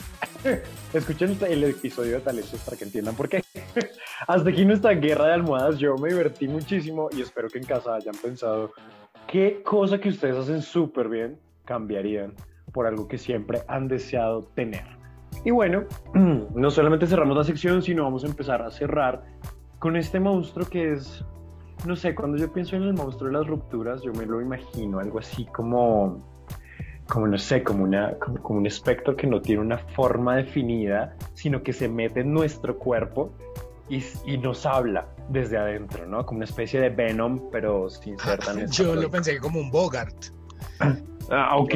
Escuchen 0.94 1.38
el 1.48 1.64
episodio 1.64 2.14
de 2.14 2.20
talentos 2.20 2.58
para 2.60 2.76
que 2.76 2.84
entiendan 2.84 3.14
por 3.14 3.28
qué. 3.28 3.44
Hasta 4.26 4.50
aquí 4.50 4.64
nuestra 4.64 4.92
guerra 4.92 5.26
de 5.26 5.34
almohadas. 5.34 5.78
Yo 5.78 5.96
me 5.96 6.08
divertí 6.08 6.48
muchísimo 6.48 7.10
y 7.12 7.20
espero 7.20 7.48
que 7.48 7.58
en 7.58 7.64
casa 7.64 7.94
hayan 7.94 8.14
pensado 8.16 8.72
qué 9.26 9.62
cosa 9.62 9.98
que 9.98 10.08
ustedes 10.08 10.36
hacen 10.36 10.62
súper 10.62 11.08
bien 11.08 11.38
cambiarían 11.64 12.34
por 12.72 12.86
algo 12.86 13.08
que 13.08 13.18
siempre 13.18 13.62
han 13.68 13.88
deseado 13.88 14.42
tener. 14.54 14.84
Y 15.44 15.50
bueno, 15.50 15.84
no 16.14 16.70
solamente 16.70 17.06
cerramos 17.06 17.36
la 17.36 17.44
sección, 17.44 17.82
sino 17.82 18.04
vamos 18.04 18.24
a 18.24 18.26
empezar 18.26 18.62
a 18.62 18.70
cerrar 18.70 19.24
con 19.78 19.96
este 19.96 20.20
monstruo 20.20 20.66
que 20.68 20.92
es 20.92 21.24
no 21.86 21.96
sé, 21.96 22.14
cuando 22.14 22.36
yo 22.36 22.52
pienso 22.52 22.76
en 22.76 22.82
el 22.82 22.92
monstruo 22.92 23.30
de 23.30 23.38
las 23.38 23.46
rupturas, 23.46 24.02
yo 24.02 24.12
me 24.12 24.26
lo 24.26 24.40
imagino 24.40 24.98
algo 24.98 25.18
así 25.18 25.46
como, 25.46 26.18
como 27.08 27.26
no 27.26 27.38
sé, 27.38 27.62
como, 27.62 27.84
una, 27.84 28.14
como, 28.18 28.58
un 28.58 28.66
espectro 28.66 29.16
que 29.16 29.26
no 29.26 29.40
tiene 29.40 29.62
una 29.62 29.78
forma 29.78 30.36
definida, 30.36 31.16
sino 31.34 31.62
que 31.62 31.72
se 31.72 31.88
mete 31.88 32.20
en 32.20 32.32
nuestro 32.32 32.78
cuerpo 32.78 33.32
y, 33.90 34.02
y 34.24 34.38
nos 34.38 34.64
habla 34.64 35.06
desde 35.28 35.58
adentro, 35.58 36.06
¿no? 36.06 36.24
Como 36.24 36.38
una 36.38 36.46
especie 36.46 36.80
de 36.80 36.88
Venom, 36.88 37.50
pero 37.50 37.90
sin 37.90 38.18
ser 38.18 38.38
tan... 38.38 38.66
yo 38.70 38.94
lo 38.94 39.10
pensé 39.10 39.38
como 39.38 39.60
un 39.60 39.70
Bogart. 39.70 40.16
Ah, 41.32 41.56
ok. 41.58 41.74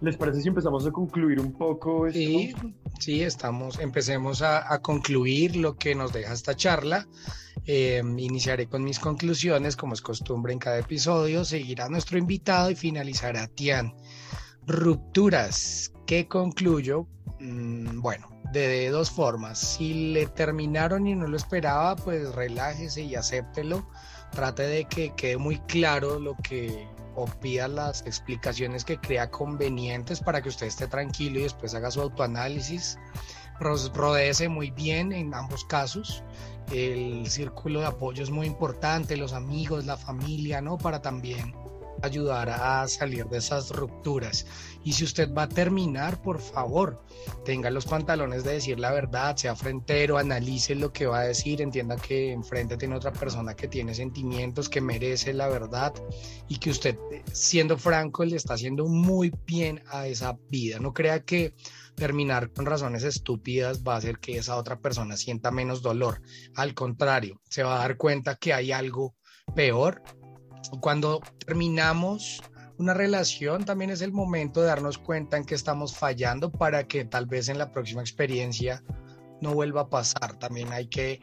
¿Les 0.00 0.16
parece 0.16 0.40
si 0.40 0.46
empezamos 0.46 0.86
a 0.86 0.92
concluir 0.92 1.40
un 1.40 1.52
poco 1.54 2.06
esto? 2.06 2.16
Sí, 2.16 2.54
sí, 3.00 3.22
estamos, 3.22 3.80
empecemos 3.80 4.42
a, 4.42 4.72
a 4.72 4.80
concluir 4.80 5.56
lo 5.56 5.74
que 5.74 5.96
nos 5.96 6.12
deja 6.12 6.32
esta 6.32 6.54
charla. 6.54 7.04
Em, 7.66 8.18
iniciaré 8.18 8.68
con 8.68 8.84
mis 8.84 8.98
conclusiones, 8.98 9.74
como 9.74 9.94
es 9.94 10.02
costumbre 10.02 10.52
en 10.52 10.58
cada 10.58 10.78
episodio, 10.78 11.44
seguirá 11.44 11.88
nuestro 11.88 12.18
invitado 12.18 12.70
y 12.70 12.76
finalizará 12.76 13.48
Tian. 13.48 13.94
Rupturas, 14.66 15.92
¿qué 16.06 16.28
concluyo? 16.28 17.06
Mm, 17.40 18.00
bueno, 18.00 18.28
de, 18.54 18.88
dos 18.88 19.10
formas. 19.10 19.58
Si 19.58 20.12
le 20.12 20.26
terminaron 20.26 21.06
y 21.06 21.14
no 21.14 21.26
lo 21.26 21.36
esperaba, 21.36 21.96
pues 21.96 22.34
relájese 22.34 23.02
y 23.02 23.14
acéptelo. 23.14 23.86
Trate 24.32 24.62
de 24.62 24.84
que 24.86 25.14
quede 25.14 25.36
muy 25.36 25.58
claro 25.60 26.18
lo 26.18 26.36
que 26.36 26.88
o 27.16 27.26
pida 27.26 27.68
las 27.68 28.00
explicaciones 28.06 28.84
que 28.84 28.98
crea 28.98 29.30
convenientes 29.30 30.20
para 30.20 30.42
que 30.42 30.48
usted 30.48 30.66
esté 30.66 30.88
tranquilo 30.88 31.38
y 31.38 31.42
después 31.44 31.74
haga 31.74 31.90
su 31.90 32.00
autoanálisis. 32.00 32.98
Rodéese 33.60 34.48
muy 34.48 34.70
bien 34.72 35.12
en 35.12 35.32
ambos 35.32 35.64
casos 35.66 36.24
el 36.72 37.30
círculo 37.30 37.80
de 37.80 37.86
apoyo 37.86 38.22
es 38.22 38.30
muy 38.30 38.46
importante, 38.46 39.16
los 39.16 39.32
amigos, 39.32 39.84
la 39.84 39.96
familia, 39.96 40.60
¿no? 40.60 40.78
Para 40.78 41.02
también 41.02 41.54
ayudar 42.02 42.50
a 42.50 42.86
salir 42.88 43.26
de 43.26 43.38
esas 43.38 43.70
rupturas. 43.70 44.46
Y 44.84 44.92
si 44.92 45.04
usted 45.04 45.32
va 45.32 45.44
a 45.44 45.48
terminar, 45.48 46.20
por 46.20 46.40
favor, 46.40 47.02
tenga 47.44 47.70
los 47.70 47.86
pantalones 47.86 48.44
de 48.44 48.52
decir 48.52 48.78
la 48.78 48.92
verdad, 48.92 49.36
sea 49.36 49.56
frentero, 49.56 50.18
analice 50.18 50.74
lo 50.74 50.92
que 50.92 51.06
va 51.06 51.20
a 51.20 51.24
decir, 51.24 51.62
entienda 51.62 51.96
que 51.96 52.32
enfrente 52.32 52.76
tiene 52.76 52.94
otra 52.96 53.12
persona 53.12 53.54
que 53.54 53.66
tiene 53.66 53.94
sentimientos, 53.94 54.68
que 54.68 54.80
merece 54.80 55.32
la 55.32 55.48
verdad 55.48 55.94
y 56.48 56.58
que 56.58 56.70
usted, 56.70 56.98
siendo 57.32 57.78
franco, 57.78 58.24
le 58.24 58.36
está 58.36 58.54
haciendo 58.54 58.86
muy 58.86 59.32
bien 59.46 59.82
a 59.90 60.06
esa 60.06 60.36
vida. 60.50 60.78
No 60.78 60.92
crea 60.92 61.24
que 61.24 61.54
terminar 61.94 62.52
con 62.52 62.66
razones 62.66 63.04
estúpidas 63.04 63.82
va 63.82 63.94
a 63.94 63.98
hacer 63.98 64.18
que 64.18 64.36
esa 64.36 64.56
otra 64.56 64.78
persona 64.78 65.16
sienta 65.16 65.50
menos 65.50 65.82
dolor. 65.82 66.20
Al 66.54 66.74
contrario, 66.74 67.40
se 67.48 67.62
va 67.62 67.76
a 67.76 67.78
dar 67.78 67.96
cuenta 67.96 68.36
que 68.36 68.52
hay 68.52 68.72
algo 68.72 69.14
peor 69.54 70.02
cuando 70.80 71.20
terminamos 71.44 72.42
una 72.84 72.92
relación, 72.92 73.64
también 73.64 73.90
es 73.90 74.02
el 74.02 74.12
momento 74.12 74.60
de 74.60 74.66
darnos 74.66 74.98
cuenta 74.98 75.38
en 75.38 75.46
que 75.46 75.54
estamos 75.54 75.96
fallando 75.96 76.52
para 76.52 76.86
que 76.86 77.06
tal 77.06 77.24
vez 77.24 77.48
en 77.48 77.56
la 77.56 77.72
próxima 77.72 78.02
experiencia 78.02 78.84
no 79.40 79.54
vuelva 79.54 79.82
a 79.82 79.88
pasar. 79.88 80.38
También 80.38 80.70
hay 80.70 80.86
que 80.88 81.18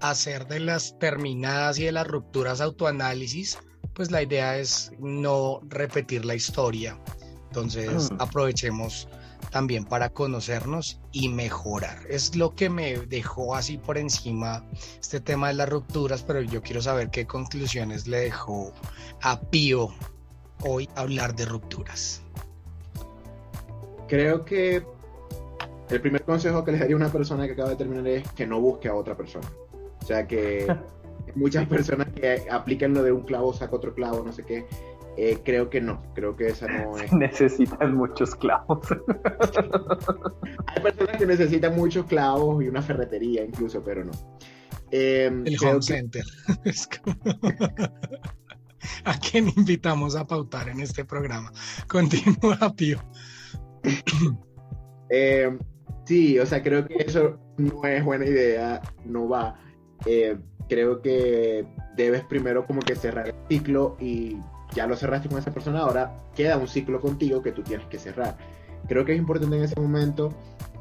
hacer 0.00 0.46
de 0.46 0.60
las 0.60 0.96
terminadas 1.00 1.80
y 1.80 1.86
de 1.86 1.92
las 1.92 2.06
rupturas 2.06 2.60
autoanálisis, 2.60 3.58
pues 3.94 4.12
la 4.12 4.22
idea 4.22 4.56
es 4.58 4.92
no 5.00 5.60
repetir 5.64 6.24
la 6.24 6.36
historia. 6.36 6.96
Entonces 7.48 8.12
mm. 8.12 8.16
aprovechemos 8.20 9.08
también 9.50 9.84
para 9.84 10.08
conocernos 10.08 11.00
y 11.10 11.28
mejorar. 11.30 11.98
Es 12.08 12.36
lo 12.36 12.54
que 12.54 12.70
me 12.70 12.96
dejó 12.98 13.56
así 13.56 13.76
por 13.76 13.98
encima 13.98 14.64
este 15.00 15.20
tema 15.20 15.48
de 15.48 15.54
las 15.54 15.68
rupturas, 15.68 16.22
pero 16.22 16.42
yo 16.42 16.62
quiero 16.62 16.80
saber 16.80 17.10
qué 17.10 17.26
conclusiones 17.26 18.06
le 18.06 18.20
dejó 18.20 18.72
a 19.20 19.40
Pío 19.40 19.92
hoy 20.64 20.88
hablar 20.96 21.34
de 21.34 21.44
rupturas. 21.44 22.22
Creo 24.08 24.44
que 24.44 24.82
el 25.90 26.00
primer 26.00 26.22
consejo 26.22 26.64
que 26.64 26.72
le 26.72 26.78
daría 26.78 26.94
a 26.94 26.98
una 26.98 27.12
persona 27.12 27.46
que 27.46 27.52
acaba 27.52 27.70
de 27.70 27.76
terminar 27.76 28.06
es 28.06 28.30
que 28.32 28.46
no 28.46 28.60
busque 28.60 28.88
a 28.88 28.94
otra 28.94 29.16
persona. 29.16 29.46
O 30.00 30.04
sea 30.04 30.26
que 30.26 30.66
muchas 31.34 31.66
personas 31.66 32.08
que 32.08 32.46
aplican 32.50 32.94
lo 32.94 33.02
de 33.02 33.12
un 33.12 33.22
clavo 33.22 33.52
saca 33.52 33.76
otro 33.76 33.94
clavo, 33.94 34.22
no 34.24 34.32
sé 34.32 34.44
qué. 34.44 34.66
Eh, 35.18 35.40
creo 35.44 35.68
que 35.68 35.80
no, 35.80 36.02
creo 36.14 36.34
que 36.36 36.48
esa 36.48 36.66
no 36.68 36.96
es. 37.02 37.12
Necesitan 37.12 37.94
muchos 37.94 38.34
clavos. 38.34 38.86
Hay 40.66 40.82
personas 40.82 41.16
que 41.18 41.26
necesitan 41.26 41.76
muchos 41.76 42.06
clavos 42.06 42.62
y 42.62 42.68
una 42.68 42.80
ferretería 42.80 43.44
incluso, 43.44 43.82
pero 43.82 44.04
no. 44.04 44.12
Em, 44.90 45.46
el 45.46 45.56
home 45.62 45.82
center. 45.82 46.24
¿A 49.04 49.18
quién 49.18 49.52
invitamos 49.56 50.16
a 50.16 50.26
pautar 50.26 50.68
en 50.68 50.80
este 50.80 51.04
programa? 51.04 51.52
Continúa, 51.88 52.72
Pío. 52.76 52.98
Em, 55.14 55.58
sí, 56.06 56.38
o 56.38 56.46
sea, 56.46 56.62
creo 56.62 56.86
que 56.86 56.96
eso 56.96 57.38
no 57.58 57.84
es 57.84 58.02
buena 58.02 58.24
idea, 58.24 58.80
no 59.04 59.28
va. 59.28 59.60
Eh, 60.06 60.38
creo 60.70 61.02
que 61.02 61.66
debes 61.98 62.24
primero 62.24 62.66
como 62.66 62.80
que 62.80 62.96
cerrar 62.96 63.28
el 63.28 63.34
ciclo 63.46 63.98
y 64.00 64.38
ya 64.74 64.86
lo 64.86 64.96
cerraste 64.96 65.28
con 65.28 65.38
esa 65.38 65.52
persona, 65.52 65.80
ahora 65.80 66.16
queda 66.34 66.56
un 66.56 66.66
ciclo 66.66 66.98
contigo 66.98 67.42
que 67.42 67.52
tú 67.52 67.62
tienes 67.62 67.86
que 67.88 67.98
cerrar. 67.98 68.38
Creo 68.88 69.04
que 69.04 69.12
es 69.12 69.18
importante 69.18 69.54
en 69.54 69.64
ese 69.64 69.78
momento, 69.78 70.30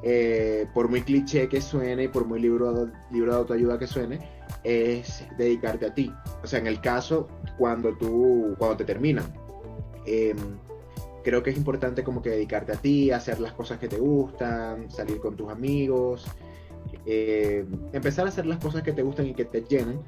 eh, 0.03 0.67
por 0.73 0.89
muy 0.89 1.01
cliché 1.01 1.47
que 1.47 1.61
suene 1.61 2.03
y 2.03 2.07
por 2.07 2.25
muy 2.25 2.39
libro, 2.39 2.89
libro 3.11 3.31
de 3.33 3.37
autoayuda 3.37 3.77
que 3.77 3.87
suene, 3.87 4.19
es 4.63 5.23
dedicarte 5.37 5.85
a 5.85 5.93
ti. 5.93 6.11
O 6.43 6.47
sea, 6.47 6.59
en 6.59 6.67
el 6.67 6.81
caso 6.81 7.27
cuando 7.57 7.95
tú, 7.97 8.55
cuando 8.57 8.77
te 8.77 8.85
terminan, 8.85 9.25
em, 10.05 10.37
creo 11.23 11.43
que 11.43 11.51
es 11.51 11.57
importante 11.57 12.03
como 12.03 12.21
que 12.21 12.31
dedicarte 12.31 12.71
a 12.71 12.75
ti, 12.75 13.11
hacer 13.11 13.39
las 13.39 13.53
cosas 13.53 13.77
que 13.79 13.87
te 13.87 13.97
gustan, 13.97 14.89
salir 14.89 15.19
con 15.19 15.35
tus 15.35 15.49
amigos, 15.49 16.25
eh, 17.05 17.65
empezar 17.93 18.25
a 18.25 18.29
hacer 18.29 18.45
las 18.45 18.59
cosas 18.59 18.83
que 18.83 18.93
te 18.93 19.03
gustan 19.03 19.27
y 19.27 19.33
que 19.33 19.45
te 19.45 19.61
llenen. 19.61 19.99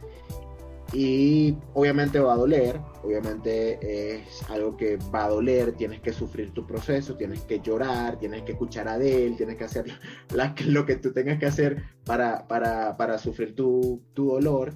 Y 0.93 1.57
obviamente 1.73 2.19
va 2.19 2.33
a 2.33 2.37
doler, 2.37 2.79
obviamente 3.03 4.15
es 4.15 4.47
algo 4.49 4.77
que 4.77 4.97
va 5.13 5.25
a 5.25 5.29
doler, 5.29 5.71
tienes 5.73 6.01
que 6.01 6.13
sufrir 6.13 6.53
tu 6.53 6.67
proceso, 6.67 7.15
tienes 7.15 7.41
que 7.41 7.59
llorar, 7.59 8.19
tienes 8.19 8.43
que 8.43 8.51
escuchar 8.51 8.87
a 8.87 8.97
él, 8.97 9.35
tienes 9.35 9.55
que 9.55 9.63
hacer 9.63 9.85
lo 10.67 10.85
que 10.85 10.95
tú 10.97 11.11
tengas 11.11 11.39
que 11.39 11.47
hacer 11.47 11.83
para, 12.05 12.47
para, 12.47 12.95
para 12.95 13.17
sufrir 13.17 13.55
tu, 13.55 14.03
tu 14.13 14.27
dolor, 14.33 14.75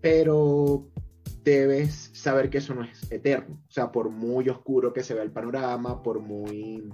pero 0.00 0.86
debes 1.42 2.10
saber 2.12 2.48
que 2.48 2.58
eso 2.58 2.74
no 2.74 2.84
es 2.84 3.10
eterno. 3.10 3.60
O 3.68 3.72
sea, 3.72 3.90
por 3.90 4.10
muy 4.10 4.48
oscuro 4.48 4.92
que 4.92 5.02
se 5.02 5.14
vea 5.14 5.24
el 5.24 5.32
panorama, 5.32 6.02
por 6.02 6.20
muy 6.20 6.88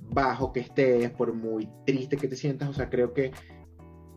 bajo 0.00 0.52
que 0.52 0.60
estés, 0.60 1.10
por 1.10 1.34
muy 1.34 1.68
triste 1.86 2.16
que 2.16 2.28
te 2.28 2.36
sientas, 2.36 2.68
o 2.68 2.72
sea, 2.72 2.88
creo 2.90 3.12
que, 3.12 3.32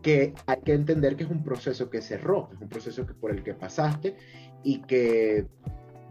que 0.04 0.34
hay 0.46 0.60
que 0.60 0.74
entender 0.74 1.16
que 1.16 1.24
es 1.24 1.30
un 1.30 1.42
proceso 1.42 1.88
que 1.88 2.02
cerró, 2.02 2.50
es 2.52 2.60
un 2.60 2.68
proceso 2.68 3.06
que, 3.06 3.14
por 3.14 3.30
el 3.30 3.42
que 3.42 3.54
pasaste 3.54 4.14
y 4.62 4.82
que 4.82 5.46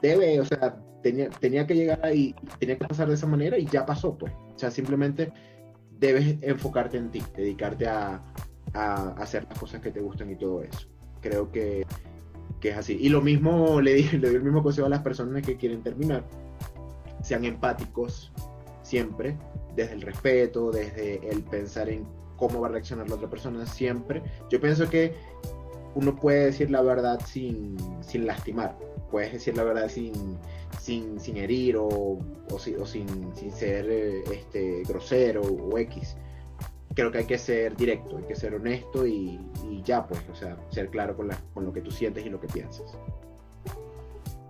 debe, 0.01 0.39
o 0.39 0.45
sea, 0.45 0.75
tenía, 1.03 1.29
tenía 1.29 1.67
que 1.67 1.75
llegar 1.75 2.03
ahí, 2.03 2.35
tenía 2.59 2.75
que 2.77 2.87
pasar 2.87 3.07
de 3.07 3.13
esa 3.13 3.27
manera 3.27 3.55
y 3.57 3.65
ya 3.67 3.85
pasó, 3.85 4.17
pues. 4.17 4.33
O 4.33 4.57
sea, 4.57 4.71
simplemente 4.71 5.31
debes 5.99 6.41
enfocarte 6.41 6.97
en 6.97 7.11
ti, 7.11 7.21
dedicarte 7.37 7.87
a, 7.87 8.23
a 8.73 9.09
hacer 9.19 9.45
las 9.47 9.59
cosas 9.59 9.79
que 9.79 9.91
te 9.91 10.01
gustan 10.01 10.31
y 10.31 10.35
todo 10.35 10.63
eso. 10.63 10.87
Creo 11.21 11.51
que, 11.51 11.85
que 12.59 12.69
es 12.69 12.77
así. 12.77 12.97
Y 12.99 13.09
lo 13.09 13.21
mismo 13.21 13.79
le, 13.79 13.93
di, 13.93 14.03
le 14.17 14.27
doy 14.27 14.37
el 14.37 14.43
mismo 14.43 14.63
consejo 14.63 14.87
a 14.87 14.89
las 14.89 15.03
personas 15.03 15.43
que 15.43 15.55
quieren 15.55 15.83
terminar. 15.83 16.23
Sean 17.21 17.45
empáticos 17.45 18.33
siempre, 18.81 19.37
desde 19.75 19.93
el 19.93 20.01
respeto, 20.01 20.71
desde 20.71 21.29
el 21.29 21.43
pensar 21.43 21.89
en 21.89 22.05
cómo 22.47 22.59
va 22.59 22.67
a 22.67 22.71
reaccionar 22.71 23.07
la 23.07 23.15
otra 23.15 23.29
persona 23.29 23.65
siempre. 23.65 24.21
Yo 24.49 24.59
pienso 24.59 24.89
que 24.89 25.15
uno 25.95 26.13
puede 26.13 26.47
decir 26.47 26.69
la 26.69 26.81
verdad 26.81 27.21
sin, 27.25 27.77
sin 28.01 28.27
lastimar, 28.27 28.75
puedes 29.09 29.31
decir 29.31 29.55
la 29.55 29.63
verdad 29.63 29.87
sin, 29.87 30.11
sin, 30.77 31.21
sin 31.21 31.37
herir 31.37 31.77
o, 31.77 31.87
o, 31.87 32.59
sin, 32.59 33.33
sin, 33.33 33.51
ser 33.51 33.89
eh, 33.89 34.23
este, 34.29 34.83
grosero 34.83 35.41
o 35.41 35.77
X. 35.77 36.17
Creo 36.93 37.11
que 37.11 37.19
hay 37.19 37.25
que 37.25 37.37
ser 37.37 37.77
directo, 37.77 38.17
hay 38.17 38.25
que 38.25 38.35
ser 38.35 38.53
honesto 38.55 39.07
y, 39.07 39.39
ya, 39.85 40.05
pues, 40.05 40.21
o 40.29 40.35
sea, 40.35 40.57
ser 40.69 40.89
claro 40.89 41.15
con, 41.15 41.29
la, 41.29 41.37
con 41.53 41.65
lo 41.65 41.71
que 41.71 41.79
tú 41.79 41.91
sientes 41.91 42.25
y 42.25 42.29
lo 42.29 42.41
que 42.41 42.47
piensas. 42.47 42.97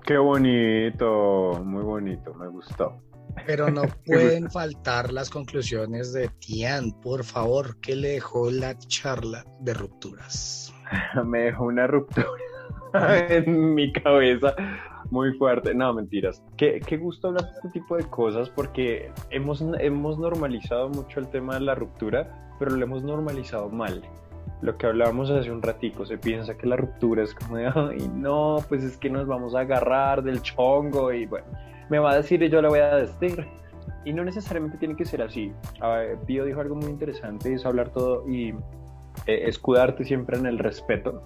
Qué 0.03 0.17
bonito, 0.17 1.61
muy 1.63 1.83
bonito, 1.83 2.33
me 2.33 2.47
gustó. 2.47 2.97
Pero 3.45 3.69
no 3.69 3.83
pueden 4.05 4.49
faltar 4.49 5.11
las 5.11 5.29
conclusiones 5.29 6.13
de 6.13 6.29
Tian, 6.39 6.91
por 7.01 7.23
favor, 7.23 7.79
¿qué 7.81 7.95
le 7.95 8.09
dejó 8.09 8.51
la 8.51 8.77
charla 8.77 9.45
de 9.59 9.73
rupturas? 9.73 10.73
Me 11.25 11.39
dejó 11.43 11.65
una 11.65 11.87
ruptura 11.87 12.27
en 13.29 13.73
mi 13.73 13.91
cabeza 13.91 14.55
muy 15.11 15.33
fuerte. 15.37 15.73
No, 15.73 15.93
mentiras. 15.93 16.43
Qué, 16.57 16.79
qué 16.85 16.97
gusto 16.97 17.29
hablar 17.29 17.45
de 17.45 17.51
este 17.51 17.69
tipo 17.69 17.97
de 17.97 18.03
cosas 18.05 18.49
porque 18.49 19.11
hemos, 19.29 19.63
hemos 19.79 20.17
normalizado 20.17 20.89
mucho 20.89 21.19
el 21.19 21.27
tema 21.29 21.55
de 21.55 21.61
la 21.61 21.75
ruptura, 21.75 22.55
pero 22.59 22.71
lo 22.71 22.83
hemos 22.83 23.03
normalizado 23.03 23.69
mal 23.69 24.03
lo 24.63 24.77
que 24.77 24.87
hablábamos 24.87 25.29
hace 25.29 25.51
un 25.51 25.61
ratico, 25.61 26.05
se 26.05 26.17
piensa 26.17 26.57
que 26.57 26.67
la 26.67 26.77
ruptura 26.77 27.23
es 27.23 27.35
como 27.35 27.57
de, 27.57 27.67
ay, 27.67 28.09
no, 28.13 28.57
pues 28.69 28.81
es 28.83 28.97
que 28.97 29.09
nos 29.09 29.27
vamos 29.27 29.55
a 29.55 29.59
agarrar 29.59 30.23
del 30.23 30.41
chongo 30.41 31.11
y 31.11 31.25
bueno, 31.25 31.47
me 31.89 31.99
va 31.99 32.11
a 32.11 32.17
decir 32.17 32.41
y 32.43 32.49
yo 32.49 32.61
le 32.61 32.69
voy 32.69 32.79
a 32.79 32.95
decir. 32.95 33.45
Y 34.05 34.13
no 34.13 34.23
necesariamente 34.23 34.77
tiene 34.77 34.95
que 34.95 35.05
ser 35.05 35.21
así. 35.21 35.53
Pío 36.25 36.45
dijo 36.45 36.59
algo 36.59 36.75
muy 36.75 36.89
interesante, 36.89 37.53
es 37.53 37.65
hablar 37.65 37.89
todo 37.89 38.27
y 38.29 38.49
eh, 39.27 39.47
escudarte 39.47 40.03
siempre 40.03 40.37
en 40.37 40.45
el 40.45 40.59
respeto. 40.59 41.21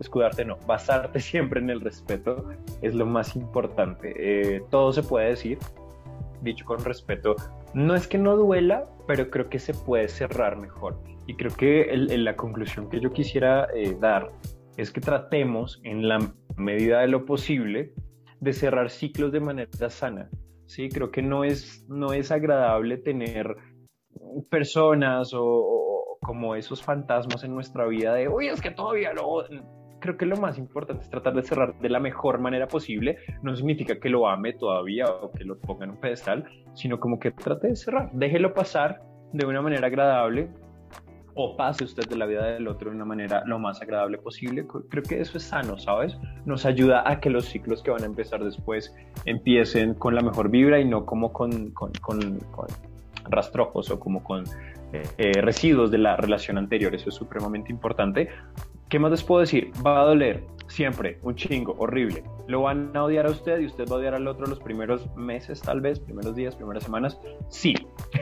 Escudarte 0.00 0.44
no, 0.44 0.56
basarte 0.66 1.20
siempre 1.32 1.60
en 1.60 1.70
el 1.70 1.80
respeto 1.80 2.50
es 2.82 2.94
lo 2.94 3.06
más 3.06 3.36
importante. 3.36 4.14
Eh, 4.16 4.62
todo 4.70 4.92
se 4.92 5.02
puede 5.02 5.30
decir, 5.30 5.58
dicho 6.42 6.64
con 6.64 6.82
respeto. 6.84 7.36
No 7.74 7.94
es 7.94 8.06
que 8.06 8.18
no 8.18 8.36
duela, 8.36 8.84
pero 9.06 9.30
creo 9.30 9.48
que 9.48 9.58
se 9.58 9.74
puede 9.74 10.08
cerrar 10.08 10.56
mejor. 10.56 10.98
Y 11.26 11.36
creo 11.36 11.54
que 11.54 11.90
la 11.94 12.36
conclusión 12.36 12.88
que 12.88 13.00
yo 13.00 13.10
quisiera 13.12 13.68
eh, 13.74 13.96
dar 13.98 14.28
es 14.76 14.90
que 14.90 15.00
tratemos 15.00 15.80
en 15.84 16.08
la 16.08 16.18
medida 16.56 17.00
de 17.00 17.08
lo 17.08 17.24
posible 17.24 17.92
de 18.44 18.52
cerrar 18.52 18.90
ciclos 18.90 19.32
de 19.32 19.40
manera 19.40 19.90
sana. 19.90 20.28
Sí, 20.66 20.88
creo 20.88 21.10
que 21.10 21.22
no 21.22 21.44
es, 21.44 21.84
no 21.88 22.12
es 22.12 22.30
agradable 22.30 22.98
tener 22.98 23.56
personas 24.50 25.32
o, 25.34 26.18
como 26.20 26.54
esos 26.54 26.82
fantasmas 26.82 27.42
en 27.44 27.54
nuestra 27.54 27.86
vida 27.86 28.14
de, 28.14 28.28
uy, 28.28 28.48
es 28.48 28.60
que 28.60 28.70
todavía 28.70 29.12
no. 29.12 29.24
Creo 30.00 30.18
que 30.18 30.26
lo 30.26 30.36
más 30.36 30.58
importante 30.58 31.02
es 31.02 31.10
tratar 31.10 31.34
de 31.34 31.42
cerrar 31.42 31.78
de 31.80 31.88
la 31.88 31.98
mejor 31.98 32.38
manera 32.38 32.68
posible. 32.68 33.16
No 33.42 33.56
significa 33.56 33.98
que 33.98 34.10
lo 34.10 34.28
ame 34.28 34.52
todavía 34.52 35.06
o 35.06 35.32
que 35.32 35.44
lo 35.44 35.58
ponga 35.58 35.84
en 35.84 35.92
un 35.92 36.00
pedestal, 36.00 36.44
sino 36.74 37.00
como 37.00 37.18
que 37.18 37.30
trate 37.30 37.68
de 37.68 37.76
cerrar. 37.76 38.10
Déjelo 38.12 38.52
pasar 38.52 39.00
de 39.32 39.46
una 39.46 39.62
manera 39.62 39.86
agradable, 39.86 40.50
o 41.34 41.56
pase 41.56 41.84
usted 41.84 42.08
de 42.08 42.16
la 42.16 42.26
vida 42.26 42.46
del 42.46 42.68
otro 42.68 42.90
de 42.90 42.96
una 42.96 43.04
manera 43.04 43.42
lo 43.46 43.58
más 43.58 43.82
agradable 43.82 44.18
posible. 44.18 44.66
Creo 44.88 45.02
que 45.02 45.20
eso 45.20 45.38
es 45.38 45.44
sano, 45.44 45.78
¿sabes? 45.78 46.16
Nos 46.44 46.64
ayuda 46.64 47.08
a 47.08 47.20
que 47.20 47.30
los 47.30 47.46
ciclos 47.46 47.82
que 47.82 47.90
van 47.90 48.02
a 48.02 48.06
empezar 48.06 48.42
después 48.44 48.94
empiecen 49.24 49.94
con 49.94 50.14
la 50.14 50.22
mejor 50.22 50.50
vibra 50.50 50.80
y 50.80 50.84
no 50.84 51.04
como 51.04 51.32
con, 51.32 51.70
con, 51.70 51.92
con, 52.00 52.38
rastrojos 53.24 53.90
o 53.90 53.98
como 53.98 54.22
con 54.22 54.44
eh, 54.92 55.02
eh, 55.18 55.40
residuos 55.40 55.90
de 55.90 55.98
la 55.98 56.16
relación 56.16 56.58
anterior. 56.58 56.94
Eso 56.94 57.08
es 57.08 57.14
supremamente 57.14 57.72
importante. 57.72 58.28
¿Qué 58.88 58.98
más 58.98 59.10
les 59.10 59.24
puedo 59.24 59.40
decir? 59.40 59.72
Va 59.84 60.02
a 60.02 60.04
doler, 60.04 60.44
Siempre, 60.74 61.20
un 61.22 61.36
chingo, 61.36 61.76
horrible. 61.78 62.24
Lo 62.48 62.62
van 62.62 62.90
a 62.96 63.04
odiar 63.04 63.28
a 63.28 63.30
usted 63.30 63.60
y 63.60 63.66
usted 63.66 63.88
va 63.88 63.94
a 63.94 63.98
odiar 64.00 64.14
al 64.14 64.26
otro 64.26 64.44
los 64.44 64.58
primeros 64.58 65.08
meses, 65.14 65.62
tal 65.62 65.80
vez, 65.80 66.00
primeros 66.00 66.34
días, 66.34 66.56
primeras 66.56 66.82
semanas. 66.82 67.16
Sí. 67.48 67.74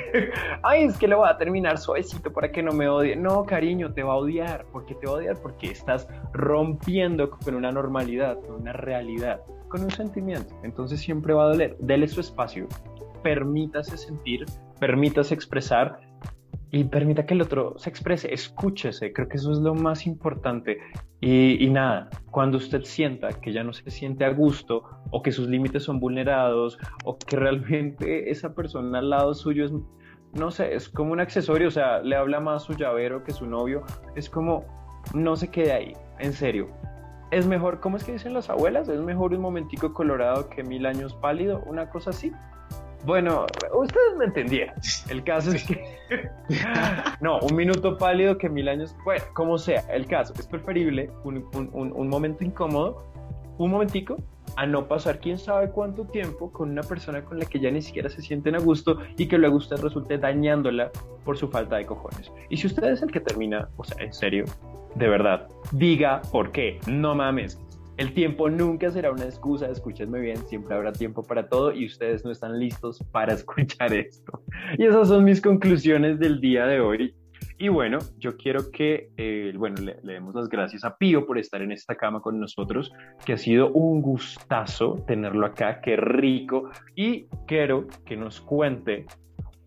Ay, 0.63 0.85
es 0.85 0.99
que 0.99 1.09
lo 1.09 1.21
va 1.21 1.31
a 1.31 1.39
terminar 1.39 1.79
suavecito 1.79 2.31
para 2.31 2.53
que 2.53 2.63
no 2.63 2.73
me 2.73 2.91
odie. 2.91 3.17
No, 3.17 3.45
cariño, 3.45 3.95
te 3.95 4.03
va 4.03 4.13
a 4.13 4.17
odiar. 4.17 4.67
¿Por 4.67 4.85
qué 4.85 4.95
te 4.97 5.07
va 5.07 5.15
a 5.15 5.17
odiar? 5.17 5.41
Porque 5.41 5.71
estás 5.71 6.07
rompiendo 6.35 7.31
con 7.31 7.55
una 7.55 7.73
normalidad, 7.73 8.39
con 8.43 8.57
una 8.57 8.75
realidad, 8.75 9.41
con 9.69 9.85
un 9.85 9.91
sentimiento. 9.91 10.55
Entonces 10.63 11.01
siempre 11.01 11.33
va 11.33 11.45
a 11.45 11.49
doler. 11.49 11.79
Dele 11.79 12.07
su 12.07 12.21
espacio. 12.21 12.69
Permítase 13.23 13.97
sentir, 13.97 14.45
permítase 14.79 15.33
expresar 15.33 16.01
y 16.75 16.85
permita 16.85 17.27
que 17.27 17.35
el 17.35 17.43
otro 17.43 17.75
se 17.77 17.91
exprese, 17.91 18.33
escúchese, 18.33 19.13
creo 19.13 19.29
que 19.29 19.37
eso 19.37 19.53
es 19.53 19.59
lo 19.59 19.75
más 19.75 20.07
importante. 20.07 20.79
Y, 21.21 21.69
nada, 21.69 22.09
cuando 22.31 22.57
usted 22.57 22.83
sienta 22.83 23.29
que 23.29 23.53
ya 23.53 23.63
no 23.63 23.75
se 23.75 23.89
siente 23.91 24.25
a 24.25 24.31
gusto 24.31 24.83
o 25.11 25.23
que 25.23 25.33
sus 25.33 25.49
límites 25.49 25.85
son 25.85 26.01
vulnerados 26.01 26.79
o 27.05 27.19
que 27.19 27.37
realmente 27.37 28.31
esa 28.31 28.55
persona 28.55 28.99
al 28.99 29.11
lado 29.11 29.35
suyo 29.35 29.67
es, 29.67 29.73
no 30.33 30.51
sé, 30.51 30.75
es 30.75 30.89
como 30.89 31.13
un 31.13 31.21
accesorio, 31.21 31.69
o 31.69 31.71
sea, 31.71 32.01
le 32.01 32.17
habla 32.17 32.41
más 32.41 32.63
su 32.63 32.73
llavero 32.73 33.23
que 33.23 33.33
su 33.33 33.47
novio, 33.47 33.83
es 34.17 34.31
como, 34.31 34.65
no 35.15 35.37
se 35.37 35.49
quede 35.49 35.73
ahí, 35.73 35.93
en 36.21 36.33
serio. 36.33 36.69
Es 37.31 37.47
mejor, 37.47 37.81
¿cómo 37.81 37.99
es 37.99 38.05
que 38.05 38.13
dicen 38.13 38.33
las 38.33 38.49
abuelas? 38.49 38.89
Es 38.89 39.01
mejor 39.01 39.35
un 39.35 39.43
momentico 39.43 39.93
colorado 39.93 40.49
que 40.49 40.63
mil 40.63 40.87
años 40.87 41.15
pálido, 41.15 41.63
una 41.67 41.91
cosa 41.91 42.11
así. 42.11 42.33
Bueno, 43.05 43.47
ustedes 43.75 44.17
me 44.17 44.27
entendieron. 44.27 44.75
El 45.09 45.25
caso 45.25 45.53
es 45.53 45.65
que. 45.65 45.83
no, 47.21 47.41
un 47.41 47.57
minuto 47.57 47.97
pálido 47.99 48.39
que 48.39 48.49
mil 48.49 48.69
años. 48.69 48.95
Bueno, 49.05 49.25
como 49.35 49.59
sea, 49.59 49.81
el 49.93 50.07
caso 50.07 50.33
es 50.39 50.47
preferible 50.47 51.11
un, 51.25 51.45
un, 51.53 52.09
momento 52.09 52.45
incómodo, 52.45 53.05
un 53.59 53.71
momentico, 53.71 54.17
a 54.57 54.67
no 54.67 54.87
pasar 54.87 55.19
quién 55.19 55.39
sabe 55.39 55.71
cuánto 55.71 56.05
tiempo 56.05 56.53
con 56.53 56.71
una 56.71 56.83
persona 56.83 57.25
con 57.25 57.39
la 57.39 57.47
que 57.47 57.59
ya 57.59 57.71
ni 57.71 57.83
siquiera 57.83 58.09
se 58.09 58.23
sienten 58.23 58.55
a 58.55 58.59
gusto 58.59 58.99
y 59.17 59.27
que 59.27 59.39
luego 59.39 59.57
usted 59.57 59.79
resulte 59.79 60.19
dañándola 60.19 60.91
por 61.25 61.37
su 61.37 61.49
falta 61.49 61.77
de 61.77 61.87
cojones. 61.87 62.31
Y 62.51 62.57
si 62.57 62.69
usted 62.69 62.85
es 62.85 63.03
el 63.03 63.11
que 63.11 63.21
termina, 63.21 63.69
o 63.77 63.85
sea, 63.85 64.05
en 64.05 64.13
serio, 64.13 64.45
de 64.95 65.09
verdad, 65.09 65.49
diga 65.73 66.23
por 66.31 66.53
qué. 66.53 66.79
No 66.87 67.15
mames. 67.15 67.59
El 68.03 68.15
tiempo 68.15 68.51
nunca 68.51 68.91
será 68.91 69.13
una 69.13 69.27
excusa, 69.27 69.69
escúchenme 69.69 70.19
bien, 70.19 70.37
siempre 70.49 70.75
habrá 70.75 70.93
tiempo 70.93 71.23
para 71.23 71.49
todo 71.49 71.73
y 71.73 71.87
ustedes 71.87 72.25
no 72.25 72.33
están 72.33 72.59
listos 72.59 72.99
para 73.13 73.33
escuchar 73.35 73.95
esto. 73.95 74.43
Y 74.77 74.87
esas 74.87 75.07
son 75.07 75.23
mis 75.23 75.41
conclusiones 75.41 76.19
del 76.19 76.41
día 76.41 76.67
de 76.67 76.81
hoy. 76.81 77.15
Y 77.59 77.69
bueno, 77.69 77.99
yo 78.19 78.37
quiero 78.37 78.73
que, 78.73 79.11
eh, 79.17 79.53
bueno, 79.57 79.77
le, 79.81 79.99
le, 80.03 80.15
demos 80.15 80.35
las 80.35 80.49
gracias 80.49 80.85
a 80.85 80.97
Pío 80.97 81.25
por 81.25 81.39
estar 81.39 81.63
en 81.63 81.71
esta 81.71 81.95
cama 81.95 82.21
con 82.21 82.41
nosotros, 82.41 82.91
que 83.25 83.35
ha 83.35 83.39
sido 83.39 83.71
un 83.71 84.03
gustazo 84.03 84.97
tenerlo 85.07 85.47
acá, 85.47 85.81
qué 85.81 85.95
rico. 85.95 86.71
Y 86.97 87.27
quiero 87.47 87.87
que 88.05 88.17
nos 88.17 88.41
cuente 88.41 89.07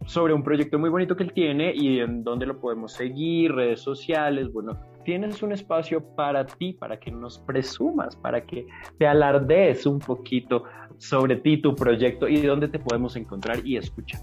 sobre 0.08 0.34
un 0.34 0.44
proyecto 0.44 0.78
muy 0.78 0.90
bonito 0.90 1.16
que 1.16 1.24
él 1.24 1.32
tiene 1.32 1.74
y 1.74 2.02
en 2.02 2.26
dónde 2.26 2.46
lo 2.46 2.60
podemos 2.60 2.92
seguir, 2.92 3.54
redes 3.54 3.80
sociales, 3.80 4.52
bueno, 4.52 4.78
tienes 5.06 5.42
un 5.42 5.54
espacio 5.54 6.04
para 6.16 6.46
ti, 6.46 6.74
para 6.74 7.00
que 7.00 7.12
nos 7.12 7.40
presumas, 7.40 8.16
para 8.16 8.46
que 8.46 8.68
te 8.98 9.08
alardees 9.08 9.86
un 9.86 10.00
poquito 10.00 10.64
sobre 10.98 11.38
ti, 11.38 11.62
tu 11.62 11.76
proyecto 11.76 12.28
y 12.28 12.42
dónde 12.42 12.68
te 12.68 12.80
podemos 12.80 13.16
encontrar 13.16 13.66
y 13.66 13.78
escuchar. 13.78 14.22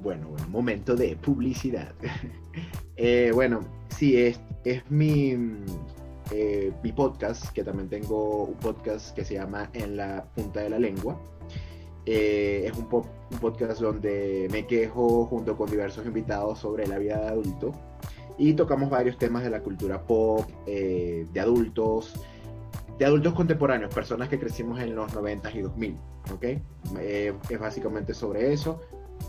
Bueno, 0.00 0.28
un 0.28 0.50
momento 0.50 0.94
de 0.94 1.16
publicidad. 1.16 1.94
Eh, 2.96 3.32
bueno, 3.34 3.58
sí, 3.88 4.16
es, 4.16 4.40
es 4.64 4.88
mi, 4.88 5.36
eh, 6.30 6.72
mi 6.80 6.92
podcast, 6.92 7.52
que 7.52 7.64
también 7.64 7.88
tengo 7.88 8.44
un 8.44 8.54
podcast 8.54 9.12
que 9.16 9.24
se 9.24 9.34
llama 9.34 9.68
En 9.72 9.96
la 9.96 10.24
punta 10.36 10.60
de 10.60 10.70
la 10.70 10.78
lengua. 10.78 11.20
Eh, 12.06 12.66
es 12.66 12.78
un, 12.78 12.88
podcast 13.40 13.80
donde 13.80 14.46
me 14.52 14.64
quejo 14.64 15.26
junto 15.26 15.56
con 15.56 15.68
diversos 15.68 16.06
invitados 16.06 16.60
sobre 16.60 16.86
la 16.86 16.98
vida 16.98 17.18
de 17.20 17.28
adulto 17.30 17.72
y 18.38 18.54
tocamos 18.54 18.90
varios 18.90 19.16
temas 19.18 19.44
de 19.44 19.50
la 19.50 19.60
cultura 19.60 20.02
pop, 20.02 20.48
eh, 20.66 21.26
de 21.32 21.40
adultos, 21.40 22.14
de 22.98 23.04
adultos 23.04 23.34
contemporáneos, 23.34 23.94
personas 23.94 24.28
que 24.28 24.38
crecimos 24.38 24.80
en 24.80 24.94
los 24.94 25.12
90 25.14 25.50
y 25.52 25.62
2000, 25.62 25.96
¿ok? 26.32 26.44
Eh, 26.98 27.32
es 27.48 27.58
básicamente 27.58 28.14
sobre 28.14 28.52
eso. 28.52 28.80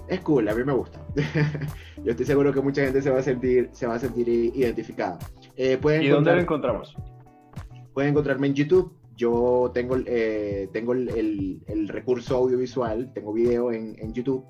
Es 0.08 0.20
cool, 0.22 0.48
a 0.50 0.56
mí 0.56 0.64
me 0.64 0.74
gusta. 0.74 1.00
Yo 2.04 2.12
estoy 2.12 2.26
seguro 2.26 2.52
que 2.52 2.62
mucha 2.62 2.84
gente 2.84 3.02
se 3.02 3.10
va 3.10 3.20
a 3.20 3.24
sentir, 3.24 3.70
se 3.72 3.88
va 3.88 3.96
a 3.96 4.00
sentir 4.00 4.28
identificada. 4.28 5.20
Eh, 5.56 5.78
pueden 5.78 6.04
¿Y 6.04 6.10
dónde 6.10 6.34
lo 6.34 6.42
encontramos? 6.42 6.96
Pueden 7.94 8.12
encontrarme 8.12 8.48
en 8.48 8.56
YouTube. 8.56 8.94
Yo 9.16 9.72
tengo, 9.74 9.96
tengo 10.74 10.92
el, 10.92 11.62
el, 11.68 11.88
recurso 11.88 12.36
audiovisual, 12.36 13.14
tengo 13.14 13.32
video 13.32 13.72
en, 13.72 13.96
en 13.98 14.12
YouTube 14.12 14.44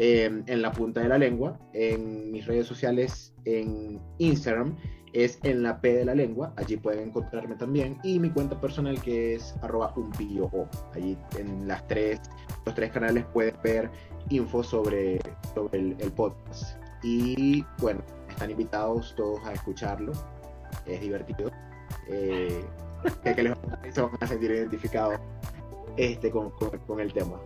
Em, 0.00 0.44
en 0.46 0.62
la 0.62 0.70
punta 0.70 1.00
de 1.00 1.08
la 1.08 1.18
lengua. 1.18 1.58
En 1.72 2.30
mis 2.30 2.46
redes 2.46 2.68
sociales, 2.68 3.34
en 3.44 4.00
Instagram, 4.18 4.76
es 5.12 5.40
en 5.42 5.64
la 5.64 5.80
P 5.80 5.92
de 5.92 6.04
la 6.04 6.14
lengua. 6.14 6.54
Allí 6.56 6.76
pueden 6.76 7.08
encontrarme 7.08 7.56
también. 7.56 7.98
Y 8.04 8.20
mi 8.20 8.30
cuenta 8.30 8.60
personal 8.60 9.02
que 9.02 9.34
es 9.34 9.56
arroba 9.60 9.92
o. 9.96 10.68
Allí 10.94 11.18
en 11.36 11.66
las 11.66 11.84
tres, 11.88 12.20
los 12.64 12.76
tres 12.76 12.92
canales 12.92 13.24
pueden 13.32 13.56
ver 13.64 13.90
info 14.28 14.62
sobre, 14.62 15.18
sobre 15.52 15.78
el, 15.80 16.12
podcast. 16.12 16.78
Y 17.02 17.64
bueno, 17.80 18.00
están 18.28 18.52
invitados 18.52 19.16
todos 19.16 19.44
a 19.46 19.52
escucharlo. 19.52 20.12
Es 20.86 21.00
divertido. 21.00 21.50
Eh, 22.08 22.64
que, 23.24 23.42
les 23.42 23.54
se 23.92 24.00
van 24.00 24.12
a 24.20 24.26
sentir 24.28 24.52
identificados 24.52 25.18
este, 25.96 26.30
con, 26.30 26.52
con, 26.86 27.00
el 27.00 27.12
tema. 27.12 27.40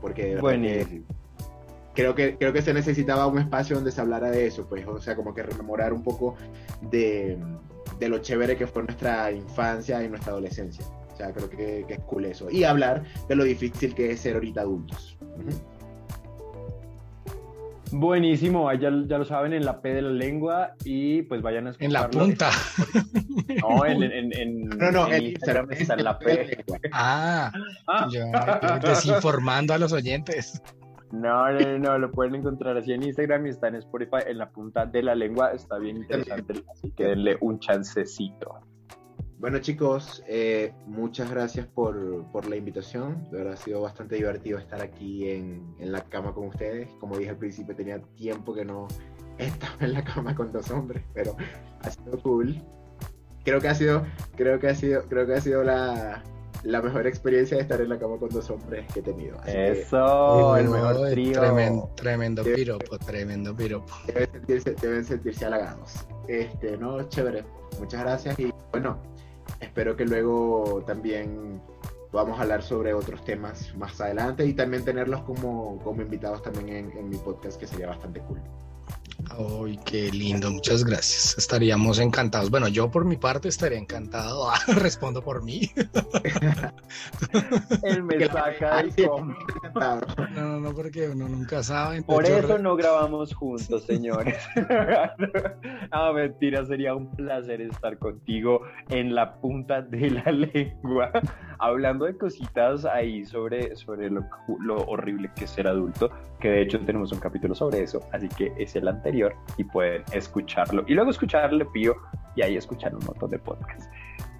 Porque 0.00 0.36
Buenísimo 0.36 1.21
creo 1.94 2.14
que, 2.14 2.36
creo 2.36 2.52
que 2.52 2.62
se 2.62 2.74
necesitaba 2.74 3.26
un 3.26 3.38
espacio 3.38 3.76
donde 3.76 3.92
se 3.92 4.00
hablara 4.00 4.30
de 4.30 4.46
eso, 4.46 4.66
pues, 4.66 4.86
o 4.86 5.00
sea, 5.00 5.16
como 5.16 5.34
que 5.34 5.42
rememorar 5.42 5.92
un 5.92 6.02
poco 6.02 6.36
de, 6.82 7.38
de 7.98 8.08
lo 8.08 8.18
chévere 8.18 8.56
que 8.56 8.66
fue 8.66 8.82
nuestra 8.82 9.30
infancia 9.30 10.02
y 10.02 10.08
nuestra 10.08 10.32
adolescencia. 10.32 10.84
O 11.12 11.16
sea, 11.16 11.32
creo 11.32 11.48
que, 11.50 11.84
que, 11.86 11.94
es 11.94 12.00
cool 12.00 12.24
eso. 12.24 12.50
Y 12.50 12.64
hablar 12.64 13.04
de 13.28 13.36
lo 13.36 13.44
difícil 13.44 13.94
que 13.94 14.12
es 14.12 14.20
ser 14.20 14.34
ahorita 14.34 14.62
adultos. 14.62 15.18
Buenísimo, 17.92 18.72
ya, 18.72 18.90
ya, 19.06 19.18
lo 19.18 19.24
saben, 19.26 19.52
en 19.52 19.66
la 19.66 19.82
P 19.82 19.92
de 19.92 20.00
la 20.00 20.10
lengua 20.10 20.74
y 20.82 21.22
pues 21.22 21.42
vayan 21.42 21.66
a 21.66 21.70
escucharlo. 21.70 21.98
En 21.98 22.02
la 22.02 22.10
punta. 22.10 22.50
No, 23.60 23.84
en, 23.84 24.02
en, 24.02 24.34
en, 24.34 24.68
no, 24.68 24.90
no, 24.90 25.12
en 25.12 25.24
Instagram 25.24 25.70
está 25.72 25.94
en 25.94 26.04
la 26.04 26.18
P. 26.18 26.64
Ah, 26.92 27.52
ah. 27.86 28.08
yo 28.10 28.24
desinformando 28.80 29.74
a 29.74 29.78
los 29.78 29.92
oyentes. 29.92 30.62
No, 31.12 31.52
no, 31.52 31.78
no, 31.78 31.98
lo 31.98 32.10
pueden 32.10 32.34
encontrar 32.34 32.76
así 32.78 32.92
en 32.92 33.02
Instagram 33.02 33.46
y 33.46 33.50
está 33.50 33.68
en 33.68 33.76
Spotify 33.76 34.24
en 34.26 34.38
la 34.38 34.50
punta 34.50 34.86
de 34.86 35.02
la 35.02 35.14
lengua. 35.14 35.52
Está 35.52 35.78
bien 35.78 35.98
interesante, 35.98 36.64
así 36.72 36.90
que 36.92 37.04
denle 37.04 37.36
un 37.40 37.60
chancecito. 37.60 38.60
Bueno 39.38 39.58
chicos, 39.58 40.22
eh, 40.26 40.72
muchas 40.86 41.30
gracias 41.30 41.66
por, 41.66 42.24
por, 42.30 42.48
la 42.48 42.56
invitación. 42.56 43.28
De 43.30 43.38
verdad 43.38 43.54
ha 43.54 43.56
sido 43.56 43.82
bastante 43.82 44.14
divertido 44.14 44.58
estar 44.58 44.80
aquí 44.80 45.28
en, 45.28 45.74
en, 45.80 45.92
la 45.92 46.00
cama 46.00 46.32
con 46.32 46.46
ustedes. 46.46 46.88
Como 47.00 47.18
dije 47.18 47.30
al 47.30 47.38
principio, 47.38 47.74
tenía 47.74 48.00
tiempo 48.14 48.54
que 48.54 48.64
no 48.64 48.86
estaba 49.38 49.76
en 49.80 49.92
la 49.92 50.04
cama 50.04 50.34
con 50.34 50.50
dos 50.50 50.70
hombres, 50.70 51.04
pero 51.12 51.36
ha 51.80 51.90
sido 51.90 52.22
cool. 52.22 52.56
Creo 53.44 53.60
que 53.60 53.68
ha 53.68 53.74
sido, 53.74 54.06
creo 54.36 54.60
que 54.60 54.68
ha 54.68 54.74
sido, 54.74 55.02
creo 55.08 55.26
que 55.26 55.34
ha 55.34 55.40
sido 55.40 55.64
la, 55.64 56.22
la 56.64 56.80
mejor 56.80 57.06
experiencia 57.06 57.56
de 57.56 57.62
estar 57.62 57.80
en 57.80 57.88
la 57.88 57.98
cama 57.98 58.18
con 58.18 58.28
dos 58.28 58.48
hombres 58.50 58.86
que 58.92 59.00
he 59.00 59.02
tenido. 59.02 59.36
Eso, 59.44 60.56
el 60.56 60.68
mejor 60.68 61.10
trío. 61.10 61.40
Tremendo, 61.40 61.90
tremendo 61.96 62.44
piropo, 62.44 62.98
tremendo 62.98 63.54
piropo. 63.54 63.92
Deben 64.06 64.30
sentirse, 64.32 64.74
deben 64.80 65.04
sentirse 65.04 65.44
halagados. 65.44 66.06
Este, 66.28 66.76
no, 66.76 67.02
chévere. 67.08 67.44
Muchas 67.78 68.00
gracias 68.00 68.38
y 68.38 68.52
bueno, 68.70 68.98
espero 69.60 69.96
que 69.96 70.04
luego 70.04 70.82
también 70.86 71.60
podamos 72.10 72.38
hablar 72.38 72.62
sobre 72.62 72.92
otros 72.92 73.24
temas 73.24 73.74
más 73.76 74.00
adelante 74.00 74.44
y 74.44 74.52
también 74.52 74.84
tenerlos 74.84 75.22
como, 75.22 75.78
como 75.82 76.02
invitados 76.02 76.42
también 76.42 76.68
en, 76.68 76.98
en 76.98 77.08
mi 77.08 77.16
podcast, 77.16 77.58
que 77.58 77.66
sería 77.66 77.88
bastante 77.88 78.20
cool. 78.20 78.40
Ay, 79.30 79.78
qué 79.84 80.10
lindo, 80.10 80.50
muchas 80.50 80.84
gracias. 80.84 81.36
Estaríamos 81.38 81.98
encantados. 81.98 82.50
Bueno, 82.50 82.68
yo 82.68 82.90
por 82.90 83.04
mi 83.04 83.16
parte 83.16 83.48
estaría 83.48 83.78
encantado. 83.78 84.50
Respondo 84.76 85.22
por 85.22 85.42
mí. 85.42 85.70
Él 87.82 88.02
me 88.02 88.26
saca 88.26 88.82
del 88.82 88.92
No, 90.34 90.60
no, 90.60 90.74
porque 90.74 91.08
uno 91.08 91.28
nunca 91.28 91.62
sabe. 91.62 92.02
Por 92.02 92.26
eso 92.26 92.58
no 92.58 92.76
grabamos 92.76 93.34
juntos, 93.34 93.84
señores. 93.84 94.38
ah, 95.90 96.12
mentira, 96.12 96.64
sería 96.66 96.94
un 96.94 97.14
placer 97.14 97.60
estar 97.60 97.98
contigo 97.98 98.62
en 98.88 99.14
la 99.14 99.34
punta 99.40 99.82
de 99.82 100.10
la 100.10 100.32
lengua, 100.32 101.10
hablando 101.58 102.06
de 102.06 102.16
cositas 102.16 102.84
ahí 102.84 103.24
sobre, 103.24 103.76
sobre 103.76 104.10
lo, 104.10 104.24
lo 104.60 104.84
horrible 104.86 105.30
que 105.36 105.44
es 105.44 105.50
ser 105.50 105.68
adulto, 105.68 106.10
que 106.40 106.48
de 106.48 106.62
hecho 106.62 106.80
tenemos 106.80 107.12
un 107.12 107.20
capítulo 107.20 107.54
sobre 107.54 107.82
eso, 107.82 108.00
así 108.12 108.28
que 108.28 108.52
es 108.58 108.74
el 108.76 108.88
anterior 108.88 109.11
y 109.12 109.64
pueden 109.64 110.02
escucharlo. 110.12 110.84
Y 110.86 110.94
luego 110.94 111.10
escucharle 111.10 111.64
Pío 111.66 111.94
y 112.36 112.42
ahí 112.42 112.56
escuchar 112.56 112.94
un 112.94 113.04
montón 113.04 113.30
de 113.30 113.38
podcasts. 113.38 113.88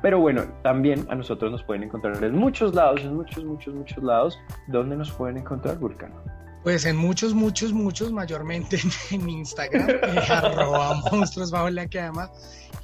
Pero 0.02 0.18
bueno, 0.18 0.42
también 0.62 1.06
a 1.10 1.14
nosotros 1.14 1.52
nos 1.52 1.62
pueden 1.62 1.84
encontrar 1.84 2.22
en 2.22 2.34
muchos 2.34 2.74
lados, 2.74 3.02
en 3.02 3.14
muchos, 3.14 3.44
muchos, 3.44 3.74
muchos 3.74 4.02
lados. 4.02 4.38
¿Dónde 4.66 4.96
nos 4.96 5.12
pueden 5.12 5.38
encontrar, 5.38 5.78
Vulcano? 5.78 6.16
Pues 6.64 6.84
en 6.84 6.96
muchos, 6.96 7.34
muchos, 7.34 7.72
muchos, 7.72 8.12
mayormente 8.12 8.78
en, 9.10 9.28
Instagram, 9.28 9.90
eh, 9.90 10.00
arroba 10.28 10.94
monstruos 11.10 11.50
bajo 11.50 11.70
la 11.70 11.88
cama. 11.88 12.30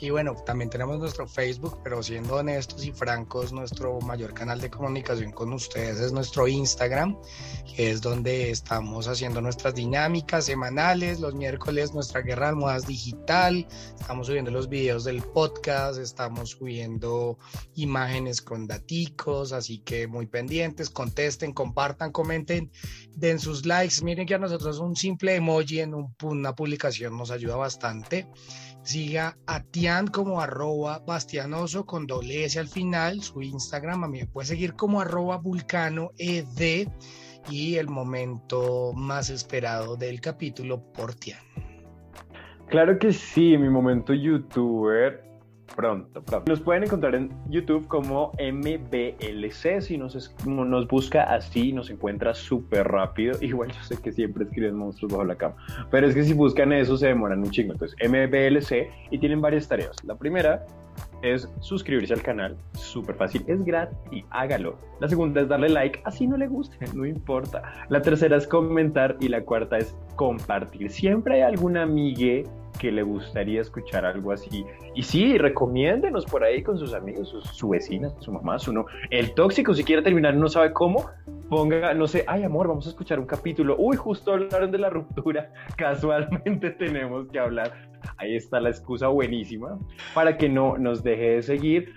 Y 0.00 0.10
bueno, 0.10 0.34
también 0.46 0.70
tenemos 0.70 0.98
nuestro 0.98 1.26
Facebook, 1.26 1.80
pero 1.82 2.02
siendo 2.04 2.36
honestos 2.36 2.84
y 2.84 2.92
francos, 2.92 3.52
nuestro 3.52 4.00
mayor 4.00 4.32
canal 4.32 4.60
de 4.60 4.70
comunicación 4.70 5.32
con 5.32 5.52
ustedes 5.52 5.98
es 5.98 6.12
nuestro 6.12 6.46
Instagram, 6.46 7.18
que 7.74 7.90
es 7.90 8.00
donde 8.00 8.50
estamos 8.50 9.08
haciendo 9.08 9.40
nuestras 9.40 9.74
dinámicas 9.74 10.44
semanales, 10.44 11.18
los 11.18 11.34
miércoles 11.34 11.94
nuestra 11.94 12.20
guerra 12.20 12.46
de 12.46 12.50
almohadas 12.50 12.86
digital, 12.86 13.66
estamos 13.98 14.28
subiendo 14.28 14.52
los 14.52 14.68
videos 14.68 15.02
del 15.02 15.20
podcast, 15.20 15.98
estamos 15.98 16.50
subiendo 16.50 17.36
imágenes 17.74 18.40
con 18.40 18.68
daticos, 18.68 19.52
así 19.52 19.80
que 19.80 20.06
muy 20.06 20.26
pendientes, 20.26 20.90
contesten, 20.90 21.52
compartan, 21.52 22.12
comenten, 22.12 22.70
den 23.16 23.40
sus 23.40 23.66
likes, 23.66 24.04
miren 24.04 24.26
que 24.26 24.34
a 24.34 24.38
nosotros 24.38 24.78
un 24.78 24.94
simple 24.94 25.34
emoji 25.34 25.80
en 25.80 25.94
una 26.22 26.54
publicación 26.54 27.16
nos 27.16 27.32
ayuda 27.32 27.56
bastante. 27.56 28.28
Siga 28.88 29.36
a 29.46 29.62
Tian 29.62 30.06
como 30.06 30.40
arroba 30.40 31.00
bastianoso 31.06 31.84
con 31.84 32.06
doble 32.06 32.46
S 32.46 32.58
al 32.58 32.68
final, 32.68 33.20
su 33.20 33.42
Instagram. 33.42 34.04
A 34.04 34.08
mí 34.08 34.20
me 34.20 34.26
puede 34.26 34.46
seguir 34.46 34.72
como 34.76 35.02
arroba 35.02 35.36
vulcano 35.36 36.12
ed 36.16 36.88
y 37.50 37.74
el 37.74 37.88
momento 37.88 38.94
más 38.94 39.28
esperado 39.28 39.94
del 39.96 40.22
capítulo 40.22 40.82
por 40.94 41.14
Tian. 41.14 41.38
Claro 42.68 42.98
que 42.98 43.12
sí, 43.12 43.58
mi 43.58 43.68
momento 43.68 44.14
youtuber 44.14 45.22
pronto, 45.74 46.22
pronto. 46.22 46.50
Nos 46.50 46.60
pueden 46.60 46.84
encontrar 46.84 47.14
en 47.14 47.30
YouTube 47.48 47.86
como 47.86 48.32
MBLC. 48.38 49.80
Si 49.80 49.98
nos, 49.98 50.34
nos 50.46 50.88
busca 50.88 51.24
así, 51.24 51.72
nos 51.72 51.90
encuentra 51.90 52.34
súper 52.34 52.86
rápido. 52.88 53.36
Igual 53.42 53.70
yo 53.72 53.82
sé 53.82 53.96
que 54.00 54.12
siempre 54.12 54.44
escriben 54.44 54.76
monstruos 54.76 55.12
bajo 55.12 55.24
la 55.24 55.36
cama. 55.36 55.56
Pero 55.90 56.06
es 56.06 56.14
que 56.14 56.24
si 56.24 56.32
buscan 56.32 56.72
eso 56.72 56.96
se 56.96 57.08
demoran 57.08 57.40
un 57.40 57.50
chingo. 57.50 57.72
Entonces, 57.72 57.96
MBLC 58.08 58.90
y 59.10 59.18
tienen 59.18 59.40
varias 59.40 59.68
tareas. 59.68 59.96
La 60.04 60.16
primera 60.16 60.66
es 61.22 61.48
suscribirse 61.60 62.14
al 62.14 62.22
canal, 62.22 62.56
súper 62.72 63.14
fácil, 63.16 63.44
es 63.46 63.64
gratis, 63.64 64.24
hágalo. 64.30 64.76
La 65.00 65.08
segunda 65.08 65.40
es 65.40 65.48
darle 65.48 65.68
like, 65.68 66.00
así 66.04 66.26
no 66.26 66.36
le 66.36 66.46
guste, 66.46 66.76
no 66.94 67.06
importa. 67.06 67.62
La 67.88 68.02
tercera 68.02 68.36
es 68.36 68.46
comentar 68.46 69.16
y 69.20 69.28
la 69.28 69.42
cuarta 69.44 69.78
es 69.78 69.96
compartir. 70.16 70.90
Siempre 70.90 71.36
hay 71.36 71.42
alguna 71.42 71.82
amigue 71.82 72.44
que 72.78 72.92
le 72.92 73.02
gustaría 73.02 73.60
escuchar 73.60 74.06
algo 74.06 74.32
así. 74.32 74.64
Y 74.94 75.02
sí, 75.02 75.36
recomiéndenos 75.36 76.24
por 76.24 76.44
ahí 76.44 76.62
con 76.62 76.78
sus 76.78 76.94
amigos, 76.94 77.34
su, 77.52 77.68
vecina, 77.68 78.10
su 78.20 78.32
mamá, 78.32 78.58
su 78.58 78.72
no. 78.72 78.86
El 79.10 79.34
tóxico, 79.34 79.74
si 79.74 79.84
quiere 79.84 80.02
terminar, 80.02 80.34
no 80.34 80.48
sabe 80.48 80.72
cómo, 80.72 81.10
ponga, 81.48 81.94
no 81.94 82.06
sé, 82.06 82.24
ay 82.26 82.44
amor, 82.44 82.68
vamos 82.68 82.86
a 82.86 82.90
escuchar 82.90 83.18
un 83.18 83.26
capítulo. 83.26 83.76
Uy, 83.78 83.96
justo 83.96 84.32
hablaron 84.32 84.70
de 84.70 84.78
la 84.78 84.90
ruptura. 84.90 85.52
Casualmente 85.76 86.70
tenemos 86.78 87.28
que 87.28 87.38
hablar. 87.38 87.72
Ahí 88.16 88.36
está 88.36 88.60
la 88.60 88.70
excusa 88.70 89.08
buenísima 89.08 89.78
para 90.14 90.36
que 90.36 90.48
no 90.48 90.78
nos 90.78 91.02
deje 91.02 91.30
de 91.30 91.42
seguir. 91.42 91.92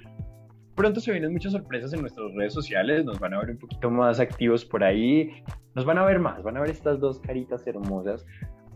Pronto 0.75 0.99
se 0.99 1.11
vienen 1.11 1.33
muchas 1.33 1.51
sorpresas 1.51 1.93
en 1.93 2.01
nuestras 2.01 2.33
redes 2.33 2.53
sociales, 2.53 3.03
nos 3.05 3.19
van 3.19 3.33
a 3.33 3.39
ver 3.39 3.51
un 3.51 3.57
poquito 3.57 3.91
más 3.91 4.19
activos 4.19 4.63
por 4.63 4.83
ahí, 4.83 5.43
nos 5.75 5.85
van 5.85 5.97
a 5.97 6.05
ver 6.05 6.17
más, 6.17 6.41
van 6.41 6.57
a 6.57 6.61
ver 6.61 6.69
estas 6.69 6.99
dos 6.99 7.19
caritas 7.19 7.67
hermosas, 7.67 8.25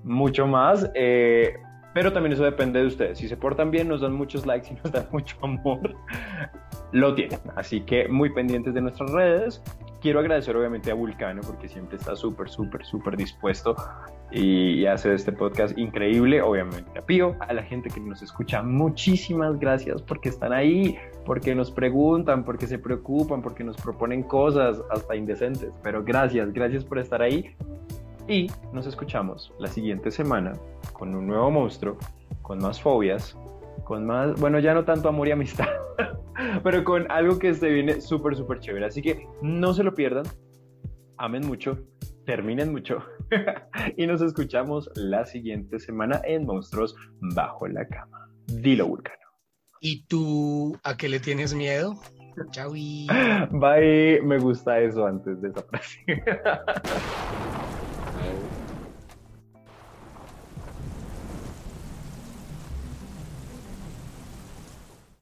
mucho 0.03 0.45
más. 0.45 0.91
Eh, 0.93 1.55
pero 1.95 2.11
también 2.11 2.33
eso 2.33 2.43
depende 2.43 2.81
de 2.81 2.87
ustedes. 2.87 3.17
Si 3.17 3.29
se 3.29 3.37
portan 3.37 3.71
bien, 3.71 3.87
nos 3.87 4.01
dan 4.01 4.13
muchos 4.13 4.45
likes 4.45 4.67
y 4.69 4.75
nos 4.83 4.91
dan 4.91 5.07
mucho 5.13 5.37
amor, 5.41 5.95
lo 6.91 7.15
tienen. 7.15 7.39
Así 7.55 7.79
que 7.79 8.09
muy 8.09 8.29
pendientes 8.33 8.73
de 8.73 8.81
nuestras 8.81 9.09
redes. 9.11 9.63
Quiero 10.05 10.19
agradecer 10.19 10.55
obviamente 10.55 10.91
a 10.91 10.93
Vulcano 10.93 11.41
porque 11.43 11.67
siempre 11.67 11.97
está 11.97 12.15
súper, 12.15 12.47
súper, 12.47 12.85
súper 12.85 13.17
dispuesto 13.17 13.75
y 14.31 14.85
hace 14.85 15.11
este 15.15 15.31
podcast 15.31 15.75
increíble. 15.79 16.43
Obviamente 16.43 16.99
a 16.99 17.01
Pío, 17.01 17.35
a 17.39 17.51
la 17.51 17.63
gente 17.63 17.89
que 17.89 17.99
nos 17.99 18.21
escucha, 18.21 18.61
muchísimas 18.61 19.57
gracias 19.57 20.03
porque 20.03 20.29
están 20.29 20.53
ahí, 20.53 20.95
porque 21.25 21.55
nos 21.55 21.71
preguntan, 21.71 22.43
porque 22.45 22.67
se 22.67 22.77
preocupan, 22.77 23.41
porque 23.41 23.63
nos 23.63 23.77
proponen 23.77 24.21
cosas 24.21 24.79
hasta 24.91 25.15
indecentes. 25.15 25.73
Pero 25.81 26.03
gracias, 26.03 26.53
gracias 26.53 26.85
por 26.85 26.99
estar 26.99 27.23
ahí. 27.23 27.55
Y 28.27 28.45
nos 28.73 28.85
escuchamos 28.85 29.55
la 29.57 29.69
siguiente 29.69 30.11
semana 30.11 30.53
con 30.93 31.15
un 31.15 31.25
nuevo 31.25 31.49
monstruo, 31.49 31.97
con 32.43 32.59
más 32.59 32.79
fobias, 32.79 33.35
con 33.83 34.05
más, 34.05 34.39
bueno, 34.39 34.59
ya 34.59 34.73
no 34.73 34.85
tanto 34.85 35.09
amor 35.09 35.27
y 35.27 35.31
amistad, 35.31 35.67
pero 36.63 36.83
con 36.83 37.09
algo 37.11 37.37
que 37.39 37.53
se 37.53 37.69
viene 37.69 38.01
súper, 38.01 38.35
súper 38.35 38.59
chévere. 38.59 38.85
Así 38.85 39.01
que 39.01 39.27
no 39.41 39.73
se 39.73 39.83
lo 39.83 39.93
pierdan, 39.93 40.25
amen 41.17 41.45
mucho, 41.45 41.77
terminen 42.25 42.71
mucho 42.71 43.03
y 43.97 44.07
nos 44.07 44.21
escuchamos 44.21 44.89
la 44.95 45.25
siguiente 45.25 45.79
semana 45.79 46.21
en 46.23 46.45
Monstruos 46.45 46.95
Bajo 47.35 47.67
la 47.67 47.87
Cama. 47.87 48.29
Dilo, 48.47 48.87
Vulcano. 48.87 49.17
¿Y 49.81 50.05
tú 50.05 50.77
a 50.83 50.97
qué 50.97 51.09
le 51.09 51.19
tienes 51.19 51.53
miedo? 51.53 51.99
Chau. 52.51 52.71
Bye, 53.51 54.21
me 54.23 54.37
gusta 54.39 54.79
eso 54.79 55.05
antes 55.05 55.41
de 55.41 55.49
esa 55.49 55.61
frase. 55.63 56.23